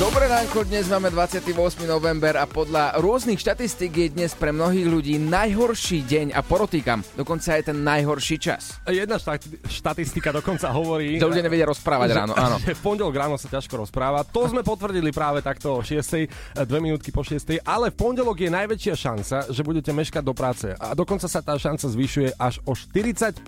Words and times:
Dobré 0.00 0.24
ránko, 0.24 0.64
dnes 0.64 0.88
máme 0.88 1.12
28. 1.12 1.52
november 1.84 2.40
a 2.40 2.48
podľa 2.48 2.96
rôznych 2.96 3.36
štatistík 3.36 3.92
je 3.92 4.08
dnes 4.16 4.32
pre 4.32 4.48
mnohých 4.48 4.88
ľudí 4.88 5.20
najhorší 5.20 6.08
deň 6.08 6.26
a 6.32 6.40
porotýkam, 6.40 7.04
dokonca 7.12 7.60
je 7.60 7.62
ten 7.68 7.76
najhorší 7.76 8.40
čas. 8.40 8.80
Jedna 8.88 9.20
štati- 9.20 9.60
štatistika 9.68 10.32
dokonca 10.32 10.72
hovorí... 10.72 11.20
Že 11.20 11.28
ľudia 11.28 11.44
nevedia 11.44 11.68
rozprávať 11.68 12.08
ráno, 12.08 12.32
áno. 12.32 12.56
Že 12.64 12.72
v 12.72 12.82
pondelok 12.82 13.14
ráno 13.20 13.36
sa 13.36 13.52
ťažko 13.52 13.84
rozpráva. 13.84 14.24
To 14.32 14.48
sme 14.48 14.64
potvrdili 14.64 15.12
práve 15.12 15.44
takto 15.44 15.76
o 15.76 15.84
6. 15.84 16.64
dve 16.64 16.78
minútky 16.80 17.12
po 17.12 17.20
6. 17.20 17.60
Ale 17.60 17.92
v 17.92 17.94
pondelok 17.94 18.48
je 18.48 18.48
najväčšia 18.48 18.94
šanca, 18.96 19.36
že 19.52 19.60
budete 19.60 19.92
meškať 19.92 20.24
do 20.24 20.32
práce. 20.32 20.72
A 20.72 20.96
dokonca 20.96 21.28
sa 21.28 21.44
tá 21.44 21.52
šanca 21.60 21.84
zvyšuje 21.84 22.40
až 22.40 22.64
o 22.64 22.72
40%. 22.72 23.44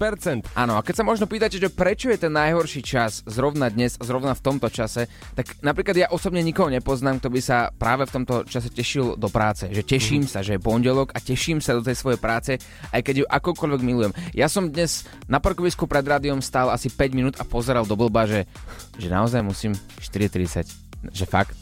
Áno, 0.52 0.76
a 0.76 0.84
keď 0.84 0.94
sa 1.00 1.08
možno 1.08 1.24
pýtate, 1.24 1.56
že 1.56 1.72
prečo 1.72 2.12
je 2.12 2.20
ten 2.20 2.36
najhorší 2.36 2.84
čas 2.84 3.24
zrovna 3.24 3.72
dnes, 3.72 3.96
zrovna 3.96 4.36
v 4.36 4.44
tomto 4.44 4.68
čase, 4.68 5.08
tak 5.32 5.56
napríklad 5.64 5.96
ja 5.96 6.08
osobne 6.12 6.33
nikoho 6.42 6.72
nepoznám, 6.72 7.20
kto 7.20 7.28
by 7.30 7.40
sa 7.44 7.70
práve 7.70 8.08
v 8.08 8.14
tomto 8.16 8.34
čase 8.48 8.72
tešil 8.72 9.14
do 9.14 9.28
práce. 9.28 9.68
Že 9.68 9.82
teším 9.84 10.22
mm-hmm. 10.24 10.34
sa, 10.34 10.42
že 10.42 10.56
je 10.56 10.64
pondelok 10.64 11.14
a 11.14 11.20
teším 11.20 11.60
sa 11.60 11.76
do 11.76 11.84
tej 11.84 11.94
svojej 11.94 12.18
práce, 12.18 12.56
aj 12.90 13.00
keď 13.04 13.14
ju 13.22 13.26
akokoľvek 13.28 13.80
milujem. 13.84 14.12
Ja 14.32 14.48
som 14.48 14.72
dnes 14.72 15.04
na 15.28 15.38
parkovisku 15.38 15.84
pred 15.84 16.02
rádiom 16.02 16.40
stál 16.40 16.72
asi 16.72 16.90
5 16.90 17.14
minút 17.14 17.34
a 17.38 17.44
pozeral 17.44 17.84
do 17.84 17.94
blba, 17.94 18.24
že, 18.24 18.48
že 18.98 19.12
naozaj 19.12 19.44
musím 19.44 19.76
4.30. 20.02 21.12
Že 21.12 21.24
fakt. 21.28 21.54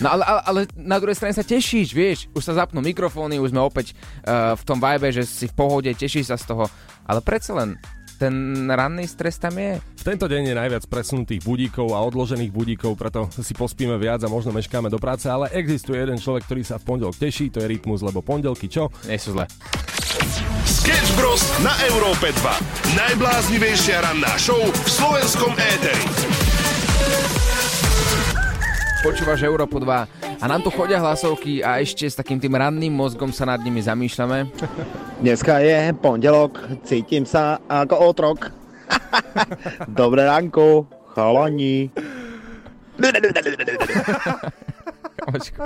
No 0.00 0.08
ale, 0.16 0.24
ale, 0.24 0.40
ale 0.48 0.60
na 0.80 0.96
druhej 0.96 1.14
strane 1.14 1.36
sa 1.36 1.44
tešíš, 1.44 1.92
vieš, 1.92 2.18
už 2.32 2.42
sa 2.42 2.56
zapnú 2.56 2.80
mikrofóny, 2.80 3.36
už 3.36 3.52
sme 3.52 3.60
opäť 3.60 3.92
uh, 4.24 4.56
v 4.56 4.62
tom 4.64 4.80
vibe, 4.80 5.12
že 5.12 5.28
si 5.28 5.44
v 5.44 5.54
pohode, 5.54 5.92
tešíš 5.92 6.32
sa 6.32 6.40
z 6.40 6.48
toho, 6.48 6.64
ale 7.04 7.20
predsa 7.20 7.52
len 7.52 7.76
ten 8.20 8.68
ranný 8.68 9.08
stres 9.08 9.40
tam 9.40 9.56
je. 9.56 9.80
V 9.80 10.04
tento 10.04 10.28
deň 10.28 10.52
je 10.52 10.54
najviac 10.60 10.84
presunutých 10.92 11.40
budíkov 11.40 11.96
a 11.96 12.04
odložených 12.04 12.52
budíkov, 12.52 13.00
preto 13.00 13.32
si 13.32 13.56
pospíme 13.56 13.96
viac 13.96 14.20
a 14.20 14.28
možno 14.28 14.52
meškáme 14.52 14.92
do 14.92 15.00
práce, 15.00 15.24
ale 15.24 15.48
existuje 15.56 15.96
jeden 15.96 16.20
človek, 16.20 16.44
ktorý 16.44 16.62
sa 16.62 16.76
v 16.76 16.84
pondelok 16.84 17.16
teší, 17.16 17.48
to 17.48 17.64
je 17.64 17.70
Rytmus, 17.72 18.04
lebo 18.04 18.20
pondelky 18.20 18.68
čo? 18.68 18.92
Nie 19.08 19.16
sú 19.16 19.32
zle. 19.32 19.48
Sketch 20.68 21.16
Bros. 21.16 21.40
na 21.64 21.72
Európe 21.88 22.28
2. 22.28 22.98
Najbláznivejšia 22.98 24.04
ranná 24.04 24.36
show 24.36 24.60
v 24.60 24.88
slovenskom 24.88 25.56
éteri. 25.56 26.04
Počúvaš 29.00 29.40
Európu 29.48 29.80
2 29.80 30.40
a 30.40 30.44
nám 30.44 30.60
tu 30.60 30.68
chodia 30.68 31.00
hlasovky 31.00 31.64
a 31.64 31.80
ešte 31.80 32.04
s 32.04 32.20
takým 32.20 32.36
tým 32.36 32.52
ranným 32.52 32.92
mozgom 32.92 33.32
sa 33.32 33.48
nad 33.48 33.56
nimi 33.64 33.80
zamýšľame. 33.80 34.52
Dneska 35.24 35.64
je 35.64 35.96
pondelok, 35.96 36.60
cítim 36.84 37.24
sa 37.24 37.64
ako 37.64 37.96
otrok. 38.12 38.52
Dobré 39.88 40.28
ránko, 40.28 40.84
chalani. 41.16 41.88
Kamočko. 45.16 45.62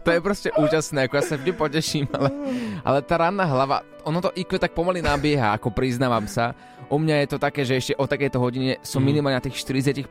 To 0.00 0.08
je 0.08 0.20
proste 0.24 0.48
úžasné, 0.56 1.04
ako 1.04 1.14
ja 1.20 1.24
sa 1.24 1.36
vždy 1.36 1.52
poteším, 1.52 2.08
ale, 2.16 2.32
ale 2.80 2.98
tá 3.04 3.20
ranná 3.20 3.44
hlava, 3.44 3.84
ono 4.08 4.24
to 4.24 4.32
IQ 4.40 4.56
tak 4.56 4.72
pomaly 4.72 5.04
nabieha, 5.04 5.52
ako 5.52 5.68
priznávam 5.68 6.24
sa. 6.24 6.56
U 6.88 6.96
mňa 6.96 7.24
je 7.24 7.28
to 7.28 7.38
také, 7.40 7.60
že 7.64 7.76
ešte 7.76 7.94
o 8.00 8.08
takejto 8.08 8.40
hodine 8.40 8.80
som 8.80 9.04
minimálne 9.04 9.36
na 9.36 9.44
tých 9.44 9.60
40% 9.60 10.08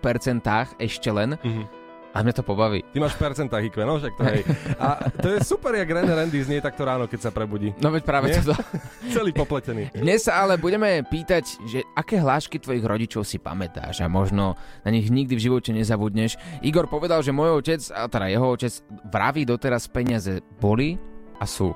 ešte 0.78 1.09
len. 1.09 1.34
Mhm. 1.42 1.83
A 2.14 2.22
mňa 2.22 2.33
to 2.38 2.45
pobaví. 2.45 2.86
Ty 2.94 3.02
máš 3.02 3.17
percentá 3.17 3.58
IQ, 3.58 3.81
no 3.81 3.97
však 3.97 4.14
to 4.14 4.23
hej. 4.30 4.42
A 4.78 5.09
to 5.09 5.33
je 5.33 5.42
super, 5.42 5.73
jak 5.73 5.89
René 5.89 6.14
Randy 6.14 6.45
znie 6.45 6.61
takto 6.61 6.86
ráno, 6.86 7.09
keď 7.09 7.19
sa 7.25 7.31
prebudí. 7.33 7.73
No 7.81 7.89
veď 7.89 8.03
práve 8.06 8.30
Nie? 8.30 8.38
toto. 8.38 8.53
Celý 9.17 9.33
popletený. 9.33 9.89
Dnes 9.97 10.29
sa 10.29 10.46
ale 10.46 10.62
budeme 10.62 11.01
pýtať, 11.01 11.57
že 11.66 11.81
aké 11.97 12.22
hlášky 12.22 12.62
tvojich 12.62 12.85
rodičov 12.85 13.25
si 13.25 13.41
pamätáš 13.41 14.06
a 14.06 14.07
možno 14.07 14.53
na 14.85 14.94
nich 14.94 15.09
nikdy 15.09 15.34
v 15.34 15.41
živote 15.50 15.74
nezabudneš. 15.74 16.38
Igor 16.62 16.85
povedal, 16.85 17.25
že 17.25 17.34
môj 17.34 17.66
otec, 17.66 17.81
a 17.90 18.06
teda 18.06 18.30
jeho 18.30 18.45
otec, 18.45 18.74
vraví 19.09 19.41
doteraz 19.50 19.90
peniaze 19.90 20.38
boli 20.62 21.01
a 21.41 21.50
sú. 21.50 21.74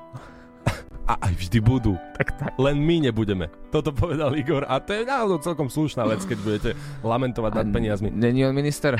A 1.08 1.16
aj 1.24 1.40
vždy 1.40 1.58
budú. 1.64 1.96
Tak, 2.20 2.36
tak. 2.36 2.52
Len 2.60 2.76
my 2.76 3.08
nebudeme. 3.08 3.48
Toto 3.72 3.96
povedal 3.96 4.36
Igor 4.36 4.68
a 4.68 4.76
to 4.76 4.92
je 4.92 5.08
náhodou 5.08 5.40
celkom 5.40 5.72
slušná 5.72 6.04
vec, 6.04 6.20
keď 6.28 6.38
budete 6.44 6.70
lamentovať 7.00 7.52
nad 7.64 7.66
peniazmi. 7.72 8.12
Není 8.12 8.44
on 8.44 8.52
minister? 8.52 8.92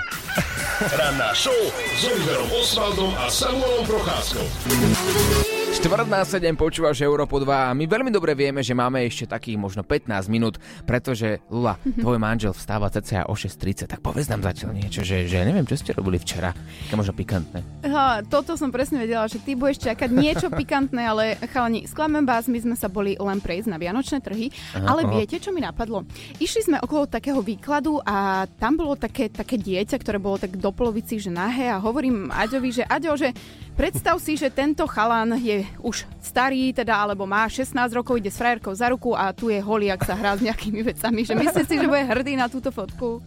Ranná 0.80 1.36
show 1.36 1.52
s 1.76 2.02
Oliverom 2.08 2.48
Osvaldom 2.56 3.12
a 3.12 3.28
Samuelom 3.28 3.84
Procházkou. 3.84 5.57
Štvrt 5.68 6.08
na 6.08 6.24
7 6.24 6.56
počúvaš 6.56 7.04
Európu 7.04 7.44
2 7.44 7.44
a 7.44 7.76
my 7.76 7.84
veľmi 7.84 8.08
dobre 8.08 8.32
vieme, 8.32 8.64
že 8.64 8.72
máme 8.72 9.04
ešte 9.04 9.28
takých 9.28 9.60
možno 9.60 9.84
15 9.84 10.08
minút, 10.32 10.56
pretože 10.88 11.44
Lula, 11.52 11.76
tvoj 12.02 12.16
manžel 12.16 12.56
vstáva 12.56 12.88
cca 12.88 13.28
o 13.28 13.36
6.30, 13.36 13.84
tak 13.84 14.00
povedz 14.00 14.32
nám 14.32 14.40
zatiaľ 14.48 14.72
niečo, 14.72 15.04
že, 15.04 15.28
že 15.28 15.44
neviem, 15.44 15.68
čo 15.68 15.76
ste 15.76 15.92
robili 15.92 16.16
včera, 16.16 16.56
také 16.56 16.96
možno 16.96 17.12
pikantné. 17.12 17.60
Ha, 17.84 18.24
toto 18.24 18.56
som 18.56 18.72
presne 18.72 19.04
vedela, 19.04 19.28
že 19.28 19.44
ty 19.44 19.52
budeš 19.52 19.84
čakať 19.92 20.08
niečo 20.08 20.48
pikantné, 20.64 21.04
ale 21.04 21.36
chalani, 21.52 21.84
sklamem 21.84 22.24
vás, 22.24 22.48
my 22.48 22.64
sme 22.64 22.72
sa 22.72 22.88
boli 22.88 23.20
len 23.20 23.36
prejsť 23.36 23.68
na 23.68 23.76
Vianočné 23.76 24.24
trhy, 24.24 24.48
Aha, 24.72 24.88
ale 24.88 25.04
aha. 25.04 25.20
viete, 25.20 25.36
čo 25.36 25.52
mi 25.52 25.60
napadlo? 25.60 26.08
Išli 26.40 26.64
sme 26.64 26.80
okolo 26.80 27.04
takého 27.04 27.44
výkladu 27.44 28.00
a 28.08 28.48
tam 28.56 28.80
bolo 28.80 28.96
také, 28.96 29.28
také 29.28 29.60
dieťa, 29.60 30.00
ktoré 30.00 30.16
bolo 30.16 30.40
tak 30.40 30.56
do 30.56 30.72
polovici, 30.72 31.20
že 31.20 31.28
nahé 31.28 31.68
a 31.68 31.76
hovorím 31.76 32.32
Aďovi, 32.32 32.72
že 32.72 32.84
Aďo, 32.88 33.20
že 33.20 33.36
predstav 33.78 34.18
si, 34.18 34.34
že 34.34 34.50
tento 34.50 34.82
chalan 34.90 35.38
je 35.38 35.62
už 35.78 36.02
starý, 36.18 36.74
teda, 36.74 36.98
alebo 36.98 37.22
má 37.24 37.46
16 37.46 37.70
rokov, 37.94 38.18
ide 38.18 38.26
s 38.26 38.36
frajerkou 38.36 38.74
za 38.74 38.90
ruku 38.90 39.14
a 39.14 39.30
tu 39.30 39.48
je 39.48 39.62
holý, 39.62 39.86
ak 39.88 40.02
sa 40.02 40.18
hrá 40.18 40.34
s 40.34 40.42
nejakými 40.42 40.82
vecami, 40.82 41.22
že 41.22 41.38
myslíš 41.38 41.66
si, 41.70 41.76
že 41.78 41.86
bude 41.86 42.02
hrdý 42.02 42.34
na 42.34 42.50
túto 42.50 42.74
fotku? 42.74 43.22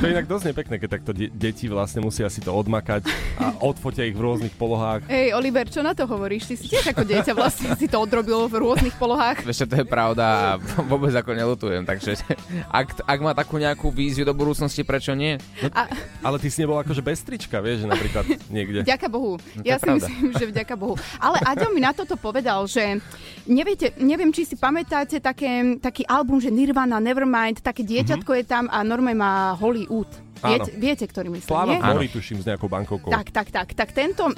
To 0.00 0.04
je 0.04 0.12
inak 0.12 0.28
dosť 0.28 0.52
nepekné, 0.52 0.76
keď 0.76 0.88
takto 1.00 1.12
de- 1.12 1.32
deti 1.32 1.64
vlastne 1.64 2.04
musia 2.04 2.28
si 2.28 2.40
to 2.40 2.52
odmakať 2.52 3.08
a 3.40 3.56
odfotia 3.64 4.04
ich 4.04 4.12
v 4.12 4.20
rôznych 4.20 4.52
polohách. 4.52 5.08
Hej, 5.08 5.32
Oliver, 5.32 5.64
čo 5.66 5.80
na 5.80 5.96
to 5.96 6.04
hovoríš? 6.04 6.44
Ty 6.44 6.54
si 6.56 6.66
tiež 6.68 6.92
ako 6.92 7.04
dieťa 7.04 7.32
vlastne 7.32 7.72
si 7.76 7.88
to 7.88 7.96
odrobil 7.96 8.48
v 8.48 8.60
rôznych 8.60 8.96
polohách. 8.96 9.44
Vieš, 9.44 9.64
to 9.64 9.80
je 9.80 9.86
pravda 9.88 10.24
a 10.24 10.48
vôbec 10.84 11.12
ako 11.12 11.32
nelutujem, 11.32 11.84
takže 11.84 12.20
ak, 12.68 13.00
ak 13.00 13.18
má 13.20 13.32
takú 13.32 13.56
nejakú 13.56 13.88
víziu 13.88 14.24
do 14.24 14.36
budúcnosti, 14.36 14.84
prečo 14.84 15.16
nie? 15.16 15.40
A 15.72 15.88
Ale 16.20 16.36
ty 16.36 16.48
si 16.48 16.60
nebol 16.60 16.76
akože 16.76 17.00
bez 17.00 17.20
trička, 17.20 17.60
vieš, 17.60 17.84
napríklad 17.84 18.24
niekde. 18.48 18.84
vďaka 18.84 19.08
Bohu. 19.08 19.36
No 19.52 19.60
to 19.60 19.69
ja 19.70 19.78
si 19.78 19.86
pravda. 19.86 20.06
myslím, 20.06 20.30
že 20.34 20.44
vďaka 20.50 20.74
Bohu. 20.76 20.94
Ale 21.20 21.38
Aďo 21.46 21.68
mi 21.70 21.80
na 21.82 21.92
toto 21.94 22.14
povedal, 22.18 22.66
že 22.66 22.98
neviete, 23.46 23.94
neviem, 24.00 24.30
či 24.34 24.46
si 24.46 24.56
pamätáte 24.58 25.22
také, 25.22 25.78
taký 25.78 26.02
album, 26.06 26.42
že 26.42 26.50
Nirvana, 26.50 26.98
Nevermind, 26.98 27.62
také 27.62 27.86
dieťatko 27.86 28.30
je 28.40 28.44
tam 28.46 28.64
a 28.70 28.82
norme 28.82 29.14
má 29.14 29.54
holý 29.58 29.86
út. 29.90 30.29
Viete, 30.40 30.70
viete 30.76 31.04
ktorý 31.08 31.28
myslím, 31.36 31.50
Sláva 31.50 31.74
nie? 31.76 31.80
mori, 31.80 32.08
tuším, 32.12 32.40
s 32.42 32.46
nejakou 32.48 32.68
bankovkou. 32.68 33.10
Tak, 33.12 33.28
tak, 33.32 33.48
tak. 33.52 33.68
Tak 33.72 33.88
tento 33.92 34.28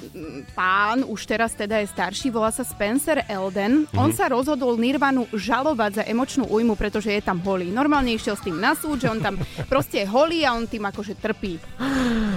pán, 0.54 1.06
už 1.06 1.20
teraz 1.26 1.54
teda 1.54 1.82
je 1.82 1.88
starší, 1.90 2.30
volá 2.30 2.50
sa 2.54 2.62
Spencer 2.62 3.26
Elden. 3.26 3.90
Mhm. 3.90 3.98
On 3.98 4.10
sa 4.14 4.30
rozhodol 4.30 4.78
Nirvanu 4.78 5.26
žalovať 5.34 6.02
za 6.02 6.04
emočnú 6.06 6.46
újmu, 6.46 6.78
pretože 6.78 7.10
je 7.10 7.22
tam 7.22 7.42
holý. 7.42 7.70
Normálne 7.74 8.14
išiel 8.14 8.38
s 8.38 8.42
tým 8.44 8.58
na 8.58 8.78
súd, 8.78 9.02
že 9.02 9.08
on 9.10 9.18
tam 9.18 9.38
proste 9.72 10.02
je 10.02 10.06
holý 10.08 10.46
a 10.46 10.54
on 10.54 10.66
tým 10.68 10.84
akože 10.86 11.18
trpí. 11.18 11.58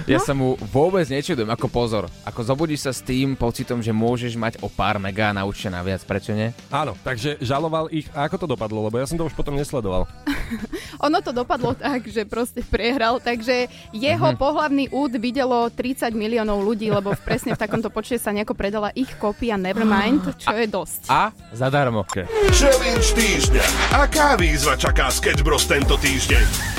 Ja 0.06 0.22
sa 0.22 0.36
mu 0.36 0.54
vôbec 0.70 1.08
nečudujem, 1.08 1.48
ako 1.50 1.66
pozor. 1.66 2.04
Ako 2.22 2.46
zobudíš 2.46 2.86
sa 2.86 2.92
s 2.94 3.02
tým 3.02 3.34
pocitom, 3.34 3.82
že 3.82 3.90
môžeš 3.90 4.38
mať 4.38 4.62
o 4.62 4.70
pár 4.70 5.00
mega 5.02 5.32
sa 5.32 5.68
naviac, 5.72 6.02
prečo 6.06 6.30
nie? 6.30 6.54
Áno, 6.70 6.94
takže 7.02 7.42
žaloval 7.42 7.90
ich. 7.90 8.06
A 8.14 8.30
ako 8.30 8.44
to 8.44 8.46
dopadlo? 8.54 8.86
Lebo 8.86 9.02
ja 9.02 9.08
som 9.08 9.18
to 9.18 9.26
už 9.26 9.34
potom 9.34 9.58
nesledoval. 9.58 10.06
Ono 11.06 11.18
to 11.18 11.34
dopadlo 11.34 11.74
tak, 11.74 12.06
že 12.06 12.22
proste 12.22 12.62
prehral, 12.62 13.18
takže 13.18 13.55
jeho 13.90 14.28
Mhm. 14.30 14.36
pohlavný 14.36 14.84
úd 14.90 15.16
videlo 15.16 15.68
30 15.68 16.12
miliónov 16.12 16.60
ľudí, 16.60 16.88
lebo 16.88 17.12
v- 17.12 17.22
presne 17.22 17.52
v 17.52 17.60
takomto 17.60 17.88
počte 17.88 18.16
sa 18.16 18.30
nejako 18.30 18.52
predala 18.52 18.92
ich 18.92 19.10
kópia 19.16 19.56
Nevermind, 19.56 20.36
čo 20.36 20.52
je 20.52 20.66
dosť. 20.66 21.00
A 21.08 21.32
zadarmo. 21.50 22.04
Okay. 22.04 22.28
Challenge 22.52 23.08
týždňa. 23.12 23.64
Aká 23.96 24.34
výzva 24.34 24.74
čaká 24.74 25.08
Sketch 25.08 25.40
Bros 25.40 25.64
tento 25.64 25.96
týždeň? 25.96 26.76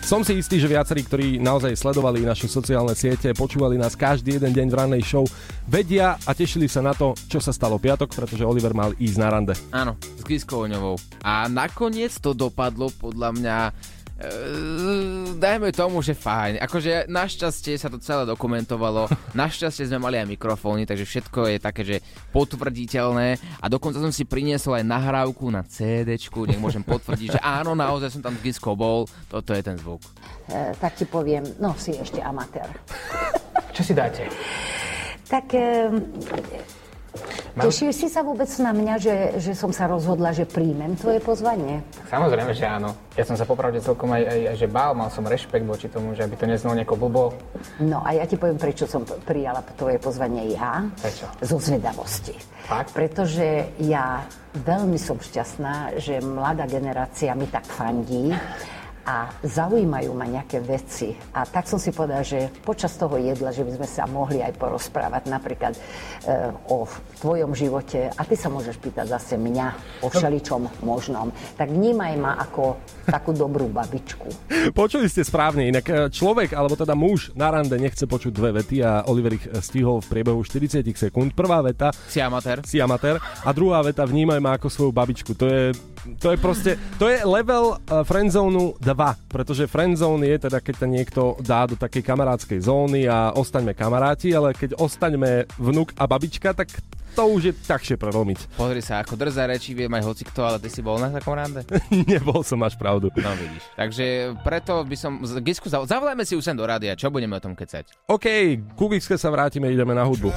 Som 0.00 0.26
si 0.26 0.42
istý, 0.42 0.58
že 0.58 0.66
viacerí, 0.66 1.06
ktorí 1.06 1.38
naozaj 1.38 1.76
sledovali 1.78 2.26
naše 2.26 2.50
sociálne 2.50 2.98
siete, 2.98 3.30
počúvali 3.30 3.78
nás 3.78 3.94
každý 3.94 4.40
jeden 4.40 4.50
deň 4.50 4.66
v 4.66 4.74
rannej 4.74 5.02
show, 5.06 5.22
vedia 5.70 6.18
a 6.26 6.34
tešili 6.34 6.66
sa 6.66 6.82
na 6.82 6.90
to, 6.90 7.14
čo 7.30 7.38
sa 7.38 7.54
stalo 7.54 7.78
piatok, 7.78 8.10
pretože 8.10 8.42
Oliver 8.42 8.74
mal 8.74 8.90
ísť 8.98 9.18
na 9.20 9.28
rande. 9.30 9.54
Áno, 9.70 9.94
s 10.18 10.26
Giskoňovou. 10.26 10.98
A 11.22 11.46
nakoniec 11.46 12.10
to 12.18 12.34
dopadlo 12.34 12.90
podľa 12.90 13.30
mňa 13.38 13.56
e, 14.20 14.28
dajme 15.40 15.72
tomu, 15.72 16.04
že 16.04 16.12
fajn. 16.12 16.60
Akože 16.60 17.08
našťastie 17.08 17.80
sa 17.80 17.88
to 17.88 17.96
celé 17.96 18.28
dokumentovalo, 18.28 19.08
našťastie 19.40 19.88
sme 19.88 19.98
mali 19.98 20.20
aj 20.20 20.28
mikrofóny, 20.28 20.84
takže 20.84 21.08
všetko 21.08 21.56
je 21.56 21.58
také, 21.58 21.82
že 21.82 21.96
potvrditeľné 22.36 23.40
a 23.58 23.66
dokonca 23.72 23.96
som 23.96 24.12
si 24.12 24.28
priniesol 24.28 24.76
aj 24.76 24.84
nahrávku 24.84 25.48
na 25.48 25.64
CDčku, 25.64 26.44
nech 26.44 26.60
môžem 26.60 26.84
potvrdiť, 26.84 27.40
že 27.40 27.40
áno, 27.40 27.72
naozaj 27.72 28.12
som 28.12 28.22
tam 28.22 28.36
s 28.36 28.44
Giskou 28.44 28.76
bol, 28.76 29.08
toto 29.32 29.56
je 29.56 29.62
ten 29.64 29.80
zvuk. 29.80 30.04
E, 30.52 30.76
tak 30.76 31.00
ti 31.00 31.08
poviem, 31.08 31.42
no 31.56 31.72
si 31.80 31.96
ešte 31.96 32.20
amatér. 32.20 32.68
Čo 33.72 33.82
si 33.82 33.92
dáte? 33.96 34.28
Tak 35.30 35.46
e, 35.56 35.88
Tešíš 37.58 38.06
si 38.06 38.08
sa 38.08 38.22
vôbec 38.22 38.48
na 38.62 38.70
mňa, 38.70 38.94
že, 39.02 39.16
že 39.42 39.52
som 39.58 39.74
sa 39.74 39.90
rozhodla, 39.90 40.30
že 40.30 40.46
príjmem 40.46 40.94
tvoje 40.94 41.18
pozvanie? 41.18 41.82
Samozrejme, 42.06 42.54
že 42.54 42.64
áno. 42.64 42.94
Ja 43.18 43.26
som 43.26 43.34
sa 43.34 43.44
popravde 43.44 43.82
celkom 43.82 44.14
aj, 44.14 44.22
aj, 44.22 44.40
aj 44.54 44.56
že 44.56 44.68
bál, 44.70 44.94
mal 44.94 45.10
som 45.10 45.26
rešpekt 45.26 45.66
voči 45.66 45.90
tomu, 45.90 46.14
že 46.14 46.24
aby 46.24 46.38
to 46.38 46.46
neznalo 46.46 46.78
nieko 46.78 46.94
blbo. 46.94 47.34
No 47.82 48.00
a 48.06 48.14
ja 48.14 48.24
ti 48.24 48.38
poviem, 48.38 48.56
prečo 48.56 48.86
som 48.86 49.02
prijala 49.02 49.60
tvoje 49.74 49.98
pozvanie 49.98 50.54
ja. 50.54 50.86
Prečo? 51.02 51.26
Zo 51.42 51.58
zvedavosti. 51.58 52.38
Fakt? 52.70 52.94
Pretože 52.94 53.74
ja 53.82 54.22
veľmi 54.54 54.96
som 54.96 55.18
šťastná, 55.18 55.98
že 55.98 56.22
mladá 56.22 56.70
generácia 56.70 57.34
mi 57.34 57.50
tak 57.50 57.66
fandí 57.66 58.30
a 59.10 59.26
zaujímajú 59.42 60.14
ma 60.14 60.22
nejaké 60.22 60.62
veci. 60.62 61.10
A 61.34 61.42
tak 61.42 61.66
som 61.66 61.82
si 61.82 61.90
povedala, 61.90 62.22
že 62.22 62.46
počas 62.62 62.94
toho 62.94 63.18
jedla, 63.18 63.50
že 63.50 63.66
by 63.66 63.82
sme 63.82 63.88
sa 63.90 64.06
mohli 64.06 64.38
aj 64.38 64.54
porozprávať 64.54 65.26
napríklad 65.26 65.74
e, 65.74 65.80
o 66.70 66.86
tvojom 67.18 67.50
živote 67.50 68.06
a 68.06 68.22
ty 68.22 68.38
sa 68.38 68.46
môžeš 68.46 68.78
pýtať 68.78 69.10
zase 69.10 69.34
mňa 69.34 69.66
o 70.06 70.08
všeličom 70.14 70.86
možnom. 70.86 71.34
Tak 71.58 71.74
vnímaj 71.74 72.14
ma 72.22 72.38
ako 72.38 72.78
takú 73.02 73.34
dobrú 73.34 73.66
babičku. 73.66 74.30
Počuli 74.80 75.10
ste 75.10 75.26
správne, 75.26 75.66
inak 75.66 75.86
e, 75.90 75.94
človek, 76.14 76.54
alebo 76.54 76.78
teda 76.78 76.94
muž 76.94 77.34
na 77.34 77.50
rande 77.50 77.74
nechce 77.82 78.06
počuť 78.06 78.30
dve 78.30 78.62
vety 78.62 78.78
a 78.86 79.02
Oliver 79.10 79.34
ich 79.34 79.44
e, 79.50 79.58
stihol 79.58 80.06
v 80.06 80.22
priebehu 80.22 80.38
40 80.38 80.86
sekúnd. 80.86 81.34
Prvá 81.34 81.58
veta, 81.66 81.90
Si 82.06 82.22
amatér. 82.22 82.62
si 82.62 82.78
amatér, 82.78 83.18
a 83.18 83.50
druhá 83.50 83.82
veta, 83.82 84.06
vnímaj 84.06 84.38
ma 84.38 84.54
ako 84.54 84.70
svoju 84.70 84.92
babičku. 84.94 85.34
To 85.34 85.50
je, 85.50 85.74
to 86.18 86.32
je 86.32 86.38
proste, 86.38 86.70
to 86.96 87.06
je 87.06 87.20
level 87.22 87.76
uh, 87.76 88.02
friendzone 88.02 88.76
2, 88.78 88.86
pretože 89.28 89.66
friendzone 89.66 90.24
je 90.26 90.48
teda, 90.48 90.58
keď 90.58 90.74
sa 90.76 90.86
niekto 90.86 91.20
dá 91.40 91.64
do 91.64 91.76
takej 91.76 92.02
kamarádskej 92.02 92.58
zóny 92.60 93.04
a 93.04 93.32
ostaňme 93.32 93.72
kamaráti, 93.72 94.32
ale 94.32 94.52
keď 94.52 94.76
ostaňme 94.76 95.44
vnuk 95.56 95.92
a 95.94 96.04
babička, 96.04 96.52
tak 96.52 96.68
to 97.10 97.26
už 97.26 97.42
je 97.42 97.54
takšie 97.66 97.98
prelomiť. 97.98 98.54
Pozri 98.54 98.78
sa, 98.78 99.02
ako 99.02 99.18
drzá 99.18 99.50
reči 99.50 99.74
vie 99.74 99.90
aj 99.90 100.04
hoci 100.06 100.22
kto, 100.22 100.46
ale 100.46 100.62
ty 100.62 100.70
si 100.70 100.78
bol 100.78 100.94
na 100.94 101.10
takom 101.10 101.34
rande? 101.34 101.66
Nebol 102.10 102.46
som, 102.46 102.62
máš 102.62 102.78
pravdu. 102.78 103.10
No 103.18 103.34
vidíš. 103.34 103.66
Takže 103.74 104.06
preto 104.46 104.86
by 104.86 104.96
som... 104.96 105.12
z- 105.26 105.42
Gisku, 105.42 105.66
zav- 105.66 105.90
zavolajme 105.90 106.22
si 106.22 106.38
ju 106.38 106.40
sem 106.40 106.54
do 106.54 106.62
rádia, 106.62 106.94
čo 106.94 107.10
budeme 107.10 107.34
o 107.34 107.42
tom 107.42 107.58
kecať? 107.58 108.06
OK, 108.06 108.26
ku 108.78 108.86
Giske 108.86 109.18
sa 109.18 109.26
vrátime, 109.28 109.66
ideme 109.68 109.90
na 109.90 110.06
hudbu. 110.06 110.30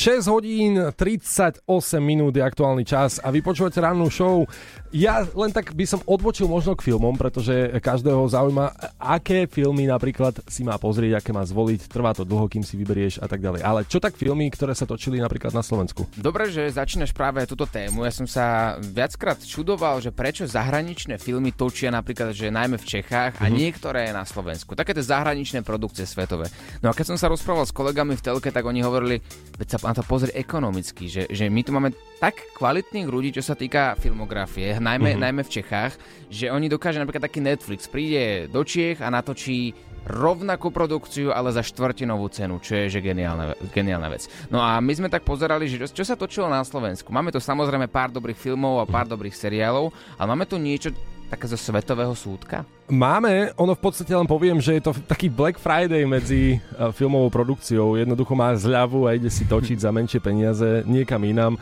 6 0.00 0.32
hodín 0.32 0.80
38 0.80 1.68
minút 2.00 2.32
je 2.32 2.40
aktuálny 2.40 2.88
čas 2.88 3.20
a 3.20 3.28
vy 3.28 3.44
počúvate 3.44 3.84
rannú 3.84 4.08
show. 4.08 4.48
Ja 4.96 5.28
len 5.36 5.52
tak 5.52 5.76
by 5.76 5.84
som 5.84 6.00
odbočil 6.08 6.48
možno 6.48 6.72
k 6.72 6.88
filmom, 6.88 7.20
pretože 7.20 7.68
každého 7.84 8.24
zaujíma, 8.32 8.96
aké 8.96 9.44
filmy 9.44 9.84
napríklad 9.84 10.40
si 10.48 10.64
má 10.64 10.80
pozrieť, 10.80 11.20
aké 11.20 11.36
má 11.36 11.44
zvoliť, 11.44 11.84
trvá 11.92 12.16
to 12.16 12.24
dlho, 12.24 12.48
kým 12.48 12.64
si 12.64 12.80
vyberieš 12.80 13.20
a 13.20 13.28
tak 13.28 13.44
ďalej. 13.44 13.60
Ale 13.60 13.84
čo 13.84 14.00
tak 14.00 14.16
filmy, 14.16 14.48
ktoré 14.48 14.72
sa 14.72 14.88
točili 14.88 15.20
napríklad 15.20 15.52
na 15.52 15.60
Slovensku? 15.60 16.08
Dobre, 16.16 16.48
že 16.48 16.72
začínaš 16.72 17.12
práve 17.12 17.44
túto 17.44 17.68
tému. 17.68 18.08
Ja 18.08 18.10
som 18.10 18.24
sa 18.24 18.80
viackrát 18.80 19.36
čudoval, 19.44 20.00
že 20.00 20.16
prečo 20.16 20.48
zahraničné 20.48 21.20
filmy 21.20 21.52
točia 21.52 21.92
napríklad, 21.92 22.32
že 22.32 22.48
najmä 22.48 22.80
v 22.80 22.88
Čechách 22.88 23.36
a 23.36 23.52
niektoré 23.52 24.16
na 24.16 24.24
Slovensku. 24.24 24.72
Také 24.72 24.96
tie 24.96 25.04
zahraničné 25.04 25.60
produkcie 25.60 26.08
svetové. 26.08 26.48
No 26.80 26.88
a 26.88 26.96
keď 26.96 27.12
som 27.12 27.20
sa 27.20 27.28
rozprával 27.28 27.68
s 27.68 27.76
kolegami 27.76 28.16
v 28.16 28.24
telke, 28.24 28.48
tak 28.48 28.64
oni 28.64 28.80
hovorili, 28.80 29.20
veď 29.60 29.76
sa 29.76 29.89
na 29.90 29.98
to 29.98 30.06
pozri 30.06 30.30
ekonomicky, 30.38 31.10
že, 31.10 31.26
že 31.26 31.50
my 31.50 31.66
tu 31.66 31.74
máme 31.74 31.90
tak 32.22 32.38
kvalitných 32.54 33.10
ľudí, 33.10 33.34
čo 33.34 33.42
sa 33.42 33.58
týka 33.58 33.98
filmografie, 33.98 34.78
najmä, 34.78 35.18
najmä 35.18 35.42
v 35.42 35.50
Čechách, 35.58 35.98
že 36.30 36.46
oni 36.46 36.70
dokáže 36.70 37.02
napríklad 37.02 37.26
taký 37.26 37.42
Netflix 37.42 37.90
príde 37.90 38.46
do 38.46 38.62
Čiech 38.62 39.02
a 39.02 39.10
natočí 39.10 39.74
rovnakú 40.06 40.70
produkciu, 40.70 41.34
ale 41.34 41.50
za 41.50 41.60
štvrtinovú 41.60 42.30
cenu, 42.30 42.62
čo 42.62 42.86
je 42.86 42.86
že 42.88 43.00
geniálna, 43.02 43.58
geniálna 43.74 44.08
vec. 44.08 44.30
No 44.48 44.62
a 44.62 44.78
my 44.78 44.92
sme 44.94 45.12
tak 45.12 45.26
pozerali, 45.26 45.66
že 45.66 45.90
čo 45.90 46.06
sa 46.06 46.14
točilo 46.16 46.46
na 46.46 46.62
Slovensku. 46.62 47.10
Máme 47.10 47.34
tu 47.34 47.42
samozrejme 47.42 47.90
pár 47.90 48.14
dobrých 48.14 48.38
filmov 48.38 48.80
a 48.80 48.88
pár 48.88 49.10
dobrých 49.10 49.34
seriálov, 49.34 49.92
ale 50.16 50.26
máme 50.30 50.46
tu 50.48 50.56
niečo 50.56 50.94
také 51.30 51.46
zo 51.46 51.54
svetového 51.54 52.10
súdka? 52.12 52.66
Máme, 52.90 53.54
ono 53.54 53.78
v 53.78 53.82
podstate 53.86 54.10
len 54.10 54.26
poviem, 54.26 54.58
že 54.58 54.74
je 54.74 54.82
to 54.82 54.92
taký 55.06 55.30
Black 55.30 55.62
Friday 55.62 56.02
medzi 56.02 56.58
uh, 56.74 56.90
filmovou 56.90 57.30
produkciou. 57.30 57.94
Jednoducho 57.94 58.34
má 58.34 58.50
zľavu 58.50 59.06
a 59.06 59.14
ide 59.14 59.30
si 59.30 59.46
točiť 59.46 59.78
za 59.78 59.94
menšie 59.94 60.18
peniaze 60.18 60.82
niekam 60.82 61.22
inám. 61.22 61.54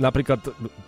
Napríklad 0.00 0.40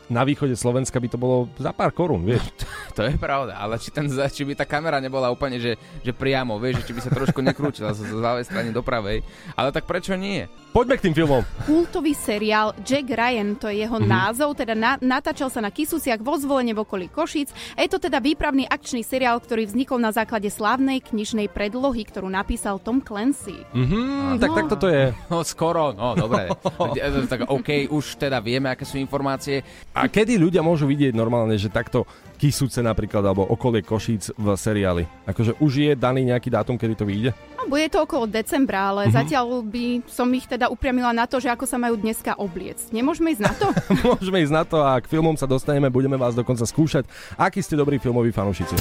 na 0.09 0.25
východe 0.25 0.57
Slovenska 0.57 0.97
by 0.97 1.09
to 1.09 1.21
bolo 1.21 1.53
za 1.61 1.77
pár 1.77 1.93
korún, 1.93 2.25
vieš. 2.25 2.49
To 2.95 3.03
je 3.03 3.19
pravda, 3.19 3.59
ale 3.59 3.75
či, 3.83 3.91
ten, 3.91 4.07
či 4.07 4.47
by 4.47 4.55
tá 4.55 4.63
kamera 4.63 5.03
nebola 5.03 5.27
úplne, 5.27 5.59
že, 5.59 5.75
že 5.99 6.15
priamo, 6.15 6.63
vieš, 6.63 6.79
že 6.79 6.87
či 6.87 6.95
by 6.95 7.01
sa 7.03 7.11
trošku 7.11 7.43
nekrúčila 7.43 7.91
z, 7.91 8.07
z 8.07 8.15
ľavej 8.15 8.47
strany 8.47 8.71
do 8.71 8.87
pravej. 8.87 9.19
Ale 9.59 9.75
tak 9.75 9.83
prečo 9.83 10.15
nie? 10.15 10.47
Poďme 10.71 10.95
k 10.95 11.11
tým 11.11 11.15
filmom. 11.19 11.43
Kultový 11.67 12.15
seriál 12.15 12.71
Jack 12.87 13.11
Ryan, 13.11 13.59
to 13.59 13.67
je 13.67 13.83
jeho 13.83 13.99
Mhm. 13.99 14.07
názov, 14.07 14.55
teda 14.55 14.79
na, 14.79 14.95
natáčal 15.03 15.51
sa 15.51 15.59
na 15.59 15.75
Kisusiach 15.75 16.23
vo 16.23 16.39
zvolenie 16.39 16.71
v 16.71 16.87
okolí 16.87 17.11
Košíc. 17.11 17.51
Je 17.75 17.91
to 17.91 17.99
teda 17.99 18.14
výpravný 18.19 18.67
akčný 18.67 19.07
seriál, 19.07 19.39
ktorý 19.39 19.71
vznikol 19.71 20.03
na 20.03 20.11
základe 20.11 20.51
slávnej 20.51 21.01
knižnej 21.01 21.47
predlohy, 21.51 22.03
ktorú 22.07 22.27
napísal 22.27 22.83
Tom 22.83 22.99
Clancy. 22.99 23.63
Mhm, 23.73 24.43
tak 24.43 24.51
tak 24.55 24.67
toto 24.71 24.87
je. 24.91 25.15
No 25.31 25.47
skoro, 25.47 25.95
no 25.95 26.19
dobre. 26.19 26.51
tak 27.33 27.47
OK, 27.47 27.89
už 27.91 28.19
teda 28.19 28.43
vieme, 28.43 28.71
aké 28.71 28.83
sú 28.83 28.99
informácie. 28.99 29.63
A 29.95 30.11
kedy 30.11 30.37
ľudia 30.37 30.61
môžu 30.61 30.91
vidieť 30.91 31.15
normálne, 31.15 31.55
že 31.55 31.71
takto 31.71 32.05
Kisúce 32.35 32.79
napríklad, 32.79 33.23
alebo 33.23 33.43
okolie 33.43 33.81
Košíc 33.81 34.35
v 34.35 34.47
seriáli? 34.55 35.07
Akože 35.25 35.57
už 35.57 35.73
je 35.73 35.93
daný 35.95 36.27
nejaký 36.27 36.51
dátum, 36.51 36.75
kedy 36.75 36.95
to 36.95 37.05
vyjde? 37.05 37.31
No, 37.55 37.67
bude 37.67 37.89
to 37.89 38.03
okolo 38.03 38.27
decembra, 38.27 38.91
ale 38.91 39.09
Mhm. 39.09 39.13
zatiaľ 39.15 39.47
by 39.63 39.85
som 40.05 40.29
ich 40.31 40.45
teda 40.45 40.69
upriamila 40.69 41.11
na 41.11 41.25
to, 41.25 41.39
že 41.39 41.49
ako 41.49 41.65
sa 41.65 41.79
majú 41.79 41.95
dneska 41.95 42.35
obliecť. 42.35 42.91
Nemôžeme 42.91 43.31
ísť 43.31 43.43
na 43.43 43.53
to? 43.55 43.67
Môžeme 44.11 44.43
ísť 44.43 44.53
na 44.53 44.65
to 44.65 44.79
a 44.79 44.99
k 44.99 45.07
filmom 45.07 45.35
sa 45.35 45.47
dostaneme, 45.47 45.89
budeme 45.89 46.15
vás 46.15 46.35
dokonca 46.35 46.63
skúšať, 46.63 47.07
akí 47.35 47.63
ste 47.63 47.75
dobrí 47.75 47.97
filmoví 47.97 48.29
fanúšici. 48.29 48.75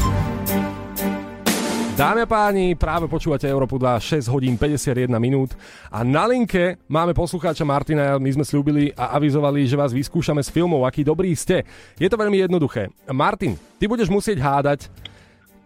Dámy 1.93 2.25
a 2.25 2.27
páni, 2.27 2.73
práve 2.73 3.05
počúvate 3.05 3.45
Európu 3.45 3.77
2, 3.77 4.25
6 4.25 4.33
hodín 4.33 4.57
51 4.57 5.13
minút 5.21 5.53
a 5.93 6.01
na 6.01 6.25
linke 6.25 6.81
máme 6.89 7.13
poslucháča 7.13 7.61
Martina, 7.69 8.17
my 8.17 8.29
sme 8.33 8.41
slúbili 8.41 8.89
a 8.97 9.13
avizovali, 9.13 9.61
že 9.69 9.77
vás 9.77 9.93
vyskúšame 9.93 10.41
s 10.41 10.49
filmov, 10.49 10.89
aký 10.89 11.05
dobrý 11.05 11.29
ste. 11.37 11.61
Je 12.01 12.09
to 12.09 12.17
veľmi 12.17 12.41
jednoduché. 12.41 12.89
Martin, 13.13 13.53
ty 13.77 13.85
budeš 13.85 14.09
musieť 14.09 14.41
hádať 14.41 14.89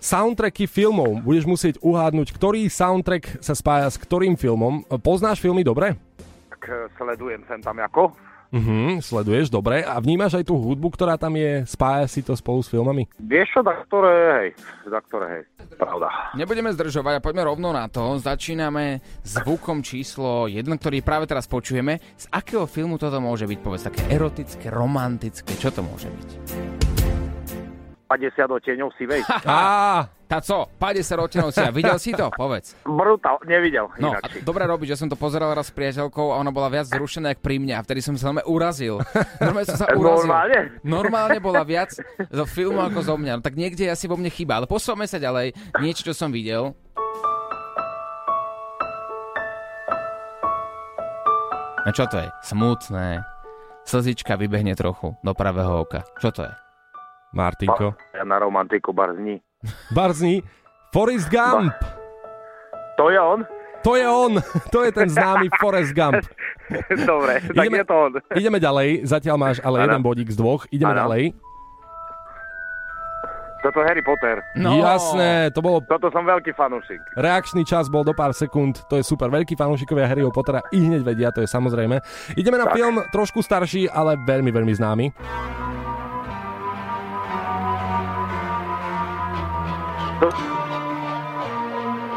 soundtracky 0.03 0.67
filmov. 0.67 1.23
Budeš 1.23 1.47
musieť 1.47 1.75
uhádnuť, 1.79 2.35
ktorý 2.35 2.67
soundtrack 2.67 3.39
sa 3.39 3.55
spája 3.55 3.87
s 3.87 3.95
ktorým 3.95 4.35
filmom. 4.35 4.83
Poznáš 4.99 5.39
filmy 5.39 5.63
dobre? 5.63 5.95
Tak 6.51 6.61
eh, 6.67 6.91
sledujem 6.99 7.39
sem 7.47 7.63
tam 7.63 7.79
ako. 7.79 8.11
Mhm, 8.51 9.03
sleduješ, 9.03 9.51
dobre. 9.51 9.83
A 9.83 9.99
vnímaš 9.99 10.39
aj 10.39 10.47
tú 10.47 10.55
hudbu, 10.55 10.95
ktorá 10.95 11.19
tam 11.19 11.35
je, 11.35 11.67
spája 11.67 12.07
si 12.07 12.23
to 12.23 12.31
spolu 12.33 12.63
s 12.63 12.71
filmami? 12.71 13.07
Vieš 13.19 13.59
čo, 13.59 13.61
za 13.63 13.75
ktoré, 13.87 14.13
hej, 14.39 14.49
za 14.87 14.99
ktoré, 15.03 15.25
hej, 15.39 15.43
pravda. 15.75 16.07
Nebudeme 16.39 16.71
zdržovať 16.71 17.19
a 17.19 17.23
poďme 17.23 17.43
rovno 17.43 17.69
na 17.75 17.91
to. 17.91 18.15
Začíname 18.19 19.03
zvukom 19.27 19.83
číslo 19.83 20.47
1, 20.47 20.63
ktorý 20.63 21.03
práve 21.03 21.27
teraz 21.27 21.45
počujeme. 21.45 21.99
Z 22.15 22.31
akého 22.31 22.63
filmu 22.65 22.95
toto 22.95 23.19
môže 23.19 23.43
byť? 23.43 23.59
Povedz 23.59 23.83
také 23.83 24.07
erotické, 24.07 24.71
romantické, 24.71 25.51
čo 25.59 25.69
to 25.73 25.83
môže 25.83 26.07
byť? 26.07 26.86
50 28.07 28.47
oteňov 28.49 28.89
si 28.95 29.03
vej. 29.03 29.21
Á, 29.43 30.07
Tá 30.27 30.43
co? 30.43 30.67
50 30.75 31.23
odtenov 31.23 31.55
si 31.55 31.63
a 31.63 31.71
videl 31.71 31.95
si 31.95 32.11
to? 32.11 32.27
Povedz. 32.35 32.75
Brutál, 32.83 33.39
nevidel 33.47 33.87
No, 33.95 34.11
a 34.11 34.19
dobre 34.43 34.67
robiť, 34.67 34.91
že 34.91 34.99
som 34.99 35.07
to 35.07 35.15
pozeral 35.15 35.55
raz 35.55 35.71
s 35.71 35.73
priateľkou 35.73 36.35
a 36.35 36.43
ona 36.43 36.51
bola 36.51 36.67
viac 36.67 36.83
zrušená 36.83 37.31
jak 37.31 37.39
pri 37.39 37.63
mne 37.63 37.79
a 37.79 37.81
vtedy 37.81 38.03
som 38.03 38.11
sa 38.19 38.27
normálne 38.27 38.51
urazil. 38.51 38.99
Normálne 39.39 39.67
som 39.71 39.79
sa 39.79 39.87
urazil. 39.95 40.27
Normálne? 40.27 40.59
Normálne 40.83 41.39
bola 41.39 41.63
viac 41.63 41.95
zo 42.19 42.43
filmu 42.43 42.83
ako 42.83 42.99
zo 43.01 43.15
mňa. 43.15 43.39
No 43.39 43.41
tak 43.41 43.55
niekde 43.55 43.87
asi 43.87 44.03
vo 44.03 44.19
mne 44.19 44.27
chyba, 44.27 44.59
ale 44.59 44.67
posúvame 44.67 45.07
sa 45.07 45.15
ďalej. 45.15 45.55
Niečo, 45.79 46.03
čo 46.03 46.11
som 46.11 46.27
videl. 46.27 46.75
A 51.87 51.89
čo 51.95 52.03
to 52.03 52.19
je? 52.19 52.27
Smutné. 52.43 53.23
Slzička 53.87 54.35
vybehne 54.35 54.75
trochu 54.75 55.15
do 55.23 55.31
pravého 55.31 55.87
oka. 55.87 56.03
Čo 56.19 56.35
to 56.35 56.43
je? 56.43 56.53
Martinko. 57.29 57.93
Ja 58.11 58.23
na 58.23 58.37
romantiku 58.37 58.91
barzní. 58.91 59.39
Barzni, 59.91 60.41
Forrest 60.89 61.27
Gump. 61.27 61.73
To 62.95 63.09
je 63.09 63.19
on? 63.19 63.45
To 63.79 63.93
je 63.93 64.03
on, 64.03 64.41
to 64.73 64.83
je 64.83 64.91
ten 64.91 65.07
známy 65.07 65.47
Forrest 65.61 65.93
Gump. 65.93 66.25
Dobre, 66.97 67.39
tak 67.45 67.55
Ideme- 67.63 67.77
je 67.77 67.85
to 67.85 67.95
on. 67.95 68.11
Ideme 68.33 68.57
ďalej, 68.57 68.89
zatiaľ 69.03 69.37
máš 69.37 69.57
ale 69.59 69.79
Áno. 69.79 69.85
jeden 69.87 70.01
bodík 70.01 70.27
z 70.27 70.35
dvoch. 70.35 70.65
Ideme 70.67 70.91
Áno. 70.91 71.01
ďalej. 71.05 71.23
Toto 73.57 73.81
je 73.81 73.85
Harry 73.85 73.99
Potter. 74.01 74.37
No. 74.55 74.77
Jasné, 74.77 75.49
to 75.49 75.59
bolo 75.59 75.81
Toto 75.81 76.07
som 76.07 76.23
veľký 76.23 76.53
fanúšik. 76.53 77.01
reakčný 77.15 77.63
čas, 77.63 77.87
bol 77.87 78.01
do 78.01 78.13
pár 78.13 78.31
sekúnd, 78.31 78.85
to 78.85 78.95
je 78.95 79.03
super. 79.03 79.27
Veľkí 79.27 79.53
fanúšikovia 79.53 80.05
Harryho 80.05 80.29
Pottera 80.29 80.61
i 80.69 80.79
hneď 80.79 81.01
vedia, 81.03 81.29
to 81.31 81.41
je 81.41 81.49
samozrejme. 81.49 81.97
Ideme 82.33 82.55
na 82.55 82.65
Tak. 82.65 82.75
film 82.75 83.01
trošku 83.09 83.41
starší, 83.41 83.89
ale 83.89 84.15
veľmi, 84.19 84.51
veľmi 84.51 84.73
známy. 84.73 85.05
Ghostbusters. 90.17 90.49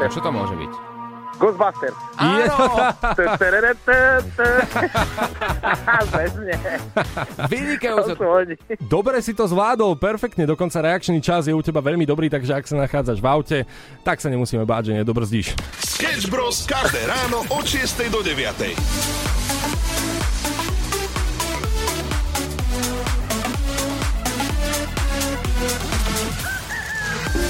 Čo 0.09 0.19
to 0.25 0.31
môže 0.33 0.55
byť? 0.57 0.73
Ghostbusters. 1.37 1.97
Vynikajúco. 7.49 8.13
To 8.17 8.25
oni. 8.41 8.55
Dobre 8.77 9.21
si 9.21 9.33
to 9.33 9.45
zvládol, 9.49 9.97
perfektne, 9.97 10.45
dokonca 10.45 10.81
reakčný 10.81 11.21
čas 11.21 11.45
je 11.49 11.53
u 11.53 11.61
teba 11.61 11.81
veľmi 11.81 12.05
dobrý, 12.05 12.29
takže 12.29 12.57
ak 12.57 12.65
sa 12.65 12.77
nachádzaš 12.77 13.21
v 13.21 13.27
aute, 13.29 13.57
tak 14.05 14.21
sa 14.21 14.29
nemusíme 14.29 14.65
báť, 14.65 14.93
že 14.93 15.01
nedobrzdíš. 15.01 15.57
Sketch 15.81 16.29
Bros. 16.29 16.65
každé 16.65 17.05
ráno 17.09 17.45
od 17.49 17.65
6 17.65 18.09
do 18.09 18.21
9. 18.21 19.40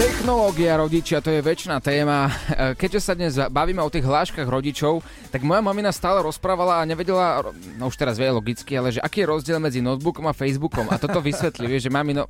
Technológia 0.01 0.81
rodičia, 0.81 1.21
to 1.21 1.29
je 1.29 1.45
väčšiná 1.45 1.77
téma. 1.77 2.25
E, 2.25 2.73
Keďže 2.73 3.01
sa 3.05 3.13
dnes 3.13 3.37
bavíme 3.37 3.85
o 3.85 3.93
tých 3.93 4.01
hláškach 4.01 4.49
rodičov, 4.49 5.05
tak 5.29 5.45
moja 5.45 5.61
mamina 5.61 5.93
stále 5.93 6.25
rozprávala 6.25 6.81
a 6.81 6.87
nevedela, 6.89 7.45
no 7.77 7.85
už 7.85 8.01
teraz 8.01 8.17
vie 8.17 8.25
logicky, 8.33 8.73
ale 8.73 8.89
že 8.89 8.97
aký 8.97 9.21
je 9.21 9.29
rozdiel 9.29 9.61
medzi 9.61 9.77
notebookom 9.77 10.25
a 10.25 10.33
Facebookom. 10.33 10.89
A 10.89 10.97
toto 10.97 11.21
vysvetlí, 11.21 11.69
vieš, 11.69 11.85
že 11.85 11.93
mami, 11.93 12.17
no, 12.17 12.25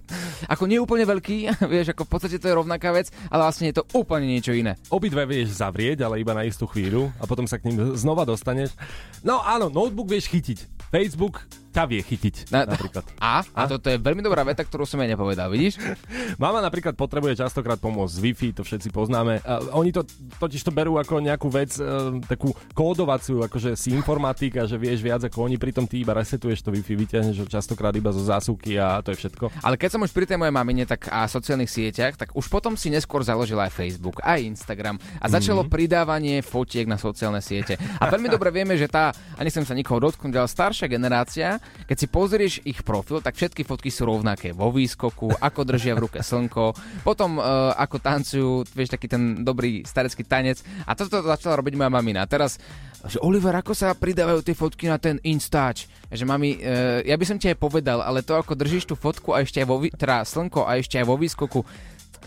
ako 0.51 0.67
nie 0.67 0.83
úplne 0.83 1.07
veľký, 1.07 1.47
vieš, 1.71 1.95
ako 1.95 2.03
v 2.03 2.11
podstate 2.11 2.43
to 2.43 2.51
je 2.51 2.59
rovnaká 2.59 2.91
vec, 2.91 3.07
ale 3.31 3.47
vlastne 3.47 3.71
je 3.71 3.79
to 3.79 3.87
úplne 3.95 4.27
niečo 4.27 4.51
iné. 4.51 4.75
Obidve 4.91 5.23
vieš 5.23 5.55
zavrieť, 5.55 6.03
ale 6.03 6.19
iba 6.19 6.35
na 6.35 6.43
istú 6.43 6.67
chvíľu 6.67 7.07
a 7.19 7.23
potom 7.23 7.47
sa 7.47 7.55
k 7.55 7.71
ním 7.71 7.95
znova 7.95 8.27
dostaneš. 8.27 8.75
No 9.23 9.39
áno, 9.47 9.71
notebook 9.71 10.11
vieš 10.11 10.27
chytiť. 10.27 10.91
Facebook 10.91 11.47
ťa 11.71 11.83
vie 11.87 12.01
chytiť, 12.03 12.51
Na- 12.51 12.67
napríklad. 12.67 13.07
A? 13.23 13.41
A 13.55 13.61
toto 13.65 13.87
je 13.87 13.97
veľmi 13.97 14.19
dobrá 14.19 14.43
veta, 14.43 14.61
ktorú 14.61 14.83
som 14.83 14.99
ja 14.99 15.07
nepovedal, 15.07 15.47
vidíš? 15.47 15.79
Mama 16.41 16.59
napríklad 16.59 16.99
potrebuje 16.99 17.39
častokrát 17.39 17.79
pomôcť 17.79 18.11
s 18.11 18.19
Wi-Fi, 18.19 18.49
to 18.59 18.67
všetci 18.67 18.91
poznáme. 18.91 19.39
A 19.47 19.71
oni 19.79 19.95
to 19.95 20.03
totiž 20.37 20.67
to 20.67 20.75
berú 20.75 20.99
ako 20.99 21.23
nejakú 21.23 21.47
vec, 21.47 21.79
e, 21.79 22.19
takú 22.27 22.51
kódovaciu, 22.75 23.47
akože 23.47 23.79
si 23.79 23.95
informatika, 23.95 24.67
že 24.67 24.75
vieš 24.75 24.99
viac 24.99 25.23
ako 25.23 25.47
oni, 25.47 25.55
pritom 25.55 25.87
ty 25.87 26.03
iba 26.03 26.11
resetuješ 26.11 26.61
to 26.61 26.75
Wi-Fi, 26.75 26.93
vyťahneš 26.99 27.37
ho 27.41 27.47
častokrát 27.47 27.95
iba 27.95 28.11
zo 28.11 28.21
zásuvky 28.21 28.75
a 28.75 28.99
to 28.99 29.15
je 29.15 29.23
všetko. 29.23 29.63
Ale 29.63 29.79
keď 29.79 29.89
som 29.95 30.03
už 30.03 30.11
pri 30.11 30.27
tej 30.27 30.35
mojej 30.35 30.53
mamine 30.53 30.83
tak 30.83 31.07
a 31.07 31.23
sociálnych 31.31 31.71
sieťach, 31.71 32.19
tak 32.19 32.35
už 32.35 32.51
potom 32.51 32.75
si 32.75 32.91
neskôr 32.91 33.23
založila 33.23 33.71
aj 33.71 33.73
Facebook, 33.77 34.19
aj 34.19 34.43
Instagram 34.43 34.99
a 35.21 35.25
začalo 35.31 35.63
mm-hmm. 35.63 35.73
pridávanie 35.73 36.35
fotiek 36.43 36.89
na 36.89 36.99
sociálne 36.99 37.39
siete. 37.39 37.79
A 38.01 38.11
veľmi 38.11 38.27
dobre 38.27 38.51
vieme, 38.51 38.75
že 38.75 38.91
tá, 38.91 39.15
a 39.15 39.41
nechcem 39.45 39.63
sa 39.63 39.77
nikoho 39.77 40.01
dotknúť, 40.01 40.35
ale 40.35 40.49
staršia 40.49 40.91
generácia, 40.91 41.60
keď 41.85 41.97
si 41.97 42.07
pozrieš 42.07 42.53
ich 42.65 42.81
profil, 42.81 43.19
tak 43.19 43.37
všetky 43.37 43.63
fotky 43.63 43.89
sú 43.93 44.07
rovnaké. 44.07 44.51
Vo 44.51 44.69
výskoku, 44.71 45.33
ako 45.37 45.61
držia 45.67 45.97
v 45.97 46.03
ruke 46.07 46.19
slnko, 46.19 46.75
potom 47.05 47.37
uh, 47.37 47.73
ako 47.75 47.97
tancujú, 47.99 48.51
vieš, 48.73 48.93
taký 48.93 49.07
ten 49.11 49.41
dobrý 49.41 49.83
starecký 49.85 50.23
tanec. 50.25 50.61
A 50.85 50.97
toto 50.97 51.21
začala 51.21 51.59
robiť 51.59 51.77
moja 51.77 51.91
mamina. 51.91 52.23
A 52.23 52.29
teraz 52.29 52.61
že 53.01 53.17
Oliver, 53.25 53.57
ako 53.57 53.73
sa 53.73 53.97
pridávajú 53.97 54.45
tie 54.45 54.53
fotky 54.53 54.85
na 54.85 55.01
ten 55.01 55.17
Instač? 55.25 55.89
Že 56.13 56.29
mami, 56.29 56.61
e, 56.61 57.01
ja 57.09 57.17
by 57.17 57.25
som 57.25 57.41
ti 57.41 57.49
aj 57.49 57.57
povedal, 57.57 57.97
ale 57.97 58.21
to 58.21 58.37
ako 58.37 58.53
držíš 58.53 58.93
tú 58.93 58.93
fotku 58.93 59.33
a 59.33 59.41
ešte 59.41 59.57
aj 59.57 59.65
vo, 59.65 59.81
teda 59.81 60.21
slnko 60.21 60.69
a 60.69 60.77
ešte 60.77 61.01
aj 61.01 61.05
vo 61.09 61.17
výskoku, 61.17 61.65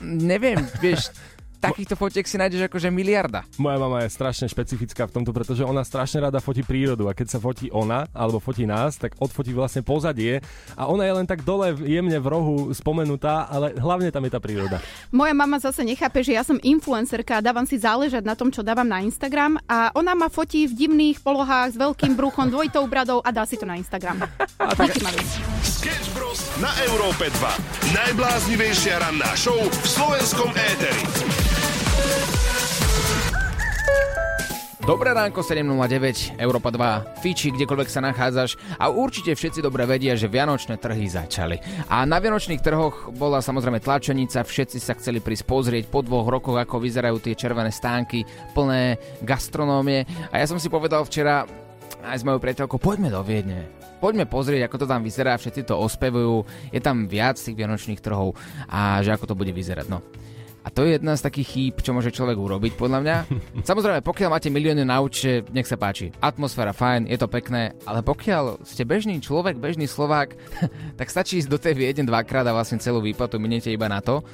neviem, 0.03 0.59
vieš, 0.83 1.15
takýchto 1.65 1.95
fotiek 1.97 2.27
si 2.29 2.37
nájdeš 2.37 2.69
akože 2.69 2.89
miliarda. 2.93 3.49
Moja 3.57 3.81
mama 3.81 4.05
je 4.05 4.13
strašne 4.13 4.47
špecifická 4.51 5.09
v 5.09 5.21
tomto, 5.21 5.33
pretože 5.33 5.65
ona 5.65 5.81
strašne 5.81 6.29
rada 6.29 6.45
fotí 6.45 6.61
prírodu 6.61 7.09
a 7.09 7.17
keď 7.17 7.37
sa 7.37 7.39
fotí 7.41 7.73
ona, 7.73 8.05
alebo 8.13 8.39
fotí 8.39 8.69
nás, 8.69 9.01
tak 9.01 9.17
odfotí 9.17 9.57
vlastne 9.57 9.81
pozadie 9.81 10.45
a 10.77 10.87
ona 10.91 11.09
je 11.09 11.13
len 11.17 11.27
tak 11.27 11.43
dole 11.43 11.73
jemne 11.81 12.21
v 12.21 12.27
rohu 12.29 12.57
spomenutá, 12.77 13.49
ale 13.49 13.73
hlavne 13.79 14.13
tam 14.13 14.25
je 14.29 14.33
tá 14.33 14.41
príroda. 14.41 14.85
Moja 15.09 15.33
mama 15.33 15.57
zase 15.57 15.87
nechápe, 15.87 16.21
že 16.21 16.37
ja 16.37 16.45
som 16.45 16.61
influencerka 16.61 17.41
a 17.41 17.45
dávam 17.45 17.65
si 17.65 17.81
záležať 17.81 18.23
na 18.27 18.37
tom, 18.37 18.53
čo 18.53 18.61
dávam 18.61 18.87
na 18.87 19.01
Instagram 19.01 19.57
a 19.65 19.89
ona 19.97 20.13
ma 20.13 20.29
fotí 20.29 20.69
v 20.69 20.77
divných 20.77 21.25
polohách 21.25 21.75
s 21.75 21.81
veľkým 21.81 22.19
bruchom, 22.19 22.53
dvojitou 22.53 22.85
bradou 22.91 23.19
a 23.25 23.31
dá 23.33 23.49
si 23.49 23.57
to 23.57 23.65
na 23.65 23.81
Instagram. 23.81 24.21
Mám. 24.21 25.17
Sketch 25.63 26.13
Bros. 26.17 26.41
na 26.61 26.71
Európe 26.89 27.29
2. 27.29 27.95
Najbláznivejšia 27.95 29.01
ranná 29.01 29.33
show 29.37 29.57
v 29.57 29.87
slovenskom 29.87 30.51
éteri. 30.53 31.54
Dobré 34.85 35.17
ránko 35.17 35.41
7.09, 35.41 36.37
Európa 36.37 36.69
2, 36.69 37.25
Fiči, 37.25 37.57
kdekoľvek 37.57 37.89
sa 37.89 38.05
nachádzaš 38.05 38.61
a 38.77 38.93
určite 38.93 39.33
všetci 39.33 39.65
dobre 39.65 39.89
vedia, 39.89 40.13
že 40.13 40.29
Vianočné 40.29 40.77
trhy 40.77 41.09
začali. 41.09 41.57
A 41.89 42.05
na 42.05 42.21
Vianočných 42.21 42.61
trhoch 42.61 43.09
bola 43.17 43.41
samozrejme 43.41 43.81
tlačenica, 43.81 44.45
všetci 44.45 44.77
sa 44.77 44.93
chceli 45.01 45.25
prísť 45.25 45.49
pozrieť 45.49 45.85
po 45.89 46.05
dvoch 46.05 46.29
rokoch, 46.29 46.61
ako 46.61 46.85
vyzerajú 46.85 47.17
tie 47.17 47.33
červené 47.33 47.73
stánky 47.73 48.29
plné 48.53 49.01
gastronómie. 49.25 50.05
A 50.29 50.45
ja 50.45 50.45
som 50.45 50.61
si 50.61 50.69
povedal 50.69 51.01
včera 51.09 51.49
aj 52.05 52.21
s 52.21 52.27
mojou 52.29 52.45
priateľkou, 52.45 52.77
poďme 52.77 53.09
do 53.09 53.25
Viedne. 53.25 53.65
Poďme 54.05 54.29
pozrieť, 54.29 54.69
ako 54.69 54.85
to 54.85 54.91
tam 54.93 55.01
vyzerá, 55.01 55.41
všetci 55.41 55.65
to 55.65 55.81
ospevujú, 55.81 56.45
je 56.69 56.81
tam 56.85 57.09
viac 57.09 57.41
tých 57.41 57.57
vianočných 57.57 58.05
trhov 58.05 58.37
a 58.69 59.01
že 59.01 59.17
ako 59.17 59.33
to 59.33 59.39
bude 59.39 59.57
vyzerať. 59.57 59.89
No. 59.89 60.05
A 60.65 60.73
to 60.73 60.89
je 60.89 60.97
jedna 60.97 61.13
z 61.13 61.25
takých 61.29 61.49
chýb, 61.49 61.75
čo 61.85 61.93
môže 61.93 62.09
človek 62.09 62.41
urobiť, 62.41 62.73
podľa 62.75 62.99
mňa. 63.05 63.17
Samozrejme, 63.69 64.01
pokiaľ 64.01 64.29
máte 64.33 64.49
milióny 64.49 64.81
na 64.83 64.97
účte, 64.99 65.45
nech 65.53 65.69
sa 65.69 65.77
páči. 65.77 66.09
Atmosféra 66.19 66.73
fajn, 66.73 67.05
je 67.05 67.19
to 67.21 67.29
pekné, 67.29 67.77
ale 67.85 68.01
pokiaľ 68.01 68.65
ste 68.65 68.89
bežný 68.89 69.21
človek, 69.21 69.61
bežný 69.61 69.85
Slovák, 69.85 70.33
tak 70.99 71.13
stačí 71.13 71.45
ísť 71.45 71.53
do 71.53 71.61
tej 71.61 71.77
Viedne 71.77 72.09
dvakrát 72.09 72.49
a 72.49 72.57
vlastne 72.57 72.81
celú 72.81 73.05
výplatu 73.05 73.37
miniete 73.37 73.69
iba 73.69 73.93
na 73.93 74.01
to. 74.01 74.25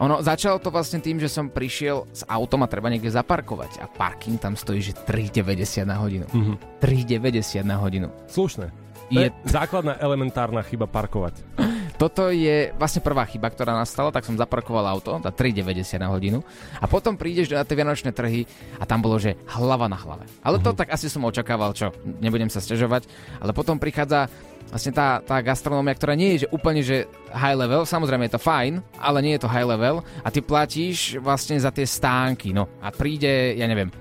Ono, 0.00 0.24
začalo 0.24 0.56
to 0.56 0.72
vlastne 0.72 1.04
tým, 1.04 1.20
že 1.20 1.28
som 1.28 1.52
prišiel 1.52 2.08
s 2.08 2.24
autom 2.24 2.64
a 2.64 2.68
treba 2.72 2.88
niekde 2.88 3.12
zaparkovať 3.12 3.84
a 3.84 3.88
parking 3.88 4.40
tam 4.40 4.56
stojí, 4.56 4.80
že 4.80 4.96
3,90 4.96 5.84
na 5.84 6.00
hodinu. 6.00 6.24
Mm-hmm. 6.24 6.56
3,90 6.80 7.68
na 7.68 7.76
hodinu. 7.76 8.08
Slušné. 8.24 8.72
To 8.72 9.12
Je- 9.12 9.28
je 9.28 9.34
základná 9.44 10.00
elementárna 10.00 10.64
chyba 10.64 10.88
parkovať. 10.88 11.40
Toto 12.00 12.32
je 12.32 12.72
vlastne 12.80 13.04
prvá 13.04 13.28
chyba, 13.28 13.52
ktorá 13.52 13.76
nastala, 13.76 14.08
tak 14.08 14.24
som 14.24 14.32
zaparkoval 14.32 14.88
auto 14.88 15.20
za 15.20 15.28
3,90 15.28 16.00
na 16.00 16.08
hodinu 16.08 16.40
a 16.80 16.88
potom 16.88 17.12
prídeš 17.12 17.52
na 17.52 17.60
tie 17.60 17.76
vianočné 17.76 18.16
trhy 18.16 18.48
a 18.80 18.88
tam 18.88 19.04
bolo, 19.04 19.20
že 19.20 19.36
hlava 19.44 19.84
na 19.84 20.00
hlave. 20.00 20.24
Ale 20.40 20.56
to 20.64 20.72
tak 20.72 20.88
asi 20.88 21.12
som 21.12 21.28
očakával, 21.28 21.76
čo, 21.76 21.92
nebudem 22.24 22.48
sa 22.48 22.64
stiažovať, 22.64 23.04
ale 23.44 23.52
potom 23.52 23.76
prichádza 23.76 24.32
vlastne 24.72 24.96
tá, 24.96 25.20
tá 25.20 25.44
gastronómia, 25.44 25.92
ktorá 25.92 26.16
nie 26.16 26.40
je 26.40 26.48
že 26.48 26.52
úplne 26.56 26.80
že 26.80 27.04
high 27.36 27.58
level, 27.60 27.84
samozrejme 27.84 28.32
je 28.32 28.34
to 28.38 28.40
fajn, 28.40 28.80
ale 28.96 29.20
nie 29.20 29.36
je 29.36 29.44
to 29.44 29.52
high 29.52 29.68
level 29.68 30.00
a 30.24 30.28
ty 30.32 30.40
platíš 30.40 31.20
vlastne 31.20 31.60
za 31.60 31.68
tie 31.68 31.84
stánky, 31.84 32.56
no 32.56 32.80
a 32.80 32.88
príde, 32.88 33.60
ja 33.60 33.68
neviem, 33.68 33.92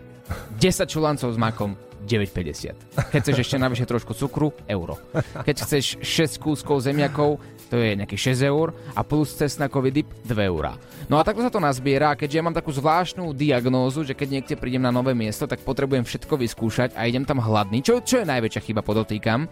10 0.56 0.88
čulancov 0.88 1.36
s 1.36 1.38
makom, 1.42 1.76
9,50. 2.08 3.12
Keď 3.12 3.20
chceš 3.20 3.38
ešte 3.44 3.58
navyše 3.60 3.84
trošku 3.84 4.16
cukru, 4.16 4.56
euro. 4.72 4.96
Keď 5.44 5.56
chceš 5.68 5.86
6 6.00 6.40
kúskov 6.40 6.80
zemiakov, 6.80 7.44
to 7.70 7.78
je 7.78 7.94
nejakých 7.94 8.34
6 8.36 8.50
eur 8.50 8.74
a 8.98 9.02
plus 9.06 9.32
cesnakový 9.38 9.94
dip 9.94 10.10
2 10.26 10.50
eurá. 10.50 10.76
No 11.08 11.22
a 11.22 11.24
takto 11.24 11.46
sa 11.46 11.54
to 11.54 11.62
nazbiera 11.62 12.18
keďže 12.18 12.38
ja 12.42 12.46
mám 12.46 12.58
takú 12.58 12.74
zvláštnu 12.74 13.32
diagnózu, 13.38 14.04
že 14.04 14.18
keď 14.18 14.28
niekde 14.42 14.56
prídem 14.58 14.84
na 14.84 14.92
nové 14.92 15.14
miesto, 15.14 15.46
tak 15.46 15.62
potrebujem 15.62 16.04
všetko 16.04 16.34
vyskúšať 16.36 16.90
a 16.98 17.06
idem 17.06 17.24
tam 17.24 17.40
hladný, 17.40 17.86
čo, 17.86 18.02
čo 18.02 18.22
je 18.22 18.30
najväčšia 18.30 18.66
chyba, 18.66 18.82
podotýkam, 18.82 19.46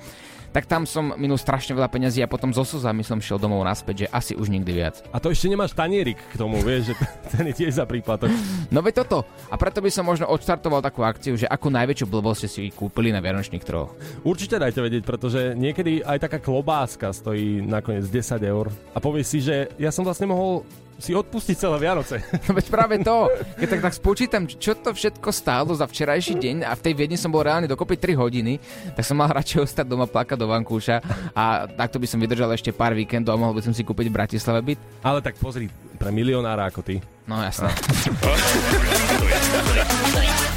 tak 0.51 0.65
tam 0.65 0.87
som 0.87 1.15
minul 1.15 1.39
strašne 1.39 1.75
veľa 1.75 1.89
peňazí 1.91 2.23
a 2.23 2.31
potom 2.31 2.51
so 2.51 2.63
slzami 2.63 3.03
som 3.03 3.19
šiel 3.19 3.39
domov 3.39 3.63
naspäť, 3.63 4.05
že 4.05 4.07
asi 4.11 4.33
už 4.33 4.51
nikdy 4.51 4.71
viac. 4.71 5.03
A 5.11 5.19
to 5.19 5.31
ešte 5.31 5.51
nemáš 5.51 5.75
tanierik 5.75 6.17
k 6.17 6.35
tomu, 6.39 6.59
vieš, 6.63 6.91
že 6.91 6.93
ten 7.33 7.45
je 7.51 7.55
tiež 7.63 7.77
za 7.77 7.85
príplatok. 7.85 8.31
No 8.71 8.79
veď 8.81 9.05
toto. 9.05 9.27
A 9.51 9.55
preto 9.55 9.83
by 9.83 9.89
som 9.91 10.07
možno 10.07 10.27
odštartoval 10.31 10.83
takú 10.83 11.03
akciu, 11.03 11.35
že 11.35 11.47
akú 11.47 11.71
najväčšiu 11.71 12.05
blbosť 12.07 12.39
ste 12.45 12.49
si 12.49 12.63
kúpili 12.71 13.11
na 13.11 13.19
Vianočných 13.19 13.63
troch. 13.65 13.95
Určite 14.23 14.59
dajte 14.59 14.79
vedieť, 14.83 15.03
pretože 15.03 15.41
niekedy 15.55 16.03
aj 16.03 16.29
taká 16.29 16.37
klobáska 16.41 17.11
stojí 17.11 17.63
nakoniec 17.63 18.07
10 18.07 18.39
eur 18.43 18.71
a 18.93 18.97
povieš 18.97 19.27
si, 19.27 19.39
že 19.43 19.55
ja 19.77 19.91
som 19.91 20.05
vlastne 20.07 20.29
mohol 20.29 20.63
si 20.97 21.13
odpustiť 21.13 21.55
celé 21.55 21.77
Vianoce. 21.77 22.25
No 22.49 22.51
veď 22.57 22.65
práve 22.73 22.97
to, 23.01 23.29
keď 23.57 23.67
tak, 23.77 23.81
tak 23.85 23.93
spočítam, 23.93 24.43
čo 24.49 24.73
to 24.73 24.91
všetko 24.93 25.29
stálo 25.29 25.71
za 25.77 25.85
včerajší 25.85 26.35
deň 26.37 26.57
a 26.65 26.73
v 26.73 26.83
tej 26.83 26.93
Viedni 26.97 27.17
som 27.17 27.29
bol 27.29 27.45
reálne 27.45 27.69
dokopy 27.69 27.97
3 28.01 28.17
hodiny, 28.17 28.57
tak 28.97 29.05
som 29.05 29.17
mal 29.17 29.29
radšej 29.37 29.63
ostať 29.63 29.85
doma 29.85 30.09
plakať 30.09 30.37
do 30.37 30.49
vankúša 30.49 31.01
a 31.37 31.69
takto 31.69 32.01
by 32.01 32.07
som 32.09 32.19
vydržal 32.19 32.49
ešte 32.53 32.73
pár 32.73 32.97
víkendov 32.97 33.37
a 33.37 33.41
mohol 33.41 33.55
by 33.57 33.63
som 33.63 33.73
si 33.73 33.85
kúpiť 33.85 34.09
v 34.09 34.17
Bratislave 34.17 34.59
byt. 34.65 34.79
Ale 35.05 35.21
tak 35.21 35.37
pozri, 35.37 35.69
pre 36.01 36.09
milionára 36.09 36.67
ako 36.67 36.81
ty. 36.81 36.97
No 37.29 37.37
jasné. 37.41 37.69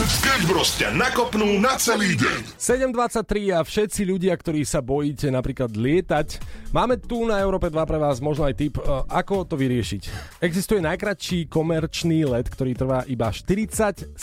Sketch 0.07 0.47
Bros 0.47 0.71
ťa 0.79 0.95
nakopnú 0.95 1.59
na 1.59 1.75
celý 1.75 2.15
deň. 2.15 2.55
7.23 2.55 3.51
a 3.51 3.59
všetci 3.59 4.07
ľudia, 4.07 4.31
ktorí 4.39 4.63
sa 4.63 4.79
bojíte 4.79 5.27
napríklad 5.27 5.75
lietať, 5.75 6.39
máme 6.71 6.95
tu 6.95 7.27
na 7.27 7.43
Európe 7.43 7.67
2 7.67 7.75
pre 7.83 7.99
vás 7.99 8.23
možno 8.23 8.47
aj 8.47 8.55
tip, 8.55 8.79
e, 8.79 8.87
ako 8.87 9.43
to 9.43 9.59
vyriešiť. 9.59 10.07
Existuje 10.39 10.79
najkratší 10.79 11.51
komerčný 11.51 12.23
let, 12.23 12.47
ktorý 12.47 12.71
trvá 12.79 13.03
iba 13.11 13.27
47 13.27 14.15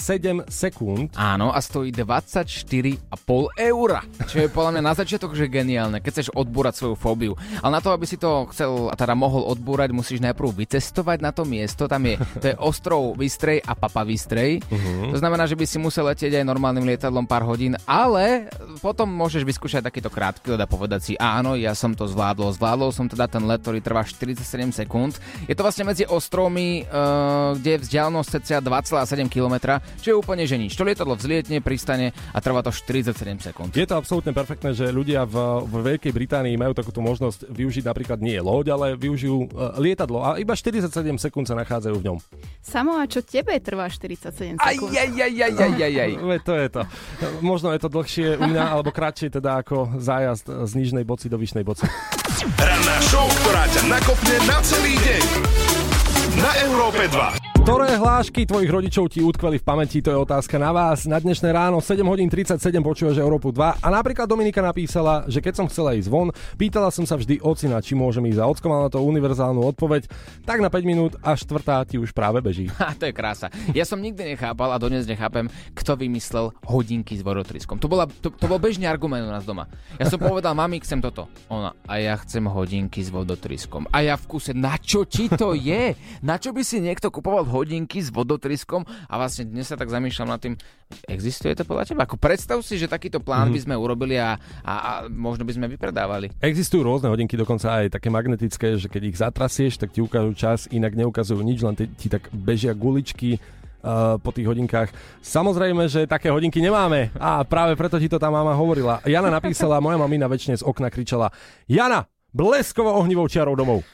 sekúnd. 0.49 1.13
Áno, 1.21 1.53
a 1.53 1.61
stojí 1.61 1.93
24,5 1.93 3.05
eur. 3.53 3.91
Čo 4.25 4.37
je 4.41 4.49
podľa 4.49 4.81
mňa 4.81 4.83
na 4.89 4.97
začiatok, 4.97 5.37
že 5.37 5.53
geniálne, 5.53 6.01
keď 6.01 6.11
chceš 6.17 6.29
odbúrať 6.33 6.81
svoju 6.81 6.97
fóbiu. 6.97 7.37
Ale 7.61 7.77
na 7.77 7.85
to, 7.85 7.93
aby 7.93 8.09
si 8.09 8.17
to 8.17 8.49
chcel 8.57 8.89
a 8.89 8.97
teda 8.97 9.13
mohol 9.13 9.45
odbúrať, 9.53 9.93
musíš 9.93 10.25
najprv 10.25 10.65
vycestovať 10.65 11.21
na 11.21 11.29
to 11.29 11.45
miesto. 11.45 11.85
Tam 11.85 12.01
je, 12.09 12.17
to 12.41 12.45
je 12.49 12.57
ostrov 12.57 13.21
Vystrej 13.21 13.61
a 13.61 13.77
Papa 13.77 14.01
Vystrej. 14.01 14.65
Uh-huh. 14.65 15.13
To 15.13 15.21
znamená, 15.21 15.45
že 15.45 15.61
by 15.61 15.74
si 15.75 15.83
musel 15.83 16.07
letieť 16.07 16.39
aj 16.39 16.47
normálnym 16.47 16.87
lietadlom 16.87 17.27
pár 17.27 17.43
hodín, 17.43 17.75
ale 17.83 18.47
potom 18.79 19.11
môžeš 19.11 19.43
vyskúšať 19.43 19.83
takýto 19.83 20.07
krátky 20.07 20.55
let 20.55 20.63
a 20.63 20.71
povedať 20.71 21.01
si, 21.03 21.13
áno, 21.19 21.59
ja 21.59 21.75
som 21.75 21.91
to 21.99 22.07
zvládol. 22.07 22.55
Zvládol 22.55 22.95
som 22.95 23.11
teda 23.11 23.27
ten 23.27 23.43
let, 23.43 23.59
ktorý 23.67 23.83
trvá 23.83 24.07
47 24.07 24.39
sekúnd. 24.71 25.19
Je 25.51 25.55
to 25.59 25.67
vlastne 25.67 25.83
medzi 25.83 26.07
ostrovmi, 26.07 26.87
uh, 26.87 27.59
kde 27.59 27.71
je 27.75 27.79
vzdialenosť 27.91 28.29
cca 28.39 28.63
2,7 28.63 29.27
km, 29.27 29.83
čo 29.99 30.15
je 30.15 30.17
úplne 30.17 30.47
že 30.47 30.55
nič. 30.55 30.79
To 30.79 30.87
lietadlo 30.87 31.19
vzlietne, 31.19 31.59
pristane 31.59 32.15
a 32.31 32.39
trvá 32.39 32.63
to 32.63 32.71
47 32.71 33.43
sekúnd. 33.43 33.75
Je 33.75 33.83
to 33.83 33.99
absolútne 33.99 34.31
perfektné, 34.31 34.79
že 34.79 34.95
ľudia 34.95 35.27
v, 35.27 35.67
v 35.67 35.75
Veľkej 35.91 36.15
Británii 36.15 36.55
majú 36.55 36.79
takúto 36.79 37.03
možnosť 37.03 37.51
využiť 37.51 37.83
napríklad 37.83 38.23
nie 38.23 38.39
loď, 38.39 38.79
ale 38.79 38.87
využijú 38.95 39.51
uh, 39.51 39.75
lietadlo 39.83 40.23
a 40.23 40.39
iba 40.39 40.55
47 40.55 40.87
sekúnd 41.19 41.51
sa 41.51 41.59
nachádzajú 41.59 41.97
v 41.99 42.05
ňom. 42.07 42.19
Samo, 42.63 42.95
a 42.95 43.11
čo 43.11 43.27
tebe 43.27 43.59
trvá 43.59 43.91
47 43.91 44.55
sekúnd? 44.55 44.63
Aj, 44.63 44.77
aj, 44.77 45.11
aj, 45.19 45.35
aj, 45.35 45.53
aj, 45.59 45.64
aj, 45.73 45.93
aj. 45.97 46.13
Veď 46.35 46.41
to 46.45 46.55
je 46.59 46.69
to. 46.69 46.83
Možno 47.41 47.69
je 47.73 47.81
to 47.81 47.89
dlhšie 47.89 48.29
u 48.37 48.45
mňa, 48.45 48.65
alebo 48.77 48.91
kratšie 48.93 49.33
teda 49.33 49.65
ako 49.65 49.97
zájazd 49.97 50.47
z 50.69 50.73
nižnej 50.77 51.05
boci 51.07 51.33
do 51.33 51.41
vyšnej 51.41 51.65
boci. 51.65 51.89
Ranná 52.61 52.97
show, 53.09 53.25
ktorá 53.45 53.65
ťa 53.73 53.83
nakopne 53.89 54.37
na 54.45 54.59
celý 54.61 54.95
deň. 55.01 55.25
Na 56.43 56.51
Európe 56.67 57.07
2. 57.09 57.54
Ktoré 57.65 57.97
hlášky 57.97 58.45
tvojich 58.45 58.69
rodičov 58.69 59.09
ti 59.09 59.25
utkveli 59.25 59.57
v 59.57 59.65
pamäti, 59.65 60.05
to 60.05 60.13
je 60.13 60.21
otázka 60.21 60.61
na 60.61 60.69
vás. 60.69 61.09
Na 61.09 61.17
dnešné 61.17 61.49
ráno 61.49 61.81
7 61.81 62.05
hodín 62.05 62.29
37 62.29 62.61
počúvaš 62.85 63.17
Európu 63.17 63.57
2 63.57 63.81
a 63.81 63.89
napríklad 63.89 64.29
Dominika 64.29 64.61
napísala, 64.61 65.25
že 65.33 65.41
keď 65.41 65.65
som 65.65 65.67
chcela 65.73 65.97
ísť 65.97 66.13
von, 66.13 66.29
pýtala 66.61 66.93
som 66.93 67.09
sa 67.09 67.17
vždy 67.17 67.41
ocina, 67.41 67.81
či 67.81 67.97
môžem 67.97 68.29
ísť 68.29 68.37
za 68.37 68.45
ockom, 68.53 68.69
mala 68.69 68.93
to 68.93 69.01
univerzálnu 69.01 69.65
odpoveď, 69.65 70.13
tak 70.45 70.61
na 70.61 70.69
5 70.69 70.85
minút 70.85 71.17
a 71.25 71.33
štvrtá 71.33 71.89
ti 71.89 71.97
už 71.97 72.13
práve 72.13 72.45
beží. 72.45 72.69
Ha, 72.85 72.93
to 73.01 73.09
je 73.09 73.17
krása. 73.17 73.49
Ja 73.73 73.89
som 73.89 73.97
nikdy 73.97 74.37
nechápal 74.37 74.69
a 74.69 74.77
dodnes 74.77 75.09
nechápem, 75.09 75.49
kto 75.73 75.97
vymyslel 75.97 76.53
hodinky 76.69 77.17
s 77.17 77.25
vodotriskom. 77.25 77.81
To, 77.81 77.89
bola, 77.89 78.05
to, 78.21 78.29
to 78.29 78.45
bol 78.45 78.61
bežný 78.61 78.85
argument 78.85 79.25
u 79.25 79.33
nás 79.33 79.49
doma. 79.49 79.73
Ja 79.97 80.05
som 80.13 80.21
povedal, 80.21 80.53
mami, 80.53 80.85
chcem 80.85 81.01
toto. 81.01 81.33
Ona, 81.49 81.73
a 81.89 81.97
ja 81.97 82.13
chcem 82.21 82.45
hodinky 82.45 83.01
s 83.01 83.09
vodotriskom. 83.09 83.89
A 83.89 84.05
ja 84.05 84.21
v 84.21 84.37
kuse, 84.37 84.53
na 84.53 84.77
čo 84.77 85.09
ti 85.09 85.33
to 85.33 85.57
je? 85.57 85.97
Na 86.21 86.37
čo 86.37 86.53
by 86.53 86.61
si 86.61 86.85
niekto 86.85 87.09
kupoval 87.09 87.54
hodinky 87.55 88.03
s 88.03 88.11
vodotriskom 88.11 88.83
a 88.83 89.15
vlastne 89.15 89.47
dnes 89.47 89.71
sa 89.71 89.79
tak 89.79 89.87
zamýšľam 89.87 90.29
nad 90.35 90.43
tým, 90.43 90.59
existuje 91.07 91.55
to 91.55 91.63
podľa 91.63 91.95
teba? 91.95 92.03
Ako 92.03 92.19
predstav 92.19 92.59
si, 92.67 92.75
že 92.75 92.91
takýto 92.91 93.23
plán 93.23 93.55
by 93.55 93.61
sme 93.63 93.75
urobili 93.79 94.19
a, 94.19 94.35
a, 94.67 94.75
a 94.75 94.91
možno 95.07 95.47
by 95.47 95.55
sme 95.55 95.71
vypredávali. 95.71 96.35
Existujú 96.43 96.83
rôzne 96.83 97.15
hodinky, 97.15 97.39
dokonca 97.39 97.71
aj 97.79 97.95
také 97.95 98.11
magnetické, 98.11 98.75
že 98.75 98.91
keď 98.91 99.03
ich 99.07 99.21
zatrasieš, 99.23 99.79
tak 99.79 99.95
ti 99.95 100.03
ukážu 100.03 100.35
čas, 100.35 100.67
inak 100.75 100.99
neukazujú 100.99 101.39
nič, 101.39 101.63
len 101.63 101.79
ti, 101.79 101.87
ti 101.95 102.11
tak 102.11 102.27
bežia 102.35 102.75
guličky 102.75 103.39
uh, 103.39 104.17
po 104.19 104.35
tých 104.35 104.49
hodinkách. 104.49 104.91
Samozrejme, 105.23 105.87
že 105.87 106.11
také 106.11 106.33
hodinky 106.33 106.59
nemáme 106.59 107.15
a 107.21 107.45
práve 107.45 107.79
preto 107.79 108.01
ti 108.01 108.09
to 108.11 108.19
tá 108.19 108.33
mama 108.33 108.57
hovorila. 108.57 108.99
Jana 109.07 109.31
napísala, 109.31 109.79
moja 109.79 110.01
mamina 110.01 110.27
väčšine 110.27 110.59
z 110.59 110.67
okna 110.67 110.89
kričala 110.89 111.31
Jana, 111.71 112.09
bleskovo 112.35 112.91
ohnivou 112.99 113.31
čiarou 113.31 113.55
domov. 113.55 113.87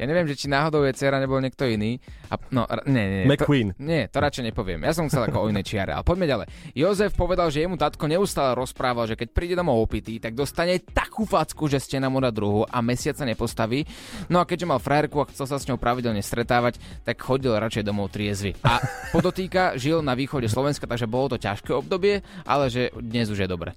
Ja 0.00 0.04
neviem, 0.04 0.26
že 0.26 0.34
či 0.34 0.46
náhodou 0.50 0.82
je 0.82 0.92
dcera 0.92 1.22
nebol 1.22 1.38
niekto 1.38 1.64
iný. 1.64 2.02
A, 2.28 2.38
no, 2.50 2.66
nie, 2.90 3.22
nie, 3.22 3.24
McQueen. 3.28 3.74
To, 3.74 3.82
nie, 3.82 4.10
to 4.10 4.18
radšej 4.18 4.50
nepoviem. 4.50 4.82
Ja 4.82 4.92
som 4.92 5.06
chcel 5.06 5.30
ako 5.30 5.46
o 5.46 5.50
inej 5.50 5.68
čiare, 5.68 5.94
ale 5.94 6.02
poďme 6.02 6.26
ďalej. 6.26 6.46
Jozef 6.74 7.14
povedal, 7.14 7.48
že 7.54 7.62
jemu 7.62 7.78
tatko 7.78 8.10
neustále 8.10 8.58
rozprával, 8.58 9.06
že 9.06 9.18
keď 9.18 9.28
príde 9.30 9.54
domov 9.54 9.78
opitý, 9.78 10.18
tak 10.18 10.34
dostane 10.34 10.82
takú 10.82 11.22
facku, 11.22 11.70
že 11.70 11.78
ste 11.78 12.02
na 12.02 12.10
moda 12.10 12.34
druhu 12.34 12.66
a 12.66 12.78
mesiac 12.82 13.14
sa 13.14 13.22
nepostaví. 13.28 13.86
No 14.26 14.42
a 14.42 14.48
keďže 14.48 14.66
mal 14.66 14.82
frajerku 14.82 15.22
a 15.22 15.28
chcel 15.30 15.46
sa 15.46 15.58
s 15.60 15.66
ňou 15.70 15.78
pravidelne 15.78 16.20
stretávať, 16.20 16.82
tak 17.06 17.22
chodil 17.22 17.54
radšej 17.54 17.86
domov 17.86 18.10
triezvy. 18.10 18.58
A 18.66 18.82
podotýka, 19.14 19.78
žil 19.78 20.02
na 20.02 20.18
východe 20.18 20.50
Slovenska, 20.50 20.88
takže 20.88 21.06
bolo 21.06 21.34
to 21.34 21.42
ťažké 21.42 21.70
obdobie, 21.72 22.26
ale 22.42 22.68
že 22.72 22.90
dnes 22.98 23.30
už 23.30 23.44
je 23.44 23.48
dobre. 23.48 23.76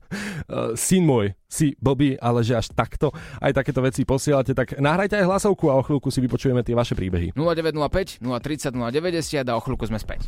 Uh, 0.49 0.73
syn 0.73 1.05
môj, 1.05 1.37
si 1.55 1.67
blbý, 1.79 2.19
ale 2.19 2.43
že 2.43 2.59
až 2.59 2.75
takto 2.75 3.15
aj 3.39 3.55
takéto 3.55 3.79
veci 3.79 4.03
posielate, 4.03 4.51
tak 4.51 4.75
nahrajte 4.75 5.15
aj 5.15 5.25
hlasovku 5.25 5.71
a 5.71 5.79
o 5.79 5.83
chvíľku 5.87 6.11
si 6.11 6.19
vypočujeme 6.19 6.59
tie 6.67 6.75
vaše 6.75 6.99
príbehy. 6.99 7.31
0905 7.39 8.19
030 8.19 8.75
090 8.75 9.47
a 9.47 9.53
o 9.55 9.61
chvíľku 9.63 9.87
sme 9.87 9.95
späť. 9.95 10.27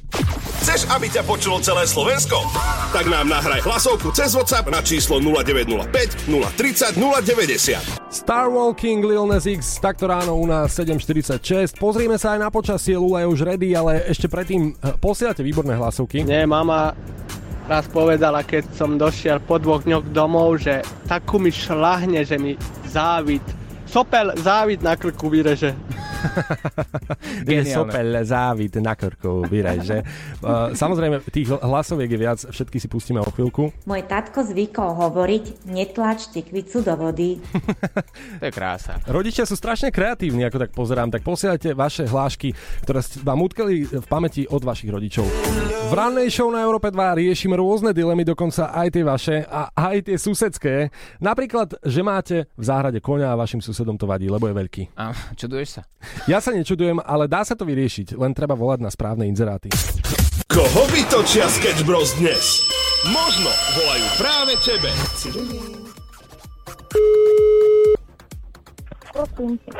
Chceš, 0.63 0.87
aby 0.87 1.11
ťa 1.11 1.27
počulo 1.27 1.59
celé 1.59 1.83
Slovensko? 1.83 2.39
Tak 2.95 3.11
nám 3.11 3.27
nahraj 3.27 3.59
hlasovku 3.67 4.15
cez 4.15 4.31
WhatsApp 4.31 4.71
na 4.71 4.79
číslo 4.79 5.19
0905 5.19 6.31
030 6.31 6.95
090. 6.95 7.97
Star 8.07 8.47
Walking 8.47 9.03
Lil 9.03 9.27
Nas 9.27 9.43
X, 9.43 9.83
takto 9.83 10.07
ráno 10.07 10.39
u 10.39 10.47
nás 10.47 10.71
7.46. 10.71 11.75
Pozrieme 11.75 12.15
sa 12.15 12.39
aj 12.39 12.39
na 12.39 12.49
počasie, 12.49 12.95
Lula 12.95 13.23
je 13.23 13.27
už 13.27 13.43
ready, 13.43 13.75
ale 13.75 14.07
ešte 14.07 14.31
predtým 14.31 14.71
eh, 14.71 14.95
posielate 14.95 15.43
výborné 15.43 15.75
hlasovky. 15.75 16.23
Nie, 16.23 16.47
mama 16.47 16.95
raz 17.67 17.85
povedala, 17.91 18.47
keď 18.47 18.71
som 18.71 18.95
došiel 18.95 19.43
po 19.43 19.59
dvoch 19.59 19.83
dňoch 19.83 20.15
domov, 20.15 20.63
že 20.63 20.81
takú 21.05 21.35
mi 21.37 21.51
šlahne, 21.51 22.23
že 22.23 22.39
mi 22.39 22.55
závid, 22.87 23.43
sopel 23.83 24.31
závid 24.39 24.79
na 24.79 24.95
krku 24.95 25.27
vyreže. 25.27 25.75
Je 27.47 27.63
Geniálne. 27.63 27.71
sopel 27.71 28.07
závid 28.25 28.73
na 28.81 28.93
krku, 28.97 29.45
vyreže. 29.47 30.03
Uh, 30.41 30.71
samozrejme, 30.81 31.21
tých 31.29 31.51
hlasoviek 31.51 32.09
je 32.09 32.19
viac, 32.19 32.39
všetky 32.49 32.77
si 32.81 32.87
pustíme 32.89 33.21
o 33.21 33.29
chvíľku. 33.29 33.71
Môj 33.85 34.01
tatko 34.05 34.43
zvykol 34.43 34.95
hovoriť, 34.97 35.67
netlač 35.69 36.29
tikvicu 36.31 36.83
do 36.83 36.93
vody. 36.97 37.29
To 38.41 38.45
je 38.45 38.53
krása. 38.53 39.01
Rodičia 39.09 39.49
sú 39.49 39.57
strašne 39.57 39.89
kreatívni, 39.89 40.45
ako 40.45 40.57
tak 40.61 40.71
pozerám, 40.73 41.09
tak 41.09 41.25
posielajte 41.25 41.73
vaše 41.73 42.05
hlášky, 42.05 42.53
ktoré 42.85 43.01
vám 43.25 43.39
utkali 43.41 43.87
v 43.87 44.05
pamäti 44.05 44.45
od 44.45 44.61
vašich 44.61 44.89
rodičov. 44.93 45.25
V 45.87 45.93
rannej 45.95 46.29
show 46.29 46.51
na 46.51 46.61
Európe 46.61 46.91
2 46.91 47.23
riešime 47.23 47.57
rôzne 47.57 47.95
dilemy, 47.95 48.27
dokonca 48.27 48.75
aj 48.75 48.87
tie 48.93 49.03
vaše 49.07 49.35
a 49.47 49.71
aj 49.73 50.11
tie 50.11 50.17
susedské. 50.19 50.75
Napríklad, 51.23 51.79
že 51.81 52.01
máte 52.03 52.37
v 52.59 52.63
záhrade 52.63 52.99
koňa 52.99 53.33
a 53.33 53.39
vašim 53.39 53.63
susedom 53.63 53.95
to 53.95 54.05
vadí, 54.05 54.27
lebo 54.27 54.45
je 54.51 54.53
veľký. 54.53 54.83
A 54.99 55.15
čuduješ 55.33 55.79
sa? 55.79 55.81
Ja 56.27 56.43
sa 56.43 56.51
nečudujem, 56.51 56.99
ale 57.03 57.25
dá 57.31 57.43
sa 57.47 57.55
to 57.55 57.63
vyriešiť, 57.63 58.19
len 58.19 58.35
treba 58.35 58.53
volať 58.53 58.79
na 58.83 58.91
správne 58.91 59.25
inzeráty. 59.27 59.71
Koho 60.51 60.83
vytočia 60.91 61.47
Sketch 61.51 61.83
Bros 61.83 62.15
dnes? 62.17 62.65
Možno 63.13 63.51
volajú 63.77 64.07
práve 64.17 64.53
tebe. 64.65 64.89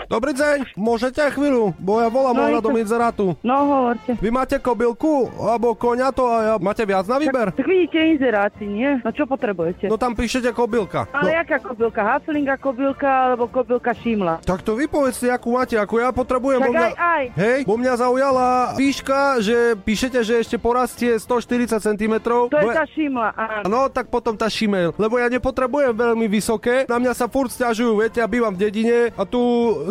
Dobrý 0.07 0.33
deň, 0.33 0.73
môžete 0.73 1.21
chvíľu, 1.29 1.69
bo 1.77 2.01
ja 2.01 2.09
volám 2.09 2.33
No, 2.33 2.43
ohľadom 2.43 2.73
to- 2.73 2.81
inzerátu. 2.81 3.25
No 3.39 3.55
hovorte. 3.69 4.17
Vy 4.17 4.29
máte 4.29 4.57
kobylku 4.57 5.29
alebo 5.37 5.77
koňa 5.77 6.09
to 6.09 6.25
a 6.25 6.37
ja, 6.41 6.53
máte 6.57 6.81
viac 6.81 7.05
na 7.05 7.21
výber? 7.21 7.53
Tak 7.53 7.61
vidíte 7.63 8.01
inzeráty, 8.17 8.65
nie? 8.65 8.97
No 8.97 9.13
čo 9.13 9.29
potrebujete? 9.29 9.87
No 9.87 9.95
tam 9.95 10.17
píšete 10.17 10.49
kobylka. 10.49 11.05
Ale 11.13 11.29
no, 11.29 11.37
jaká 11.37 11.57
kobylka? 11.59 12.01
Haflinga 12.01 12.55
kobylka 12.57 13.09
alebo 13.27 13.45
kobylka 13.45 13.93
Šimla? 13.93 14.41
tak 14.41 14.65
to 14.65 14.73
vy 14.73 14.89
povedzte, 14.89 15.29
akú 15.29 15.53
máte, 15.53 15.77
ako 15.77 15.95
ja 15.99 16.09
potrebujem. 16.09 16.57
Tak 16.57 16.67
bo 16.67 16.73
mňa... 16.73 16.87
aj, 16.87 16.95
aj. 16.97 17.25
Hej, 17.37 17.59
bo 17.61 17.75
mňa 17.77 17.93
zaujala 17.93 18.47
výška, 18.73 19.19
že 19.37 19.57
píšete, 19.77 20.17
že 20.19 20.33
ešte 20.39 20.57
porastie 20.57 21.13
140 21.13 21.77
cm. 21.77 22.13
To 22.25 22.49
je 22.49 22.73
tá 22.73 22.89
Šimla, 22.89 23.29
áno. 23.35 23.65
No, 23.67 23.79
tak 23.85 24.07
potom 24.07 24.33
tá 24.33 24.47
šimel, 24.47 24.95
lebo 24.95 25.19
ja 25.19 25.27
nepotrebujem 25.27 25.93
veľmi 25.93 26.25
vysoké, 26.25 26.87
na 26.87 26.97
mňa 26.97 27.13
sa 27.13 27.27
furt 27.27 27.51
stiažujú, 27.51 27.99
viete, 27.99 28.17
ja 28.17 28.25
bývam 28.25 28.49
v 28.49 28.63
dedine 28.63 28.97
a 29.13 29.26
tu 29.27 29.43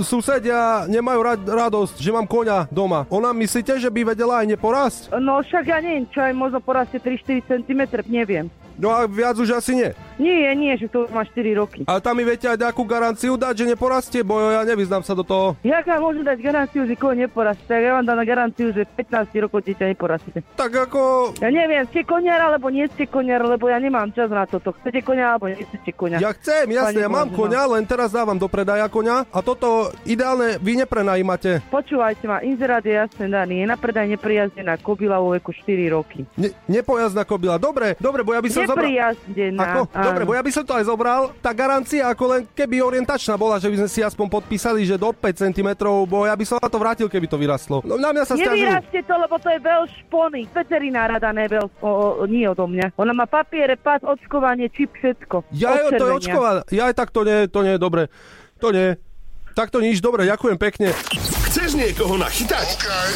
susedia 0.02 0.84
nemajú 0.88 1.20
rad, 1.22 1.40
radosť, 1.44 1.96
že 2.00 2.10
mám 2.10 2.26
koňa 2.26 2.68
doma. 2.72 3.04
Ona 3.12 3.30
myslíte, 3.36 3.76
že 3.78 3.92
by 3.92 4.16
vedela 4.16 4.42
aj 4.42 4.46
neporásť? 4.56 5.00
No 5.20 5.40
však 5.44 5.64
ja 5.68 5.78
neviem, 5.80 6.08
čo 6.10 6.20
aj 6.24 6.32
možno 6.34 6.58
porastie 6.60 6.98
3-4 6.98 7.64
cm, 7.64 7.80
neviem. 8.10 8.48
No 8.76 8.92
a 8.92 9.08
viac 9.08 9.40
už 9.40 9.56
asi 9.56 9.72
nie. 9.72 9.90
Nie, 10.16 10.52
nie, 10.56 10.72
že 10.76 10.88
to 10.88 11.08
má 11.12 11.24
4 11.24 11.60
roky. 11.60 11.80
A 11.84 12.00
tam 12.00 12.16
mi 12.16 12.24
viete 12.24 12.48
aj 12.48 12.56
nejakú 12.56 12.84
garanciu 12.88 13.36
dať, 13.36 13.64
že 13.64 13.64
neporastie, 13.72 14.24
bo 14.24 14.40
ja 14.52 14.64
nevyznám 14.64 15.04
sa 15.04 15.12
do 15.12 15.24
toho. 15.24 15.56
Jak 15.60 15.84
vám 15.84 16.00
môžem 16.00 16.24
dať 16.24 16.38
garanciu, 16.40 16.88
že 16.88 16.96
koň 16.96 17.28
neporastie? 17.28 17.68
Tak 17.68 17.80
ja 17.80 17.92
vám 17.96 18.04
dám 18.04 18.20
na 18.20 18.26
garanciu, 18.28 18.72
že 18.72 18.84
15 18.84 19.32
rokov 19.44 19.64
dieťa 19.64 19.92
neporastie. 19.92 20.40
Tak 20.56 20.72
ako... 20.88 21.32
Ja 21.40 21.52
neviem, 21.52 21.84
ste 21.88 22.04
koniar 22.04 22.40
alebo 22.40 22.68
nie 22.68 22.88
ste 22.92 23.08
koniar, 23.08 23.44
lebo 23.44 23.68
ja 23.68 23.80
nemám 23.80 24.12
čas 24.12 24.28
na 24.28 24.44
toto. 24.48 24.72
Chcete 24.80 25.04
konia 25.04 25.36
alebo 25.36 25.52
nechcete 25.52 25.92
konia? 25.92 26.20
Ja 26.20 26.32
chcem, 26.36 26.68
jasne, 26.72 27.00
ja 27.00 27.12
mám 27.12 27.32
konia, 27.32 27.64
len 27.68 27.84
teraz 27.84 28.12
dávam 28.12 28.36
do 28.36 28.48
predaja 28.48 28.88
konia 28.88 29.28
a 29.28 29.38
toto 29.44 29.92
ideálne 30.08 30.56
vy 30.60 30.80
neprenajímate. 30.80 31.64
Počúvajte 31.68 32.24
ma, 32.28 32.40
inzerát 32.44 32.84
je 32.84 32.96
jasne 32.96 33.28
daný. 33.28 33.64
Je 33.64 33.66
na 33.68 33.76
predaj 33.76 34.08
neprijazdená 34.16 34.80
kobila 34.80 35.20
vo 35.20 35.32
veku 35.32 35.52
4 35.52 35.96
roky. 35.96 36.24
Ne, 36.36 36.52
nepojazdná 36.68 37.24
kobila. 37.24 37.60
Dobre, 37.60 37.96
dobre, 38.00 38.24
bo 38.24 38.32
ja 38.36 38.40
by 38.40 38.48
som 38.48 38.65
Ako? 39.62 39.80
Dobre, 39.90 40.22
bo 40.26 40.32
ja 40.34 40.42
by 40.42 40.50
som 40.52 40.64
to 40.66 40.74
aj 40.74 40.84
zobral. 40.86 41.30
Tá 41.38 41.54
garancia 41.54 42.06
ako 42.10 42.24
len 42.34 42.40
keby 42.50 42.82
orientačná 42.82 43.38
bola, 43.38 43.62
že 43.62 43.70
by 43.70 43.84
sme 43.84 43.88
si 43.90 44.00
aspoň 44.02 44.26
podpísali, 44.26 44.82
že 44.82 44.98
do 44.98 45.14
5 45.14 45.46
cm, 45.46 45.68
bo 46.06 46.26
ja 46.26 46.34
by 46.34 46.44
som 46.44 46.58
na 46.58 46.70
to 46.70 46.78
vrátil, 46.80 47.06
keby 47.06 47.26
to 47.30 47.38
vyrastlo. 47.38 47.80
No 47.86 47.96
na 47.96 48.10
mňa 48.10 48.22
sa 48.26 48.34
stiažujú. 48.34 48.66
Nevyrastie 48.66 49.02
to, 49.06 49.14
lebo 49.14 49.34
to 49.38 49.48
je 49.50 49.60
veľ 49.62 49.82
špony. 50.04 50.40
Veterinára 50.50 51.16
dané 51.22 51.46
veľ, 51.46 51.66
o, 51.80 51.90
o, 51.90 52.24
nie 52.26 52.44
odo 52.48 52.66
mňa. 52.66 52.98
Ona 52.98 53.12
má 53.14 53.26
papiere, 53.30 53.78
pás, 53.78 54.02
očkovanie, 54.02 54.66
čip, 54.72 54.90
všetko. 54.96 55.52
Ja, 55.54 55.76
jo, 55.86 55.94
to 55.94 56.04
je 56.08 56.14
očkované. 56.24 56.60
Ja 56.72 56.90
aj 56.90 56.94
tak 56.96 57.14
to 57.14 57.22
nie, 57.22 57.46
to 57.46 57.60
nie 57.62 57.76
je 57.76 57.80
dobre. 57.80 58.02
To 58.64 58.72
nie. 58.72 58.96
Tak 59.56 59.72
to 59.72 59.80
nič, 59.80 60.04
dobre, 60.04 60.28
ďakujem 60.28 60.56
pekne. 60.60 60.92
Niekoho 61.76 62.16
nachytať? 62.16 62.68
Okay. 62.80 63.10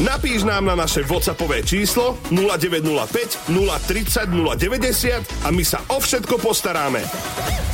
Napíš 0.00 0.48
nám 0.48 0.64
na 0.64 0.72
naše 0.72 1.04
WhatsAppové 1.04 1.60
číslo 1.60 2.16
0905 2.32 3.44
030 3.52 4.32
090 4.32 5.44
a 5.44 5.48
my 5.52 5.60
sa 5.60 5.84
o 5.92 6.00
všetko 6.00 6.40
postaráme. 6.40 7.04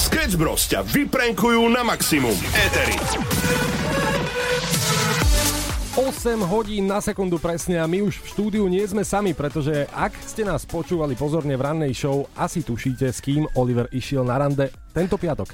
Sketch 0.03 0.35
Bros 0.35 0.67
ťa 0.67 0.83
vyprenkujú 0.83 1.63
na 1.71 1.87
maximum. 1.87 2.35
Eteri. 2.59 2.99
8 5.95 6.43
hodín 6.51 6.91
na 6.91 6.99
sekundu 6.99 7.39
presne 7.39 7.79
a 7.79 7.87
my 7.87 8.03
už 8.03 8.25
v 8.25 8.31
štúdiu 8.35 8.65
nie 8.67 8.83
sme 8.83 9.07
sami, 9.07 9.39
pretože 9.39 9.87
ak 9.95 10.17
ste 10.27 10.43
nás 10.43 10.67
počúvali 10.67 11.15
pozorne 11.15 11.55
v 11.55 11.63
rannej 11.63 11.95
show, 11.95 12.27
asi 12.35 12.67
tušíte, 12.67 13.15
s 13.15 13.23
kým 13.23 13.47
Oliver 13.55 13.87
išiel 13.95 14.27
na 14.27 14.43
rande 14.43 14.75
tento 14.93 15.17
piatok. 15.17 15.51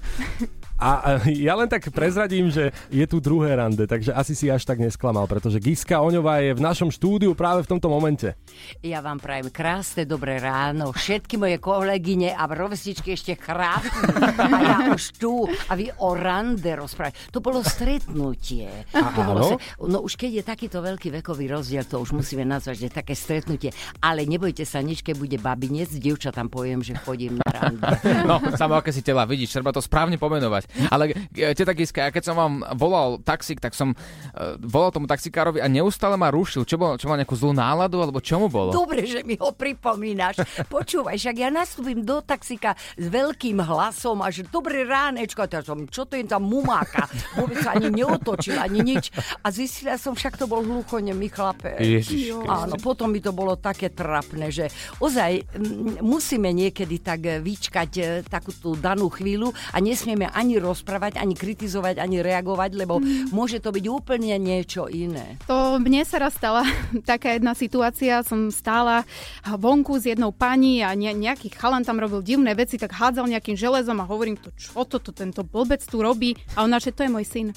A 0.79 1.18
ja 1.27 1.59
len 1.59 1.66
tak 1.66 1.90
prezradím, 1.90 2.55
že 2.55 2.70
je 2.87 3.03
tu 3.11 3.18
druhé 3.18 3.59
rande, 3.59 3.83
takže 3.83 4.14
asi 4.14 4.38
si 4.38 4.46
až 4.46 4.62
tak 4.62 4.79
nesklamal, 4.79 5.27
pretože 5.27 5.59
Giska 5.59 5.98
Oňová 5.98 6.38
je 6.38 6.55
v 6.55 6.62
našom 6.62 6.94
štúdiu 6.94 7.35
práve 7.35 7.66
v 7.66 7.70
tomto 7.74 7.90
momente. 7.90 8.38
Ja 8.79 9.03
vám 9.03 9.18
prajem 9.18 9.51
krásne 9.51 10.07
dobré 10.07 10.38
ráno. 10.38 10.94
Všetky 10.94 11.35
moje 11.35 11.59
kolegyne 11.59 12.31
a 12.31 12.46
rovestičky 12.46 13.18
ešte 13.18 13.35
chrápku. 13.35 14.07
A 14.38 14.59
ja 14.62 14.79
už 14.94 15.18
tu. 15.18 15.51
A 15.66 15.74
vy 15.74 15.90
o 15.98 16.14
rande 16.14 16.70
rozprávate. 16.79 17.18
To 17.35 17.42
bolo 17.42 17.66
stretnutie. 17.66 18.70
To 18.94 19.22
bolo, 19.27 19.59
no 19.83 20.07
už 20.07 20.14
keď 20.14 20.31
je 20.31 20.44
takýto 20.46 20.79
veľký 20.79 21.11
vekový 21.18 21.59
rozdiel, 21.59 21.90
to 21.90 21.98
už 21.98 22.14
musíme 22.14 22.46
nazvať, 22.46 22.87
že 22.87 23.03
také 23.03 23.18
stretnutie. 23.18 23.74
Ale 23.98 24.31
nebojte 24.31 24.62
sa, 24.62 24.79
nič, 24.79 25.03
keď 25.03 25.14
bude 25.18 25.37
babinec, 25.42 25.90
dievča 25.90 26.31
tam 26.31 26.46
poviem, 26.46 26.87
že 26.87 26.94
chodím 27.03 27.42
na 27.42 27.51
rande. 27.51 27.83
No, 28.22 28.38
samo 28.55 28.79
aké 28.79 28.94
si 28.94 29.03
tela 29.03 29.27
vidíš, 29.28 29.52
treba 29.52 29.70
to 29.70 29.84
správne 29.84 30.16
pomenovať. 30.16 30.88
Ale 30.88 31.12
e, 31.36 31.52
teta 31.52 31.76
Giska, 31.76 32.08
ja 32.08 32.10
keď 32.10 32.32
som 32.32 32.36
vám 32.40 32.54
volal 32.74 33.20
taxík, 33.20 33.60
tak 33.60 33.76
som 33.76 33.92
uh, 33.92 34.56
volal 34.64 34.88
tomu 34.88 35.04
taxikárovi 35.04 35.60
a 35.60 35.68
neustále 35.68 36.16
ma 36.16 36.32
rušil. 36.32 36.64
Čo, 36.64 36.80
bol, 36.80 36.96
čo 36.96 37.06
mal 37.06 37.20
nejakú 37.20 37.36
zlú 37.36 37.52
náladu, 37.52 38.00
alebo 38.00 38.24
čo 38.24 38.40
mu 38.40 38.48
bolo? 38.48 38.72
Dobre, 38.72 39.04
že 39.04 39.20
mi 39.22 39.36
ho 39.36 39.52
pripomínaš. 39.52 40.40
Počúvaj, 40.72 41.20
však 41.20 41.36
ja 41.36 41.52
nastúpim 41.52 42.00
do 42.00 42.24
taxika 42.24 42.72
s 42.96 43.06
veľkým 43.06 43.60
hlasom 43.60 44.24
a 44.24 44.32
že 44.32 44.48
dobré 44.48 44.88
ránečko. 44.88 45.44
A 45.44 45.60
som, 45.60 45.84
čo 45.90 46.08
to 46.08 46.16
je 46.16 46.24
tam 46.24 46.48
mumáka? 46.48 47.04
Vôbec 47.36 47.60
sa 47.60 47.76
ani 47.76 47.92
neotočil, 47.92 48.56
ani 48.56 48.80
nič. 48.80 49.12
A 49.44 49.52
zistila 49.52 50.00
som, 50.00 50.16
však 50.16 50.40
to 50.40 50.48
bol 50.48 50.64
hluchonemý 50.64 51.28
chlapec. 51.28 51.76
Ježiš, 51.82 52.38
Áno, 52.46 52.78
potom 52.78 53.10
by 53.12 53.20
to 53.20 53.32
bolo 53.34 53.58
také 53.58 53.90
trapné, 53.92 54.48
že 54.54 54.70
ozaj 55.02 55.44
m, 55.58 56.00
musíme 56.00 56.48
niekedy 56.54 57.02
tak 57.02 57.26
vyčkať 57.42 57.90
e, 57.98 58.02
takú 58.24 58.54
tú 58.54 58.78
danú 58.78 59.10
chvíľu 59.18 59.50
a 59.74 59.83
nesmieme 59.83 60.31
ani 60.31 60.62
rozprávať, 60.62 61.18
ani 61.18 61.35
kritizovať, 61.35 61.98
ani 61.98 62.22
reagovať, 62.22 62.70
lebo 62.78 63.02
mm. 63.02 63.35
môže 63.35 63.59
to 63.59 63.74
byť 63.74 63.85
úplne 63.90 64.38
niečo 64.38 64.87
iné. 64.87 65.37
To 65.50 65.83
mne 65.83 66.07
sa 66.07 66.22
raz 66.22 66.38
stala 66.38 66.62
taká 67.11 67.35
jedna 67.35 67.59
situácia, 67.59 68.22
som 68.22 68.54
stála 68.54 69.02
vonku 69.42 69.98
s 69.98 70.07
jednou 70.07 70.31
pani 70.31 70.87
a 70.87 70.94
ne, 70.94 71.11
nejaký 71.11 71.50
chalan 71.50 71.83
tam 71.83 71.98
robil 71.98 72.22
divné 72.22 72.54
veci, 72.54 72.78
tak 72.78 72.94
hádzal 72.94 73.26
nejakým 73.26 73.59
železom 73.59 73.98
a 73.98 74.09
hovorím 74.09 74.38
to, 74.38 74.54
čo 74.54 74.87
toto 74.87 75.11
tento 75.11 75.42
blbec 75.42 75.83
tu 75.83 75.98
robí 75.98 76.38
a 76.54 76.62
ona, 76.62 76.78
že 76.78 76.94
to 76.94 77.02
je 77.02 77.11
môj 77.11 77.26
syn. 77.26 77.50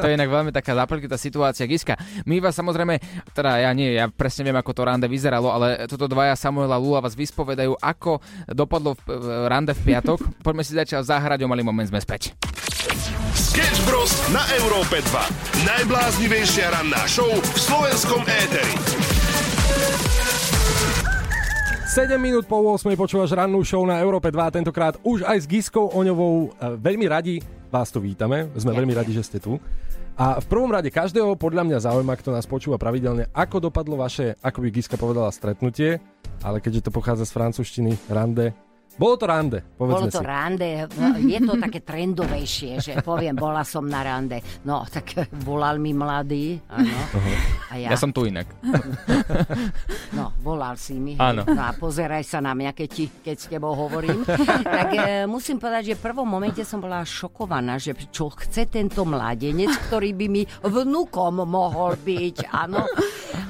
To 0.00 0.04
je 0.06 0.16
inak 0.18 0.26
veľmi 0.26 0.50
taká 0.50 0.74
zaplkitá 0.74 1.14
situácia. 1.14 1.70
Giska, 1.70 1.94
my 2.26 2.42
vás 2.42 2.58
samozrejme, 2.58 2.98
teda 3.30 3.62
ja 3.62 3.70
nie, 3.70 3.94
ja 3.94 4.10
presne 4.10 4.50
viem, 4.50 4.58
ako 4.58 4.74
to 4.74 4.82
rande 4.82 5.06
vyzeralo, 5.06 5.54
ale 5.54 5.86
toto 5.86 6.10
dvaja 6.10 6.34
Samuela 6.34 6.74
Lula 6.74 6.98
vás 7.02 7.14
vyspovedajú, 7.14 7.78
ako 7.78 8.18
dopadlo 8.50 8.98
v, 8.98 9.02
v 9.06 9.26
rande 9.46 9.72
v 9.74 9.94
piatok. 9.94 10.18
Poďme 10.42 10.66
si 10.66 10.74
začať 10.74 11.06
zahrať 11.06 11.46
o 11.46 11.50
malý 11.50 11.62
moment, 11.62 11.86
sme 11.86 12.02
späť. 12.02 12.34
Sketch 13.34 13.86
Bros. 13.86 14.10
na 14.34 14.42
Európe 14.58 14.98
2. 14.98 15.66
Najbláznivejšia 15.68 16.74
ranná 16.74 17.02
show 17.06 17.28
v 17.28 17.58
slovenskom 17.58 18.22
éteri. 18.26 18.74
7 21.90 22.22
minút 22.22 22.46
po 22.46 22.62
8 22.62 22.86
počúvaš 22.94 23.34
rannú 23.34 23.66
show 23.66 23.82
na 23.82 23.98
Európe 23.98 24.30
2, 24.30 24.62
tentokrát 24.62 24.94
už 25.02 25.26
aj 25.26 25.42
s 25.42 25.46
Giskou 25.50 25.90
Oňovou. 25.90 26.54
Veľmi 26.78 27.10
radi 27.10 27.42
vás 27.70 27.88
tu 27.94 28.02
vítame, 28.02 28.50
sme 28.58 28.74
veľmi 28.74 28.92
radi, 28.92 29.14
že 29.14 29.22
ste 29.24 29.38
tu. 29.38 29.62
A 30.20 30.36
v 30.36 30.46
prvom 30.50 30.68
rade 30.68 30.92
každého 30.92 31.38
podľa 31.38 31.64
mňa 31.64 31.78
zaujíma, 31.80 32.18
kto 32.18 32.34
nás 32.34 32.44
počúva 32.44 32.76
pravidelne, 32.76 33.30
ako 33.32 33.70
dopadlo 33.70 33.96
vaše, 33.96 34.36
ako 34.44 34.66
by 34.66 34.68
Giska 34.68 35.00
povedala, 35.00 35.32
stretnutie, 35.32 36.02
ale 36.44 36.60
keďže 36.60 36.90
to 36.90 36.90
pochádza 36.92 37.24
z 37.24 37.34
francúzštiny, 37.40 37.92
rande, 38.12 38.52
bolo 39.00 39.16
to 39.16 39.24
rande, 39.24 39.64
povedzme 39.80 39.96
Bolo 39.96 40.12
to 40.12 40.20
si. 40.20 40.26
rande, 40.28 40.68
je 41.24 41.38
to 41.40 41.56
také 41.56 41.80
trendovejšie, 41.80 42.72
že 42.84 42.92
poviem, 43.00 43.32
bola 43.32 43.64
som 43.64 43.88
na 43.88 44.04
rande. 44.04 44.44
No, 44.68 44.84
tak 44.84 45.16
volal 45.40 45.80
mi 45.80 45.96
mladý, 45.96 46.60
áno. 46.68 46.92
A 47.72 47.80
ja, 47.80 47.88
Ja 47.88 47.96
som 47.96 48.12
tu 48.12 48.28
inak. 48.28 48.44
No, 50.10 50.34
volal 50.42 50.74
si 50.74 50.98
mi. 50.98 51.14
Áno. 51.16 51.46
No 51.46 51.62
a 51.62 51.72
pozeraj 51.72 52.26
sa 52.26 52.42
na 52.42 52.50
mňa, 52.52 52.74
keď, 52.74 52.88
ti, 52.90 53.04
keď 53.08 53.36
s 53.38 53.46
tebou 53.46 53.72
hovorím. 53.78 54.26
tak 54.66 54.90
e, 54.90 55.24
musím 55.24 55.56
povedať, 55.62 55.94
že 55.94 55.98
v 55.98 56.02
prvom 56.02 56.26
momente 56.26 56.60
som 56.66 56.82
bola 56.82 57.06
šokovaná, 57.06 57.78
že 57.78 57.94
čo 58.10 58.28
chce 58.34 58.66
tento 58.66 59.06
mladenec, 59.06 59.70
ktorý 59.88 60.12
by 60.12 60.26
mi 60.26 60.42
vnúkom 60.66 61.46
mohol 61.46 61.94
byť, 61.94 62.36
áno. 62.50 62.82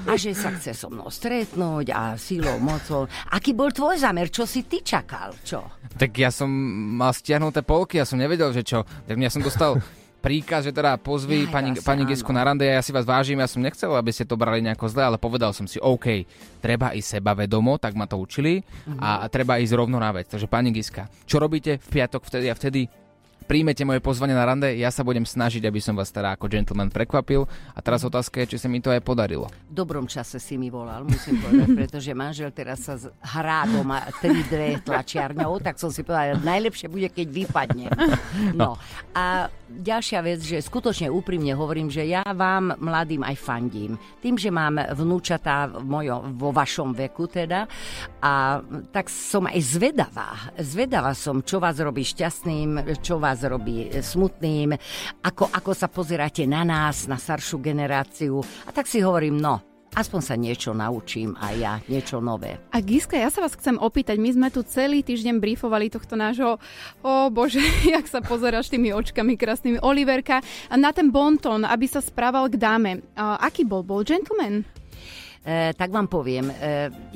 A 0.05 0.13
že 0.21 0.37
sa 0.37 0.53
chce 0.53 0.77
so 0.77 0.93
mnou 0.93 1.09
stretnúť 1.09 1.91
a 1.91 2.15
sílou, 2.21 2.61
mocou. 2.61 3.09
Aký 3.33 3.57
bol 3.57 3.73
tvoj 3.73 3.97
zámer? 3.97 4.29
Čo 4.29 4.45
si 4.45 4.69
ty 4.69 4.85
čakal? 4.85 5.33
Čo? 5.45 5.67
Tak 5.97 6.11
ja 6.15 6.31
som 6.31 6.49
mal 6.97 7.11
stiahnuté 7.13 7.65
polky, 7.65 7.99
ja 7.99 8.07
som 8.07 8.21
nevedel, 8.21 8.53
že 8.53 8.63
čo. 8.65 8.85
Tak 8.85 9.17
ja 9.17 9.31
som 9.33 9.41
dostal 9.41 9.81
príkaz, 10.25 10.69
že 10.69 10.73
teda 10.77 11.01
pozvi 11.01 11.49
Jaj, 11.49 11.53
pani, 11.53 11.71
vlastne, 11.73 11.87
pani. 11.89 12.03
Gisku 12.05 12.31
na 12.31 12.45
rande, 12.45 12.69
ja 12.69 12.85
si 12.85 12.93
vás 12.93 13.09
vážim, 13.09 13.41
ja 13.41 13.49
som 13.49 13.65
nechcel, 13.65 13.89
aby 13.97 14.13
ste 14.13 14.29
to 14.29 14.37
brali 14.37 14.61
nejako 14.61 14.87
zle, 14.93 15.03
ale 15.09 15.17
povedal 15.17 15.57
som 15.57 15.65
si, 15.65 15.81
OK, 15.81 16.29
treba 16.61 16.93
ísť 16.93 17.19
sebavedomo, 17.19 17.81
tak 17.81 17.97
ma 17.97 18.05
to 18.05 18.21
učili 18.21 18.61
a 19.01 19.25
treba 19.33 19.57
ísť 19.57 19.73
rovno 19.73 19.97
na 19.97 20.13
vec. 20.13 20.29
Takže 20.29 20.47
pani 20.47 20.71
Giska, 20.71 21.09
čo 21.25 21.41
robíte 21.41 21.81
v 21.81 21.89
piatok 21.89 22.23
vtedy 22.29 22.47
a 22.53 22.55
vtedy? 22.55 23.00
Príjmete 23.47 23.83
moje 23.83 23.99
pozvanie 24.05 24.37
na 24.37 24.47
rande, 24.47 24.73
ja 24.79 24.89
sa 24.95 25.05
budem 25.05 25.27
snažiť, 25.27 25.65
aby 25.67 25.81
som 25.83 25.95
vás 25.95 26.11
teda 26.11 26.35
ako 26.35 26.51
gentleman 26.51 26.91
prekvapil. 26.91 27.45
A 27.75 27.79
teraz 27.79 28.03
otázka 28.03 28.43
je, 28.43 28.55
či 28.55 28.63
sa 28.63 28.69
mi 28.71 28.83
to 28.83 28.91
aj 28.91 29.03
podarilo. 29.03 29.47
V 29.71 29.75
dobrom 29.75 30.11
čase 30.11 30.43
si 30.43 30.59
mi 30.59 30.71
volal, 30.71 31.07
musím 31.07 31.39
povedať, 31.39 31.69
pretože 31.75 32.11
manžel 32.11 32.51
teraz 32.51 32.83
sa 32.83 32.99
hrá 33.39 33.67
doma 33.71 34.03
3D 34.19 34.83
tlačiarňou, 34.83 35.63
tak 35.63 35.79
som 35.79 35.95
si 35.95 36.03
povedala, 36.03 36.43
najlepšie 36.43 36.91
bude, 36.91 37.07
keď 37.11 37.27
vypadne. 37.31 37.87
No. 38.55 38.75
A 39.15 39.47
ďalšia 39.71 40.21
vec, 40.27 40.43
že 40.43 40.59
skutočne 40.59 41.07
úprimne 41.07 41.55
hovorím, 41.55 41.87
že 41.87 42.03
ja 42.03 42.27
vám 42.27 42.75
mladým 42.83 43.23
aj 43.23 43.37
fandím. 43.39 43.95
Tým, 44.19 44.35
že 44.35 44.51
mám 44.51 44.83
vnúčatá 44.99 45.71
v 45.71 45.87
mojom, 45.87 46.35
vo 46.35 46.51
vašom 46.51 46.91
veku 46.91 47.31
teda, 47.31 47.71
a 48.19 48.59
tak 48.91 49.07
som 49.07 49.47
aj 49.47 49.59
zvedavá. 49.63 50.51
Zvedavá 50.59 51.15
som, 51.15 51.43
čo 51.47 51.63
vás 51.63 51.79
robí 51.79 52.03
šťastným, 52.03 52.99
čo 52.99 53.23
vás 53.23 53.30
robí 53.39 53.87
smutným, 53.95 54.75
ako, 55.23 55.47
ako 55.55 55.71
sa 55.71 55.87
pozeráte 55.87 56.43
na 56.51 56.67
nás, 56.67 57.07
na 57.07 57.15
staršiu 57.15 57.63
generáciu. 57.63 58.43
A 58.67 58.71
tak 58.75 58.91
si 58.91 58.99
hovorím, 58.99 59.39
no, 59.39 59.63
aspoň 59.95 60.21
sa 60.23 60.35
niečo 60.39 60.71
naučím 60.71 61.35
aj 61.39 61.55
ja, 61.59 61.75
niečo 61.91 62.23
nové. 62.23 62.59
A 62.71 62.79
Giska, 62.83 63.19
ja 63.19 63.31
sa 63.31 63.43
vás 63.43 63.59
chcem 63.59 63.79
opýtať, 63.79 64.17
my 64.23 64.31
sme 64.31 64.49
tu 64.55 64.63
celý 64.63 65.03
týždeň 65.03 65.43
briefovali 65.43 65.91
tohto 65.91 66.15
nášho, 66.15 66.63
o 67.03 67.13
bože, 67.31 67.63
jak 67.95 68.07
sa 68.07 68.23
pozeráš 68.23 68.71
tými 68.71 68.95
očkami 68.95 69.35
krásnymi, 69.35 69.83
Oliverka, 69.83 70.43
a 70.71 70.75
na 70.79 70.95
ten 70.95 71.11
bonton, 71.11 71.67
aby 71.67 71.87
sa 71.91 71.99
správal 72.03 72.47
k 72.51 72.59
dáme. 72.59 73.03
A 73.19 73.43
aký 73.43 73.67
bol? 73.67 73.83
Bol 73.83 74.07
gentleman? 74.07 74.80
E, 75.41 75.73
tak 75.73 75.89
vám 75.89 76.05
poviem, 76.05 76.53
e, 76.53 76.55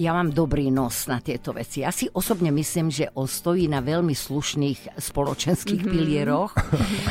ja 0.00 0.16
mám 0.16 0.32
dobrý 0.32 0.72
nos 0.72 1.04
na 1.04 1.20
tieto 1.20 1.52
veci. 1.52 1.84
Ja 1.84 1.92
si 1.92 2.08
osobne 2.08 2.48
myslím, 2.56 2.88
že 2.88 3.12
on 3.12 3.28
stojí 3.28 3.68
na 3.68 3.84
veľmi 3.84 4.16
slušných 4.16 4.96
spoločenských 4.96 5.84
mm-hmm. 5.84 5.92
pilieroch, 5.92 6.56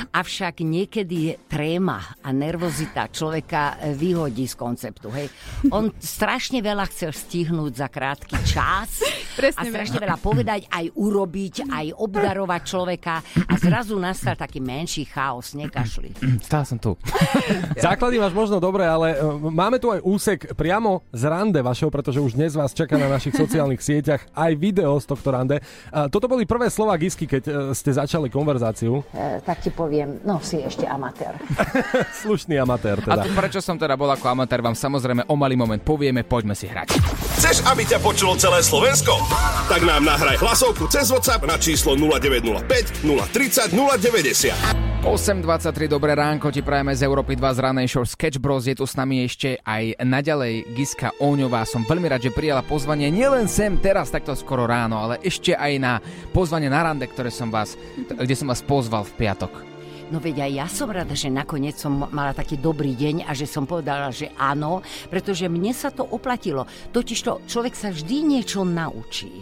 avšak 0.10 0.66
niekedy 0.66 1.16
je 1.30 1.34
tréma 1.46 2.18
a 2.18 2.34
nervozita 2.34 3.14
človeka 3.14 3.94
vyhodí 3.94 4.50
z 4.50 4.58
konceptu. 4.58 5.14
Hej. 5.14 5.30
On 5.70 5.94
strašne 6.02 6.66
veľa 6.66 6.90
chcel 6.90 7.14
stihnúť 7.14 7.74
za 7.78 7.88
krátky 7.94 8.38
čas 8.50 9.06
Presne 9.34 9.66
a 9.66 9.72
strašne 9.74 9.98
veľa 9.98 10.18
povedať, 10.22 10.70
aj 10.70 10.94
urobiť, 10.94 11.66
aj 11.66 11.86
obdarovať 11.98 12.62
človeka 12.66 13.16
a 13.50 13.54
zrazu 13.58 13.98
nastal 13.98 14.38
taký 14.38 14.62
menší 14.62 15.10
chaos, 15.10 15.58
nekašli. 15.58 16.14
Stále 16.42 16.66
som 16.66 16.78
tu. 16.78 16.94
Základy 17.86 18.22
máš 18.22 18.34
možno 18.38 18.62
dobre, 18.62 18.86
ale 18.86 19.18
e, 19.18 19.26
máme 19.50 19.82
tu 19.82 19.90
aj 19.90 20.06
úsek 20.06 20.54
priamo 20.54 21.03
z 21.12 21.24
rande 21.28 21.60
vašeho, 21.60 21.92
pretože 21.92 22.22
už 22.22 22.38
dnes 22.38 22.54
vás 22.54 22.72
čaká 22.72 22.96
na 22.96 23.10
našich 23.10 23.36
sociálnych 23.36 23.82
sieťach 23.82 24.24
aj 24.34 24.52
video 24.56 24.96
z 25.02 25.06
tohto 25.10 25.30
rande. 25.34 25.60
A 25.92 26.08
toto 26.08 26.30
boli 26.30 26.48
prvé 26.48 26.70
slova 26.70 26.96
Gisky, 26.96 27.26
keď 27.26 27.44
e, 27.44 27.52
ste 27.76 27.92
začali 27.92 28.30
konverzáciu. 28.30 29.02
E, 29.12 29.42
tak 29.44 29.60
ti 29.60 29.70
poviem, 29.70 30.22
no 30.24 30.40
si 30.40 30.62
ešte 30.62 30.88
amatér. 30.88 31.36
Slušný 32.24 32.58
amatér 32.62 33.02
A 33.04 33.20
teda. 33.20 33.24
tu, 33.26 33.30
prečo 33.34 33.60
som 33.60 33.76
teda 33.76 33.98
bol 33.98 34.10
ako 34.10 34.26
amatér, 34.32 34.64
vám 34.64 34.78
samozrejme 34.78 35.26
o 35.28 35.36
malý 35.36 35.58
moment 35.58 35.82
povieme, 35.82 36.24
poďme 36.24 36.54
si 36.56 36.70
hrať. 36.70 37.23
Chceš, 37.42 37.66
aby 37.66 37.82
ťa 37.88 37.98
počulo 37.98 38.38
celé 38.38 38.62
Slovensko? 38.62 39.18
Tak 39.66 39.82
nám 39.82 40.06
nahraj 40.06 40.38
hlasovku 40.38 40.86
cez 40.86 41.10
WhatsApp 41.10 41.46
na 41.50 41.58
číslo 41.58 41.98
0905 41.98 43.02
030 43.02 43.74
090. 43.74 44.84
8.23, 45.04 45.92
dobré 45.92 46.16
ránko, 46.16 46.48
ti 46.48 46.64
prajeme 46.64 46.96
z 46.96 47.04
Európy 47.04 47.36
2 47.36 47.44
z 47.44 47.60
ranej 47.60 47.88
show 47.92 48.08
Sketch 48.08 48.40
Bros. 48.40 48.64
Je 48.64 48.72
tu 48.72 48.88
s 48.88 48.96
nami 48.96 49.28
ešte 49.28 49.60
aj 49.60 50.00
naďalej 50.00 50.64
Giska 50.72 51.12
Óňová. 51.20 51.68
Som 51.68 51.84
veľmi 51.84 52.08
rád, 52.08 52.24
že 52.24 52.32
prijala 52.32 52.64
pozvanie 52.64 53.12
nielen 53.12 53.52
sem 53.52 53.76
teraz 53.84 54.16
takto 54.16 54.32
skoro 54.32 54.64
ráno, 54.64 55.04
ale 55.04 55.20
ešte 55.20 55.60
aj 55.60 55.74
na 55.76 56.00
pozvanie 56.32 56.72
na 56.72 56.88
rande, 56.88 57.04
ktoré 57.04 57.36
som 57.36 57.52
vás, 57.52 57.76
kde 58.16 58.32
som 58.32 58.48
vás 58.48 58.64
pozval 58.64 59.04
v 59.04 59.28
piatok. 59.28 59.73
No 60.14 60.22
veď 60.22 60.46
aj 60.46 60.52
ja 60.54 60.68
som 60.70 60.94
rada, 60.94 61.18
že 61.18 61.34
nakoniec 61.34 61.74
som 61.74 62.06
mala 62.14 62.38
taký 62.38 62.62
dobrý 62.62 62.94
deň 62.94 63.26
a 63.26 63.34
že 63.34 63.50
som 63.50 63.66
povedala, 63.66 64.14
že 64.14 64.30
áno, 64.38 64.86
pretože 65.10 65.50
mne 65.50 65.74
sa 65.74 65.90
to 65.90 66.06
oplatilo. 66.06 66.70
Totižto 66.94 67.50
človek 67.50 67.74
sa 67.74 67.90
vždy 67.90 68.22
niečo 68.22 68.62
naučí. 68.62 69.42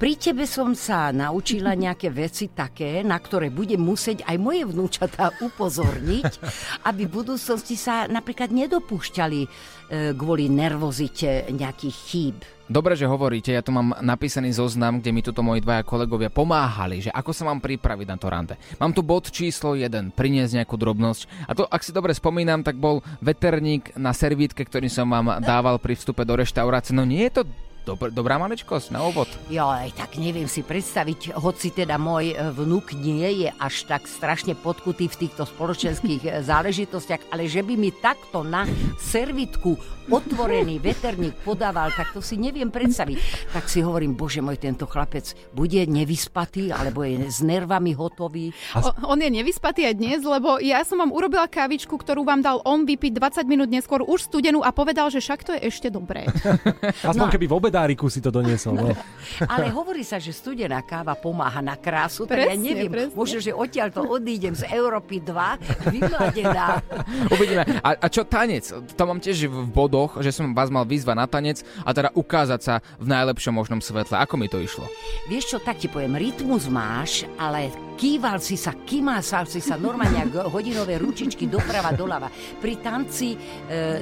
Pri 0.00 0.14
tebe 0.14 0.46
som 0.46 0.72
sa 0.72 1.12
naučila 1.12 1.76
nejaké 1.84 2.08
veci 2.08 2.48
také, 2.48 3.04
na 3.04 3.20
ktoré 3.20 3.52
bude 3.52 3.76
musieť 3.76 4.24
aj 4.24 4.36
moje 4.40 4.64
vnúčatá 4.64 5.34
upozorniť, 5.44 6.40
aby 6.88 7.04
v 7.04 7.12
budúcnosti 7.12 7.76
sa 7.76 8.08
napríklad 8.08 8.48
nedopúšťali 8.48 9.40
kvôli 9.88 10.52
nervozite 10.52 11.48
nejakých 11.48 11.96
chýb. 11.96 12.36
Dobre, 12.68 12.92
že 13.00 13.08
hovoríte, 13.08 13.48
ja 13.48 13.64
tu 13.64 13.72
mám 13.72 13.96
napísaný 14.04 14.52
zoznam, 14.52 15.00
kde 15.00 15.08
mi 15.08 15.24
tuto 15.24 15.40
moji 15.40 15.64
dvaja 15.64 15.80
kolegovia 15.88 16.28
pomáhali, 16.28 17.00
že 17.00 17.08
ako 17.08 17.32
sa 17.32 17.48
mám 17.48 17.64
pripraviť 17.64 18.04
na 18.04 18.20
to 18.20 18.28
rande. 18.28 18.54
Mám 18.76 18.92
tu 18.92 19.00
bod 19.00 19.32
číslo 19.32 19.72
1, 19.72 20.12
priniesť 20.12 20.60
nejakú 20.60 20.76
drobnosť. 20.76 21.48
A 21.48 21.56
to, 21.56 21.64
ak 21.64 21.80
si 21.80 21.96
dobre 21.96 22.12
spomínam, 22.12 22.60
tak 22.60 22.76
bol 22.76 23.00
veterník 23.24 23.96
na 23.96 24.12
servítke, 24.12 24.68
ktorý 24.68 24.92
som 24.92 25.08
vám 25.08 25.40
dával 25.40 25.80
pri 25.80 25.96
vstupe 25.96 26.28
do 26.28 26.36
reštaurácie. 26.36 26.92
No 26.92 27.08
nie 27.08 27.24
je 27.32 27.40
to 27.40 27.42
Dobr, 27.88 28.12
dobrá 28.12 28.36
maličkosť 28.36 28.92
na 28.92 29.00
úvod. 29.00 29.24
Joj, 29.48 29.96
tak 29.96 30.20
neviem 30.20 30.44
si 30.44 30.60
predstaviť, 30.60 31.32
hoci 31.40 31.72
teda 31.72 31.96
môj 31.96 32.36
e, 32.36 32.52
vnúk 32.52 32.92
nie 32.92 33.24
je 33.40 33.48
až 33.48 33.88
tak 33.88 34.04
strašne 34.04 34.52
podkutý 34.52 35.08
v 35.08 35.24
týchto 35.24 35.48
spoločenských 35.48 36.20
e, 36.20 36.30
záležitostiach, 36.44 37.32
ale 37.32 37.48
že 37.48 37.64
by 37.64 37.80
mi 37.80 37.88
takto 37.88 38.44
na 38.44 38.68
servitku 39.00 39.80
otvorený 40.08 40.80
veterník 40.80 41.36
podával, 41.40 41.88
tak 41.92 42.12
to 42.12 42.20
si 42.20 42.36
neviem 42.36 42.68
predstaviť. 42.68 43.16
Tak 43.56 43.68
si 43.68 43.80
hovorím, 43.80 44.16
bože 44.16 44.40
môj, 44.40 44.60
tento 44.60 44.84
chlapec 44.84 45.32
bude 45.52 45.84
nevyspatý, 45.84 46.72
alebo 46.72 47.04
je 47.04 47.28
s 47.28 47.40
nervami 47.40 47.92
hotový. 47.92 48.52
O, 48.76 49.16
on 49.16 49.20
je 49.20 49.28
nevyspatý 49.28 49.84
aj 49.84 49.94
dnes, 49.96 50.20
lebo 50.24 50.60
ja 50.60 50.80
som 50.84 51.00
vám 51.00 51.12
urobila 51.12 51.44
kávičku, 51.44 51.92
ktorú 51.92 52.24
vám 52.24 52.40
dal 52.40 52.60
on 52.64 52.84
vypiť 52.88 53.16
20 53.16 53.48
minút 53.48 53.68
neskôr 53.68 54.00
už 54.04 54.28
studenú 54.28 54.60
a 54.64 54.72
povedal, 54.72 55.08
že 55.08 55.20
však 55.20 55.40
to 55.44 55.52
je 55.56 55.60
ešte 55.68 55.88
dobré. 55.88 56.28
Aspoň 57.08 57.28
No. 57.28 57.32
keby 57.32 57.46
v 57.48 57.56
obedáriku 57.78 58.10
si 58.10 58.18
to 58.18 58.34
doniesol. 58.34 58.74
No. 58.74 58.90
Ale 59.52 59.70
hovorí 59.70 60.02
sa, 60.02 60.18
že 60.18 60.34
studená 60.34 60.82
káva 60.82 61.14
pomáha 61.14 61.62
na 61.62 61.78
krásu, 61.78 62.26
tak 62.26 62.42
ja 62.42 62.50
Presne, 62.50 62.66
neviem, 62.66 62.90
presne. 62.90 63.14
možno, 63.14 63.38
že 63.38 63.54
odtiaľ 63.54 63.88
to 63.94 64.02
odídem 64.02 64.54
z 64.58 64.66
Európy 64.74 65.22
2, 65.22 65.94
vymladená. 65.94 66.82
Uvidíme. 67.34 67.62
A, 67.86 67.94
a 67.94 68.06
čo 68.10 68.26
tanec? 68.26 68.66
To 68.98 69.02
mám 69.06 69.22
tiež 69.22 69.46
v 69.46 69.70
bodoch, 69.70 70.18
že 70.18 70.34
som 70.34 70.50
vás 70.50 70.74
mal 70.74 70.82
vyzvať 70.82 71.16
na 71.16 71.26
tanec 71.30 71.62
a 71.86 71.94
teda 71.94 72.10
ukázať 72.18 72.60
sa 72.60 72.74
v 72.98 73.06
najlepšom 73.06 73.54
možnom 73.54 73.78
svetle. 73.78 74.18
Ako 74.18 74.34
mi 74.34 74.50
to 74.50 74.58
išlo? 74.58 74.90
Vieš 75.30 75.54
čo, 75.54 75.58
tak 75.62 75.78
ti 75.78 75.86
poviem, 75.86 76.18
rytmus 76.18 76.66
máš, 76.66 77.30
ale 77.38 77.70
kýval 77.98 78.38
si 78.38 78.54
sa, 78.54 78.78
kymásal 78.78 79.44
si 79.44 79.58
sa 79.58 79.74
normálne 79.74 80.22
ako 80.22 80.54
hodinové 80.54 80.96
ručičky 80.96 81.44
doprava 81.44 81.90
doľava. 81.90 82.30
Pri 82.56 82.78
tanci 82.78 83.34
e, 83.34 83.38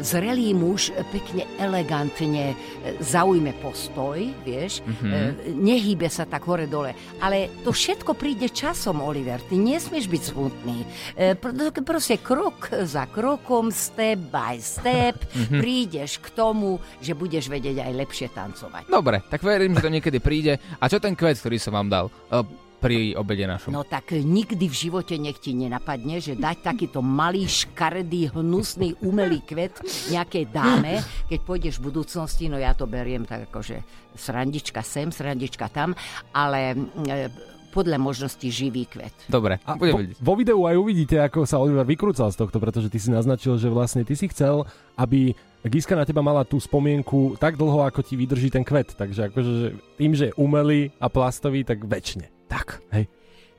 zrelý 0.00 0.52
muž 0.52 0.92
pekne 1.08 1.48
elegantne 1.56 2.52
e, 2.52 2.56
zaujme 3.00 3.56
postoj, 3.56 4.20
vieš, 4.44 4.84
Mhm. 4.84 5.08
e, 5.08 5.18
nehýbe 5.50 6.06
sa 6.06 6.22
tak 6.22 6.44
hore 6.44 6.66
dole. 6.66 6.92
Ale 7.18 7.64
to 7.64 7.72
všetko 7.72 8.12
príde 8.12 8.46
časom, 8.46 9.00
Oliver. 9.00 9.40
Ty 9.40 9.56
nesmieš 9.56 10.06
byť 10.06 10.22
smutný. 10.26 10.78
E, 11.16 11.32
pr- 11.32 11.56
proste 11.80 12.20
krok 12.20 12.68
za 12.84 13.06
krokom, 13.06 13.72
step 13.72 14.28
by 14.28 14.60
step, 14.60 15.24
Mhm. 15.32 15.56
prídeš 15.56 16.20
k 16.20 16.28
tomu, 16.30 16.76
že 17.00 17.16
budeš 17.16 17.48
vedieť 17.48 17.80
aj 17.80 17.92
lepšie 17.96 18.28
tancovať. 18.28 18.84
Dobre, 18.86 19.24
tak 19.24 19.40
verím, 19.40 19.72
že 19.72 19.80
to 19.80 19.88
niekedy 19.88 20.20
príde. 20.20 20.60
A 20.76 20.84
čo 20.84 21.00
ten 21.00 21.16
kvet, 21.16 21.40
ktorý 21.40 21.56
som 21.56 21.72
vám 21.72 21.88
dal 21.88 22.06
e, 22.28 22.65
pri 22.86 22.98
obede 23.18 23.44
našom? 23.44 23.74
No 23.74 23.82
tak 23.82 24.14
nikdy 24.14 24.70
v 24.70 24.76
živote 24.76 25.18
nech 25.18 25.42
ti 25.42 25.52
nenapadne, 25.52 26.22
že 26.22 26.38
dať 26.38 26.62
takýto 26.62 27.02
malý, 27.02 27.50
škaredý, 27.50 28.30
hnusný, 28.30 28.94
umelý 29.02 29.42
kvet 29.42 29.82
nejakej 30.14 30.44
dáme, 30.54 31.02
keď 31.26 31.38
pôjdeš 31.42 31.82
v 31.82 31.90
budúcnosti, 31.90 32.46
no 32.46 32.56
ja 32.56 32.72
to 32.72 32.86
beriem 32.86 33.26
tak 33.26 33.50
akože 33.50 33.82
srandička 34.16 34.80
sem, 34.80 35.12
srandička 35.12 35.68
tam, 35.68 35.92
ale 36.32 36.72
e, 37.04 37.28
podľa 37.76 38.00
možnosti 38.00 38.48
živý 38.48 38.88
kvet. 38.88 39.12
Dobre, 39.28 39.60
A 39.68 39.76
budem 39.76 39.92
vo, 39.92 40.00
vedieť. 40.00 40.16
vo 40.16 40.34
videu 40.40 40.60
aj 40.64 40.76
uvidíte, 40.80 41.20
ako 41.20 41.44
sa 41.44 41.60
Oliver 41.60 41.84
vykrúcal 41.84 42.32
z 42.32 42.40
tohto, 42.40 42.56
pretože 42.56 42.88
ty 42.88 42.96
si 42.96 43.12
naznačil, 43.12 43.60
že 43.60 43.68
vlastne 43.68 44.00
ty 44.00 44.16
si 44.16 44.32
chcel, 44.32 44.64
aby 44.96 45.36
Giska 45.66 45.92
na 45.92 46.08
teba 46.08 46.24
mala 46.24 46.46
tú 46.48 46.56
spomienku 46.56 47.36
tak 47.36 47.60
dlho, 47.60 47.84
ako 47.84 48.00
ti 48.00 48.16
vydrží 48.16 48.48
ten 48.48 48.64
kvet. 48.64 48.96
Takže 48.96 49.28
akože 49.28 49.52
že 49.60 49.68
tým, 50.00 50.16
že 50.16 50.32
je 50.32 50.36
umelý 50.40 50.94
a 50.96 51.12
plastový, 51.12 51.66
tak 51.68 51.84
väčšine. 51.84 52.35
Tak. 52.48 52.80
Hej. 52.90 53.06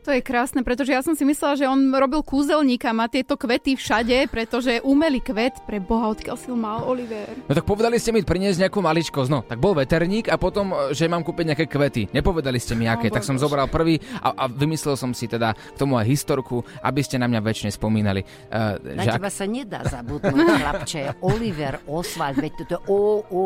To 0.08 0.16
je 0.16 0.24
krásne, 0.24 0.64
pretože 0.64 0.96
ja 0.96 1.04
som 1.04 1.20
si 1.20 1.28
myslela, 1.28 1.60
že 1.60 1.68
on 1.68 1.92
robil 1.92 2.24
kúzelníka, 2.24 2.96
má 2.96 3.12
tieto 3.12 3.36
kvety 3.36 3.76
všade, 3.76 4.32
pretože 4.32 4.80
umelý 4.88 5.20
kvet, 5.20 5.60
pre 5.68 5.84
boha, 5.84 6.16
odkiaľ 6.16 6.40
si 6.40 6.48
ho 6.48 6.56
mal 6.56 6.80
Oliver. 6.88 7.28
No 7.44 7.52
tak 7.52 7.68
povedali 7.68 8.00
ste 8.00 8.16
mi 8.16 8.24
priniesť 8.24 8.64
nejakú 8.64 8.80
maličkosť. 8.80 9.28
No, 9.28 9.44
tak 9.44 9.60
bol 9.60 9.76
veterník 9.76 10.32
a 10.32 10.40
potom, 10.40 10.72
e, 10.72 10.96
že 10.96 11.12
mám 11.12 11.28
kúpiť 11.28 11.52
nejaké 11.52 11.66
kvety. 11.68 12.16
Nepovedali 12.16 12.56
ste 12.56 12.80
mi 12.80 12.88
aké, 12.88 13.12
Oh, 13.12 13.20
tak 13.20 13.28
som 13.28 13.36
zobral 13.36 13.68
prvý 13.68 14.00
a, 14.24 14.32
a 14.32 14.44
vymyslel 14.48 14.96
som 14.96 15.12
si 15.12 15.28
teda 15.28 15.52
k 15.52 15.76
tomu 15.76 16.00
aj 16.00 16.08
historku, 16.08 16.64
aby 16.80 17.04
ste 17.04 17.20
na 17.20 17.28
mňa 17.28 17.44
väčšine 17.44 17.76
spomínali. 17.76 18.24
Uh, 18.48 18.80
Na 18.96 19.04
že 19.04 19.20
teba 19.20 19.28
sa 19.28 19.44
nedá 19.44 19.84
zabudnúť, 19.84 20.40
chlapče. 20.40 21.02
Oliver 21.20 21.84
Oswald, 21.84 22.40
veď 22.40 22.64
toto 22.64 22.78
o, 22.88 23.00
o, 23.28 23.44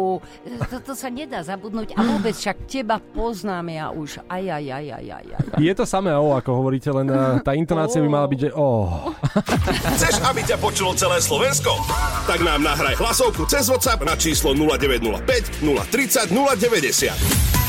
toto 0.69 0.93
sa 0.93 1.09
nedá 1.09 1.41
zabudnúť 1.41 1.97
a 1.97 2.05
vôbec 2.05 2.37
však 2.37 2.69
teba 2.69 3.01
poznám 3.01 3.65
ja 3.73 3.85
už. 3.89 4.21
Aj, 4.29 4.45
aj, 4.45 4.65
aj, 4.69 4.85
aj, 4.93 5.05
aj, 5.09 5.25
aj. 5.33 5.57
Je 5.57 5.73
to 5.73 5.89
samé 5.89 6.13
o, 6.13 6.37
ako 6.37 6.50
hovoríte, 6.57 6.89
len 6.91 7.07
eh, 7.07 7.39
tá 7.45 7.55
intonácia 7.55 8.01
by 8.01 8.09
mala 8.09 8.27
byť, 8.27 8.39
že 8.39 8.49
oh. 8.57 9.13
Chceš, 9.95 10.21
aby 10.25 10.41
ťa 10.43 10.57
počulo 10.59 10.97
celé 10.97 11.21
Slovensko? 11.21 11.71
Tak 12.27 12.43
nám 12.43 12.65
nahraj 12.65 12.97
hlasovku 12.97 13.47
cez 13.47 13.69
WhatsApp 13.69 14.03
na 14.03 14.17
číslo 14.17 14.51
0905 14.57 15.63
030 15.63 16.31
090. 16.33 17.60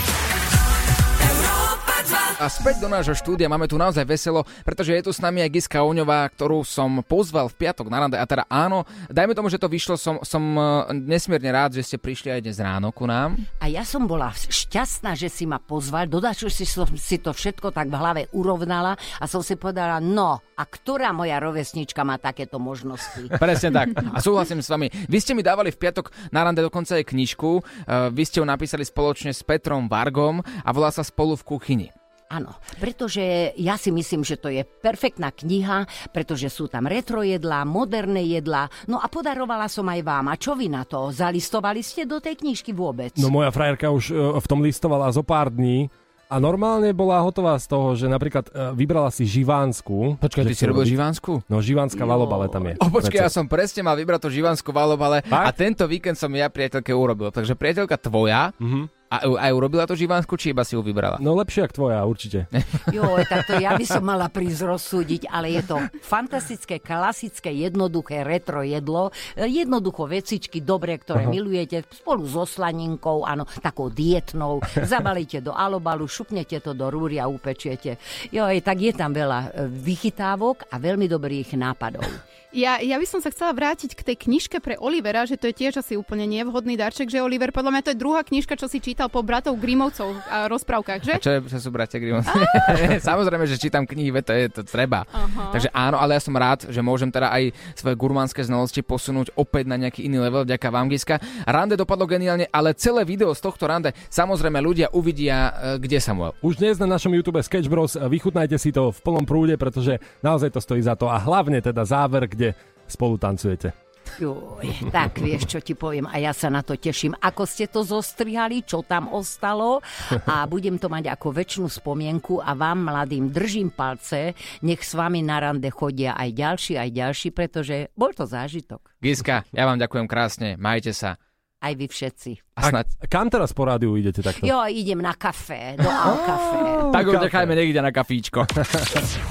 A 2.42 2.50
späť 2.50 2.82
do 2.82 2.90
nášho 2.90 3.14
štúdia 3.14 3.46
máme 3.46 3.70
tu 3.70 3.78
naozaj 3.78 4.02
veselo, 4.02 4.42
pretože 4.66 4.90
je 4.90 5.06
tu 5.06 5.14
s 5.14 5.22
nami 5.22 5.46
aj 5.46 5.50
Giska 5.54 5.78
Oňová, 5.86 6.26
ktorú 6.26 6.66
som 6.66 6.98
pozval 7.06 7.46
v 7.46 7.54
piatok 7.54 7.86
na 7.86 8.02
rande. 8.02 8.18
A 8.18 8.26
teda 8.26 8.50
áno, 8.50 8.82
dajme 9.06 9.30
tomu, 9.30 9.46
že 9.46 9.62
to 9.62 9.70
vyšlo, 9.70 9.94
som, 9.94 10.18
som 10.26 10.42
eh, 10.58 10.90
nesmierne 11.06 11.54
rád, 11.54 11.78
že 11.78 11.86
ste 11.86 12.02
prišli 12.02 12.34
aj 12.34 12.42
dnes 12.42 12.58
ráno 12.58 12.90
ku 12.90 13.06
nám. 13.06 13.38
A 13.62 13.70
ja 13.70 13.86
som 13.86 14.10
bola 14.10 14.34
šťastná, 14.34 15.14
že 15.14 15.30
si 15.30 15.46
ma 15.46 15.62
pozval. 15.62 16.10
Dodačo 16.10 16.50
si 16.50 16.66
som 16.66 16.90
si 16.98 17.22
to 17.22 17.30
všetko 17.30 17.70
tak 17.70 17.86
v 17.86 17.94
hlave 17.94 18.22
urovnala 18.34 18.98
a 19.22 19.24
som 19.30 19.38
si 19.38 19.54
povedala, 19.54 20.02
no, 20.02 20.42
a 20.58 20.62
ktorá 20.66 21.14
moja 21.14 21.38
rovesnička 21.38 22.02
má 22.02 22.18
takéto 22.18 22.58
možnosti? 22.58 23.22
Presne 23.38 23.70
tak. 23.70 23.94
A 23.94 24.18
súhlasím 24.18 24.58
s 24.58 24.66
vami. 24.66 24.90
Vy 25.06 25.22
ste 25.22 25.38
mi 25.38 25.46
dávali 25.46 25.70
v 25.70 25.78
piatok 25.78 26.10
na 26.34 26.42
rande 26.42 26.58
dokonca 26.58 26.98
aj 26.98 27.06
knižku. 27.06 27.62
Eh, 27.86 28.10
Vy 28.10 28.26
ste 28.26 28.42
ju 28.42 28.46
napísali 28.50 28.82
spoločne 28.82 29.30
s 29.30 29.46
Petrom 29.46 29.86
Vargom 29.86 30.42
a 30.42 30.70
volá 30.74 30.90
sa 30.90 31.06
Spolu 31.06 31.38
v 31.38 31.46
kuchyni. 31.46 32.01
Áno, 32.32 32.56
pretože 32.80 33.52
ja 33.60 33.76
si 33.76 33.92
myslím, 33.92 34.24
že 34.24 34.40
to 34.40 34.48
je 34.48 34.64
perfektná 34.64 35.28
kniha, 35.28 35.84
pretože 36.16 36.48
sú 36.48 36.64
tam 36.64 36.88
retro 36.88 37.20
jedlá, 37.20 37.68
moderné 37.68 38.24
jedlá. 38.24 38.72
No 38.88 38.96
a 38.96 39.04
podarovala 39.04 39.68
som 39.68 39.84
aj 39.84 40.00
vám. 40.00 40.32
A 40.32 40.40
čo 40.40 40.56
vy 40.56 40.72
na 40.72 40.88
to? 40.88 41.12
Zalistovali 41.12 41.84
ste 41.84 42.08
do 42.08 42.24
tej 42.24 42.40
knižky 42.40 42.72
vôbec? 42.72 43.12
No 43.20 43.28
moja 43.28 43.52
frajerka 43.52 43.92
už 43.92 44.04
e, 44.08 44.40
v 44.40 44.46
tom 44.48 44.64
listovala 44.64 45.12
zo 45.12 45.20
pár 45.20 45.52
dní 45.52 45.92
a 46.32 46.40
normálne 46.40 46.96
bola 46.96 47.20
hotová 47.20 47.60
z 47.60 47.68
toho, 47.68 47.92
že 47.92 48.08
napríklad 48.08 48.48
e, 48.48 48.72
vybrala 48.72 49.12
si 49.12 49.28
živánsku. 49.28 50.16
Počkaj, 50.16 50.48
ty 50.48 50.56
si 50.56 50.64
robil 50.64 50.88
živánsku? 50.88 51.44
No, 51.44 51.60
živánska 51.60 52.08
valobale 52.08 52.48
tam 52.48 52.64
je. 52.72 52.80
O, 52.80 52.88
počkaj, 52.88 53.28
ja 53.28 53.28
som 53.28 53.44
presne 53.44 53.84
mal 53.84 53.92
vybrať 54.00 54.24
to 54.24 54.30
živanskú 54.32 54.72
valobale 54.72 55.20
a 55.28 55.52
tento 55.52 55.84
víkend 55.84 56.16
som 56.16 56.32
ja 56.32 56.48
priateľke 56.48 56.88
urobil. 56.88 57.28
Takže 57.28 57.52
priateľka 57.52 58.00
tvoja 58.00 58.56
Mhm. 58.56 59.01
A 59.12 59.28
aj 59.28 59.52
urobila 59.52 59.84
to 59.84 59.92
živánsku, 59.92 60.40
či 60.40 60.56
iba 60.56 60.64
si 60.64 60.72
ju 60.72 60.80
vybrala? 60.80 61.20
No 61.20 61.36
lepšie 61.36 61.68
ako 61.68 61.74
tvoja, 61.84 62.00
určite. 62.08 62.48
Joj, 62.96 63.28
tak 63.28 63.44
to 63.44 63.60
ja 63.60 63.76
by 63.76 63.84
som 63.84 64.00
mala 64.00 64.32
prísť 64.32 64.64
rozsúdiť, 64.64 65.28
ale 65.28 65.52
je 65.52 65.62
to 65.68 65.76
fantastické, 66.00 66.80
klasické, 66.80 67.52
jednoduché 67.52 68.24
retro 68.24 68.64
jedlo. 68.64 69.12
Jednoducho 69.36 70.08
vecičky, 70.08 70.64
dobre, 70.64 70.96
ktoré 70.96 71.28
Aha. 71.28 71.32
milujete, 71.32 71.84
spolu 71.92 72.24
so 72.24 72.48
slaninkou, 72.48 73.28
áno, 73.28 73.44
takou 73.60 73.92
dietnou. 73.92 74.64
Zabalíte 74.92 75.44
do 75.44 75.52
alobalu, 75.52 76.08
šupnete 76.08 76.64
to 76.64 76.72
do 76.72 76.88
rúry 76.88 77.20
a 77.20 77.28
upečiete. 77.28 78.00
Joj, 78.32 78.64
tak 78.64 78.80
je 78.80 78.96
tam 78.96 79.12
veľa 79.12 79.52
e, 79.52 79.68
vychytávok 79.68 80.72
a 80.72 80.80
veľmi 80.80 81.04
dobrých 81.04 81.52
nápadov. 81.60 82.08
Ja, 82.52 82.76
ja 82.84 83.00
by 83.00 83.06
som 83.08 83.24
sa 83.24 83.32
chcela 83.32 83.56
vrátiť 83.56 83.96
k 83.96 84.12
tej 84.12 84.16
knižke 84.28 84.60
pre 84.60 84.76
Olivera, 84.76 85.24
že 85.24 85.40
to 85.40 85.48
je 85.48 85.56
tiež 85.56 85.80
asi 85.80 85.96
úplne 85.96 86.28
nevhodný 86.28 86.76
darček, 86.76 87.08
že 87.08 87.24
Oliver, 87.24 87.48
podľa 87.48 87.72
mňa 87.72 87.82
to 87.88 87.90
je 87.96 87.98
druhá 87.98 88.20
knižka, 88.20 88.60
čo 88.60 88.68
si 88.68 88.76
čítal 88.76 89.08
po 89.08 89.24
bratov 89.24 89.56
Grimovcov 89.56 90.12
a 90.28 90.52
rozprávkach, 90.52 91.00
že? 91.00 91.16
A 91.16 91.24
čo, 91.24 91.32
je, 91.32 91.40
čo 91.48 91.58
sú 91.64 91.72
bratia 91.72 91.96
Grimm? 91.96 92.20
Samozrejme, 93.08 93.48
že 93.48 93.56
čítam 93.56 93.88
knihy, 93.88 94.12
to 94.20 94.36
je 94.36 94.52
to 94.52 94.62
treba. 94.68 95.08
Aha. 95.08 95.48
Takže 95.48 95.72
áno, 95.72 95.96
ale 95.96 96.20
ja 96.20 96.20
som 96.20 96.36
rád, 96.36 96.68
že 96.68 96.84
môžem 96.84 97.08
teda 97.08 97.32
aj 97.32 97.56
svoje 97.72 97.96
gurmánske 97.96 98.44
znalosti 98.44 98.84
posunúť 98.84 99.32
opäť 99.32 99.72
na 99.72 99.80
nejaký 99.80 100.04
iný 100.04 100.20
level, 100.20 100.44
vďaka 100.44 100.68
vám, 100.68 100.92
Giska. 100.92 101.24
Rande 101.48 101.80
dopadlo 101.80 102.04
geniálne, 102.04 102.52
ale 102.52 102.76
celé 102.76 103.08
video 103.08 103.32
z 103.32 103.40
tohto 103.40 103.64
rande 103.64 103.96
samozrejme 104.12 104.60
ľudia 104.60 104.92
uvidia, 104.92 105.56
e, 105.56 105.80
kde 105.80 106.04
Samuel. 106.04 106.36
Už 106.44 106.60
dnes 106.60 106.76
na 106.76 106.84
našom 106.84 107.16
YouTube 107.16 107.40
Sketch 107.40 107.72
Bros. 107.72 107.96
Vychutnajte 107.96 108.60
si 108.60 108.76
to 108.76 108.92
v 108.92 108.98
plnom 109.00 109.24
prúde, 109.24 109.56
pretože 109.56 109.96
naozaj 110.20 110.52
to 110.52 110.60
stojí 110.60 110.84
za 110.84 111.00
to. 111.00 111.08
A 111.08 111.16
hlavne 111.16 111.64
teda 111.64 111.80
záver, 111.88 112.28
kde 112.28 112.41
spolu 112.90 113.14
tancujete. 113.20 113.82
Juj, 114.20 114.92
tak 114.92 115.24
vieš, 115.24 115.48
čo 115.48 115.58
ti 115.64 115.72
poviem 115.72 116.04
a 116.04 116.20
ja 116.20 116.36
sa 116.36 116.52
na 116.52 116.60
to 116.60 116.76
teším. 116.76 117.16
Ako 117.16 117.48
ste 117.48 117.64
to 117.70 117.80
zostrihali, 117.80 118.60
čo 118.60 118.84
tam 118.84 119.08
ostalo 119.08 119.80
a 120.28 120.44
budem 120.44 120.76
to 120.76 120.92
mať 120.92 121.08
ako 121.16 121.32
väčšinu 121.32 121.68
spomienku 121.72 122.42
a 122.42 122.52
vám 122.52 122.92
mladým 122.92 123.32
držím 123.32 123.72
palce, 123.72 124.36
nech 124.60 124.84
s 124.84 124.92
vami 124.92 125.24
na 125.24 125.40
rande 125.40 125.70
chodia 125.72 126.12
aj 126.12 126.28
ďalší, 126.28 126.72
aj 126.76 126.90
ďalší, 126.92 127.28
pretože 127.32 127.76
bol 127.96 128.12
to 128.12 128.28
zážitok. 128.28 128.92
Giska, 129.00 129.48
ja 129.48 129.64
vám 129.64 129.80
ďakujem 129.80 130.04
krásne, 130.04 130.48
majte 130.60 130.92
sa. 130.92 131.16
Aj 131.62 131.72
vy 131.78 131.86
všetci. 131.86 132.58
A 132.58 132.74
snad... 132.74 132.90
A 132.98 133.06
kam 133.06 133.30
teraz 133.30 133.54
po 133.54 133.62
rádiu 133.62 133.94
idete 133.94 134.18
takto? 134.18 134.42
Jo, 134.42 134.66
idem 134.66 134.98
na 134.98 135.14
kafé, 135.14 135.78
do 135.78 135.86
Alkafe. 135.86 136.90
Tak 136.90 137.04
ho 137.06 137.12
nechajme 137.22 137.54
niekde 137.54 137.78
na 137.78 137.94
kafíčko. 137.94 138.44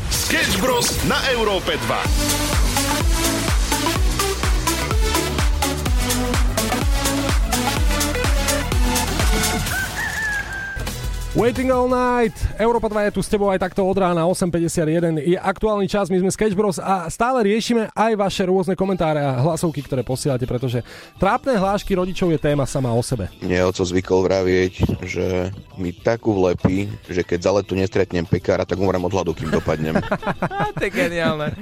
Sketch 0.07 0.63
Bros. 0.63 1.03
na 1.11 1.19
Európe 1.35 1.75
2. 1.75 2.40
Waiting 11.31 11.71
all 11.71 11.87
night. 11.87 12.35
Európa 12.59 12.91
2 12.91 13.07
je 13.07 13.15
tu 13.15 13.23
s 13.23 13.31
tebou 13.31 13.47
aj 13.47 13.63
takto 13.63 13.87
od 13.87 13.95
rána 13.95 14.27
8.51. 14.27 15.15
Je 15.23 15.39
aktuálny 15.39 15.87
čas, 15.87 16.11
my 16.11 16.19
sme 16.19 16.27
Sketch 16.27 16.59
Bros 16.59 16.75
a 16.75 17.07
stále 17.07 17.47
riešime 17.47 17.87
aj 17.95 18.19
vaše 18.19 18.43
rôzne 18.43 18.75
komentáre 18.75 19.23
a 19.23 19.39
hlasovky, 19.39 19.79
ktoré 19.79 20.03
posielate, 20.03 20.43
pretože 20.43 20.83
trápne 21.15 21.55
hlášky 21.55 21.95
rodičov 21.95 22.35
je 22.35 22.39
téma 22.43 22.67
sama 22.67 22.91
o 22.91 22.99
sebe. 22.99 23.31
Mne 23.39 23.63
oco 23.63 23.79
zvykol 23.79 24.27
vravieť, 24.27 24.73
že 25.07 25.55
mi 25.79 25.95
takú 25.95 26.35
vlepí, 26.35 26.91
že 27.07 27.23
keď 27.23 27.39
za 27.39 27.51
letu 27.55 27.79
nestretnem 27.79 28.27
pekára, 28.27 28.67
tak 28.67 28.83
umrem 28.83 28.99
od 28.99 29.15
hladu, 29.15 29.31
kým 29.31 29.55
dopadnem. 29.55 30.03
to 30.75 30.83
je 30.83 30.91
geniálne. 30.91 31.55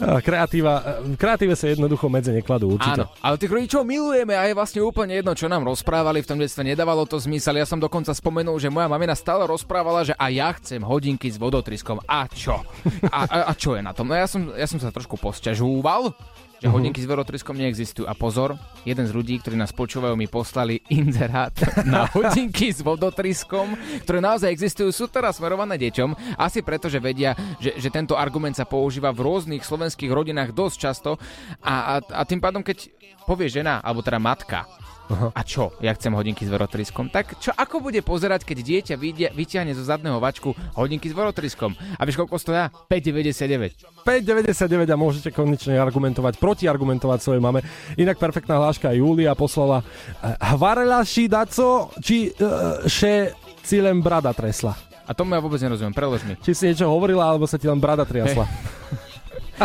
Kreatíva, 0.00 1.04
v 1.04 1.16
kreatíve 1.20 1.52
sa 1.52 1.68
jednoducho 1.68 2.08
medze 2.08 2.32
nekladú, 2.32 2.74
určite. 2.78 3.04
Áno, 3.04 3.12
ale 3.20 3.34
tých 3.36 3.52
rodičov 3.52 3.82
milujeme 3.84 4.32
a 4.32 4.48
je 4.48 4.56
vlastne 4.56 4.80
úplne 4.80 5.20
jedno, 5.20 5.36
čo 5.36 5.46
nám 5.50 5.66
rozprávali 5.68 6.24
v 6.24 6.28
tom 6.32 6.38
detstve, 6.40 6.64
nedávalo 6.64 7.04
to 7.04 7.20
zmysel. 7.20 7.54
Ja 7.54 7.68
som 7.68 7.78
dokonca 7.78 8.16
spomenul, 8.16 8.56
že 8.56 8.72
moja 8.72 8.88
mamina 8.88 9.12
stále 9.12 9.44
rozprávala, 9.44 10.02
že 10.06 10.16
a 10.16 10.32
ja 10.32 10.54
chcem 10.56 10.80
hodinky 10.80 11.28
s 11.28 11.36
vodotryskom. 11.36 12.00
A 12.08 12.24
čo? 12.30 12.64
A, 13.12 13.18
a, 13.26 13.36
a 13.50 13.52
čo 13.52 13.76
je 13.76 13.82
na 13.84 13.92
tom? 13.92 14.08
No 14.08 14.16
ja 14.16 14.26
som, 14.26 14.50
ja 14.56 14.66
som 14.66 14.80
sa 14.80 14.88
trošku 14.88 15.20
posťažúval, 15.20 16.14
že 16.62 16.70
Mhm. 16.70 16.74
hodinky 16.78 17.02
s 17.02 17.10
vodotryskom 17.10 17.58
neexistujú. 17.58 18.06
A 18.06 18.14
pozor, 18.14 18.54
jeden 18.86 19.02
z 19.02 19.10
ľudí, 19.10 19.34
ktorí 19.42 19.58
nás 19.58 19.74
počúvajú, 19.74 20.14
mi 20.14 20.30
poslali 20.30 20.78
inzerát 20.94 21.50
na 21.82 22.06
hodinky 22.14 22.70
s 22.70 22.86
vodotryskom, 22.86 23.74
ktoré 24.06 24.22
naozaj 24.22 24.54
existujú, 24.54 24.94
sú 24.94 25.10
teraz 25.10 25.42
smerované 25.42 25.74
deťom. 25.74 26.38
Asi 26.38 26.62
preto, 26.62 26.86
že 26.86 27.02
vedia, 27.02 27.34
že, 27.58 27.74
že 27.74 27.90
tento 27.90 28.14
argument 28.14 28.54
sa 28.54 28.62
používa 28.62 29.10
v 29.10 29.26
rôznych 29.26 29.66
slovenských 29.66 30.14
rodinách 30.14 30.54
dosť 30.54 30.76
často. 30.78 31.10
A, 31.58 31.98
a, 31.98 32.22
a 32.22 32.22
tým 32.22 32.38
pádom, 32.38 32.62
keď 32.62 32.94
povie 33.26 33.50
žena, 33.50 33.82
alebo 33.82 33.98
teda 33.98 34.22
matka, 34.22 34.62
a 35.10 35.40
čo, 35.44 35.74
ja 35.82 35.92
chcem 35.92 36.14
hodinky 36.14 36.46
s 36.46 36.50
vodotryskom, 36.50 37.12
tak 37.12 37.36
čo, 37.36 37.52
ako 37.52 37.84
bude 37.84 38.00
pozerať, 38.00 38.46
keď 38.46 38.58
dieťa 38.64 38.94
vidia, 38.96 39.28
vyťahne 39.34 39.76
zo 39.76 39.84
zadného 39.84 40.16
vačku 40.22 40.56
hodinky 40.78 41.10
s 41.10 41.14
vodotryskom? 41.16 41.76
A 41.98 42.02
vieš, 42.06 42.22
koľko 42.22 42.40
stoja? 42.40 42.72
5,99. 42.88 44.06
5,99 44.06 44.88
a 44.88 44.96
môžete 44.96 45.28
konečne 45.34 45.76
argumentovať, 45.76 46.40
protiargumentovať 46.40 47.18
svojej 47.20 47.42
mame. 47.42 47.60
Inak 48.00 48.16
perfektná 48.16 48.56
hláška 48.56 48.94
Julia 48.96 49.36
poslala 49.36 49.84
eh, 49.84 50.36
Hvarela 50.54 51.04
si 51.04 51.28
daco, 51.28 51.92
či 52.00 52.32
uh, 52.40 52.84
še 52.88 53.36
si 53.62 53.78
len 53.78 54.00
brada 54.02 54.32
tresla. 54.34 54.74
A 55.06 55.12
tomu 55.12 55.34
ja 55.34 55.42
vôbec 55.42 55.58
nerozumiem, 55.58 55.92
prelož 55.92 56.22
mi. 56.24 56.38
Či 56.40 56.50
si 56.54 56.62
niečo 56.70 56.86
hovorila, 56.86 57.26
alebo 57.26 57.44
sa 57.44 57.58
ti 57.58 57.66
len 57.66 57.78
brada 57.82 58.06
triasla. 58.06 58.46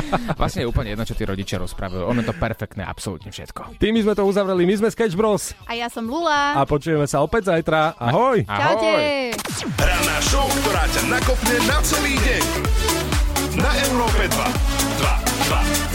Vlastne 0.39 0.65
je 0.65 0.67
úplne 0.67 0.93
jedno, 0.93 1.03
čo 1.05 1.15
tí 1.17 1.23
rodičia 1.23 1.57
rozprávajú. 1.61 2.07
Ono 2.07 2.19
je 2.21 2.27
to 2.27 2.35
perfektné, 2.35 2.83
absolútne 2.85 3.29
všetko. 3.33 3.79
Tým 3.81 3.97
sme 4.01 4.13
to 4.13 4.23
uzavreli, 4.25 4.63
my 4.65 4.75
sme 4.77 4.89
Sketch 4.93 5.15
Bros. 5.17 5.53
A 5.65 5.73
ja 5.77 5.87
som 5.87 6.05
Lula. 6.05 6.57
A 6.57 6.63
počujeme 6.63 7.05
sa 7.09 7.23
opäť 7.23 7.51
zajtra. 7.53 7.97
Ahoj! 7.97 8.45
Čaute. 8.45 8.93
Ranná 9.77 10.17
show, 10.23 10.45
ktorá 10.63 10.83
ťa 10.91 11.01
nakopne 11.11 11.55
na 11.65 11.77
celý 11.81 12.13
deň. 12.21 12.43
Na 13.57 13.71
Európe 13.89 14.23
2. 14.29 14.37
2, 14.37 15.49
2, 15.49 15.85
2, 15.85 15.86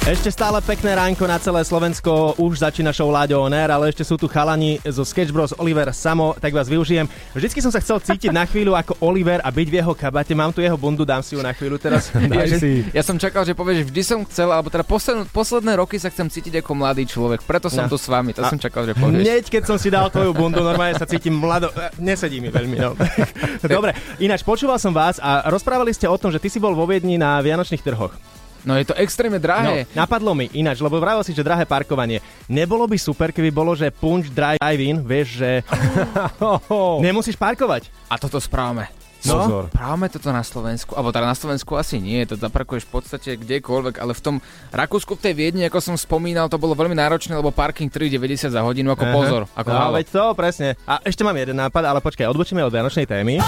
Ešte 0.00 0.32
stále 0.32 0.58
pekné 0.58 0.98
ránko 0.98 1.22
na 1.22 1.38
celé 1.38 1.62
Slovensko, 1.62 2.34
už 2.34 2.58
začína 2.58 2.90
show 2.90 3.06
Láďo 3.06 3.38
on 3.38 3.52
air, 3.52 3.70
ale 3.70 3.92
ešte 3.92 4.02
sú 4.02 4.18
tu 4.18 4.26
chalani 4.26 4.82
zo 4.82 5.06
Sketch 5.06 5.30
Bros. 5.30 5.54
Oliver 5.54 5.86
Samo, 5.92 6.34
tak 6.34 6.50
vás 6.50 6.66
využijem. 6.66 7.06
Vždycky 7.30 7.60
som 7.60 7.70
sa 7.70 7.78
chcel 7.78 8.02
cítiť 8.02 8.32
na 8.32 8.42
chvíľu 8.42 8.74
ako 8.74 8.98
Oliver 8.98 9.38
a 9.38 9.52
byť 9.52 9.68
v 9.70 9.76
jeho 9.76 9.92
kabate. 9.94 10.34
Mám 10.34 10.50
tu 10.50 10.64
jeho 10.64 10.74
bundu, 10.74 11.06
dám 11.06 11.22
si 11.22 11.36
ju 11.36 11.44
na 11.44 11.54
chvíľu 11.54 11.78
teraz. 11.78 12.10
Ja, 12.32 12.42
že, 12.42 12.58
ja 12.90 13.02
som 13.04 13.20
čakal, 13.20 13.44
že 13.44 13.52
povieš, 13.52 13.76
že 13.76 13.86
vždy 13.86 14.02
som 14.02 14.18
chcel, 14.24 14.48
alebo 14.48 14.66
teda 14.66 14.82
posledné, 14.82 15.28
posledné 15.28 15.72
roky 15.76 15.94
sa 15.94 16.08
chcem 16.08 16.26
cítiť 16.26 16.58
ako 16.58 16.72
mladý 16.74 17.04
človek, 17.04 17.44
preto 17.44 17.68
som 17.68 17.86
No. 17.86 17.92
tu 17.92 18.00
s 18.00 18.08
vami, 18.08 18.32
to 18.32 18.40
A 18.40 18.48
som 18.48 18.58
čakal, 18.58 18.88
že 18.88 18.96
povieš. 18.96 19.20
Hneď, 19.20 19.44
keď 19.46 19.62
som 19.62 19.76
si 19.76 19.92
dal 19.92 20.08
tvoju 20.08 20.32
bundu, 20.32 20.58
normálne 20.58 20.96
sa 20.96 21.06
cítim 21.06 21.36
mlado... 21.36 21.70
eh, 21.70 21.92
Nesedí 22.00 22.40
mi 22.40 22.48
veľmi, 22.48 22.76
no. 22.80 22.96
Dobre, 23.62 23.92
ináč 24.18 24.42
počúval 24.42 24.80
som 24.80 24.90
vás 24.90 25.20
a 25.20 25.46
rozprávali 25.46 25.92
ste 25.92 26.08
o 26.08 26.16
tom, 26.16 26.32
že 26.32 26.40
ty 26.40 26.48
si 26.48 26.58
bol 26.58 26.72
vo 26.72 26.82
Viedni 26.82 27.14
na 27.14 27.38
Vianočných 27.38 27.84
trhoch. 27.84 28.39
No 28.64 28.76
je 28.76 28.84
to 28.88 28.94
extrémne 28.96 29.40
drahé. 29.40 29.88
No, 29.90 30.04
napadlo 30.04 30.32
mi 30.36 30.48
ináč, 30.52 30.80
lebo 30.84 31.00
vravel 31.00 31.24
si, 31.24 31.32
že 31.32 31.46
drahé 31.46 31.64
parkovanie. 31.64 32.20
Nebolo 32.46 32.84
by 32.84 32.96
super, 33.00 33.32
keby 33.32 33.48
bolo, 33.52 33.72
že 33.72 33.88
punch 33.92 34.28
drive-in, 34.32 35.00
vieš, 35.04 35.40
že 35.40 35.50
nemusíš 37.04 37.36
parkovať. 37.40 37.88
A 38.12 38.20
toto 38.20 38.36
správame. 38.40 38.92
No? 39.28 39.36
Pozor. 39.36 39.64
Právame 39.68 40.08
toto 40.08 40.32
na 40.32 40.40
Slovensku, 40.40 40.96
alebo 40.96 41.12
teda 41.12 41.28
na 41.28 41.36
Slovensku 41.36 41.76
asi 41.76 42.00
nie, 42.00 42.24
to 42.24 42.40
zaparkuješ 42.40 42.88
v 42.88 42.92
podstate 42.92 43.30
kdekoľvek, 43.36 44.00
ale 44.00 44.16
v 44.16 44.22
tom 44.24 44.36
Rakúsku 44.72 45.12
v 45.12 45.20
tej 45.28 45.34
Viedni, 45.36 45.62
ako 45.68 45.92
som 45.92 45.94
spomínal, 46.00 46.48
to 46.48 46.56
bolo 46.56 46.72
veľmi 46.72 46.96
náročné, 46.96 47.36
lebo 47.36 47.52
parking 47.52 47.92
3,90 47.92 48.48
za 48.48 48.64
hodinu, 48.64 48.96
ako 48.96 49.04
Aha. 49.04 49.12
pozor, 49.12 49.42
ako 49.52 49.68
no, 49.68 49.76
halo. 49.76 49.94
veď 50.00 50.06
to, 50.08 50.24
presne. 50.32 50.68
A 50.88 51.04
ešte 51.04 51.20
mám 51.20 51.36
jeden 51.36 51.60
nápad, 51.60 51.84
ale 51.84 52.00
počkaj, 52.00 52.32
odbočíme 52.32 52.64
od 52.64 52.72
Vianočnej 52.72 53.04
témy. 53.04 53.44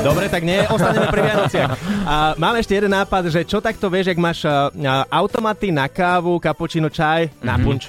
Dobre, 0.00 0.26
tak 0.26 0.42
nie, 0.42 0.64
ostaneme 0.64 1.06
pri 1.06 1.20
Vianociach. 1.22 1.70
A 2.02 2.14
mám 2.34 2.56
ešte 2.56 2.72
jeden 2.72 2.88
nápad, 2.90 3.28
že 3.28 3.44
čo 3.44 3.58
takto 3.58 3.86
vieš, 3.86 4.08
ak 4.08 4.18
máš 4.18 4.38
a, 4.42 4.72
automaty 5.06 5.68
na 5.68 5.86
kávu, 5.86 6.36
kapučino, 6.36 6.88
čaj, 6.88 7.28
na 7.38 7.54
Mhm. 7.54 7.62
punč. 7.62 7.82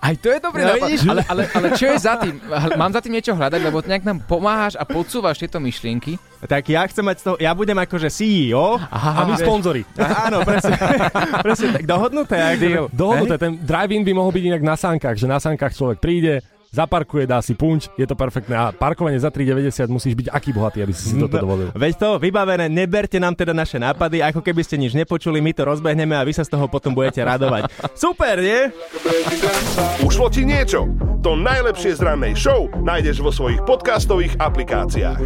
Aj 0.00 0.16
to 0.16 0.32
je 0.32 0.40
dobrý 0.40 0.64
No, 0.64 0.68
nápad. 0.70 0.80
vidíš? 0.82 1.00
Ale, 1.04 1.22
ale, 1.28 1.42
ale 1.46 1.66
čo 1.76 1.84
je 1.86 1.98
za 1.98 2.16
tým? 2.16 2.40
Mám 2.72 2.88
za 2.90 3.04
tým 3.04 3.12
niečo 3.12 3.36
hľadať, 3.36 3.60
lebo 3.60 3.84
nejak 3.84 4.00
nám 4.00 4.24
pomáhaš 4.24 4.72
a 4.72 4.88
podsúvaš 4.88 5.36
tieto 5.36 5.60
myšlienky. 5.60 6.16
Tak 6.40 6.64
ja 6.66 6.88
chcem 6.88 7.04
mať 7.04 7.16
z 7.20 7.22
toho, 7.22 7.36
ja 7.36 7.52
budem 7.52 7.76
akože 7.76 8.08
CEO. 8.08 8.80
A 8.80 9.28
my 9.28 9.36
sponzori. 9.36 9.84
Áno, 10.00 10.40
presne, 10.40 10.72
presne 11.44 11.68
tak 11.74 11.84
dohodnuté. 11.84 12.32
Ak 12.32 12.56
Dohodnuté, 12.88 13.36
ten 13.36 13.60
drive-in 13.60 14.00
by 14.00 14.12
mohol 14.14 14.32
byť 14.32 14.44
inak 14.48 14.62
na 14.64 14.72
sánkach, 14.72 15.20
že 15.20 15.28
na 15.28 15.36
sánkach 15.36 15.76
človek 15.76 16.00
príde, 16.00 16.40
zaparkuje, 16.70 17.26
dá 17.26 17.42
si 17.42 17.54
punč, 17.58 17.90
je 17.98 18.06
to 18.06 18.14
perfektné. 18.14 18.54
A 18.54 18.70
parkovanie 18.70 19.18
za 19.18 19.28
3,90 19.28 19.90
musíš 19.90 20.14
byť 20.14 20.26
aký 20.30 20.50
bohatý, 20.54 20.82
aby 20.86 20.94
si 20.94 21.12
si 21.12 21.14
toto 21.18 21.36
dovolil. 21.36 21.68
Veď 21.74 21.92
to, 21.98 22.08
vybavené, 22.22 22.70
neberte 22.70 23.18
nám 23.18 23.34
teda 23.34 23.50
naše 23.50 23.76
nápady, 23.82 24.22
ako 24.22 24.40
keby 24.40 24.62
ste 24.62 24.78
nič 24.78 24.94
nepočuli, 24.94 25.42
my 25.42 25.50
to 25.50 25.66
rozbehneme 25.66 26.14
a 26.14 26.22
vy 26.22 26.32
sa 26.34 26.46
z 26.46 26.54
toho 26.54 26.70
potom 26.70 26.94
budete 26.94 27.20
radovať. 27.22 27.68
Super, 27.98 28.38
nie? 28.38 28.70
Ušlo 30.06 30.30
ti 30.30 30.46
niečo? 30.46 30.86
To 31.20 31.36
najlepšie 31.36 31.98
z 31.98 32.00
rannej 32.00 32.32
show 32.32 32.70
nájdeš 32.80 33.20
vo 33.20 33.28
svojich 33.28 33.60
podcastových 33.68 34.40
aplikáciách. 34.40 35.20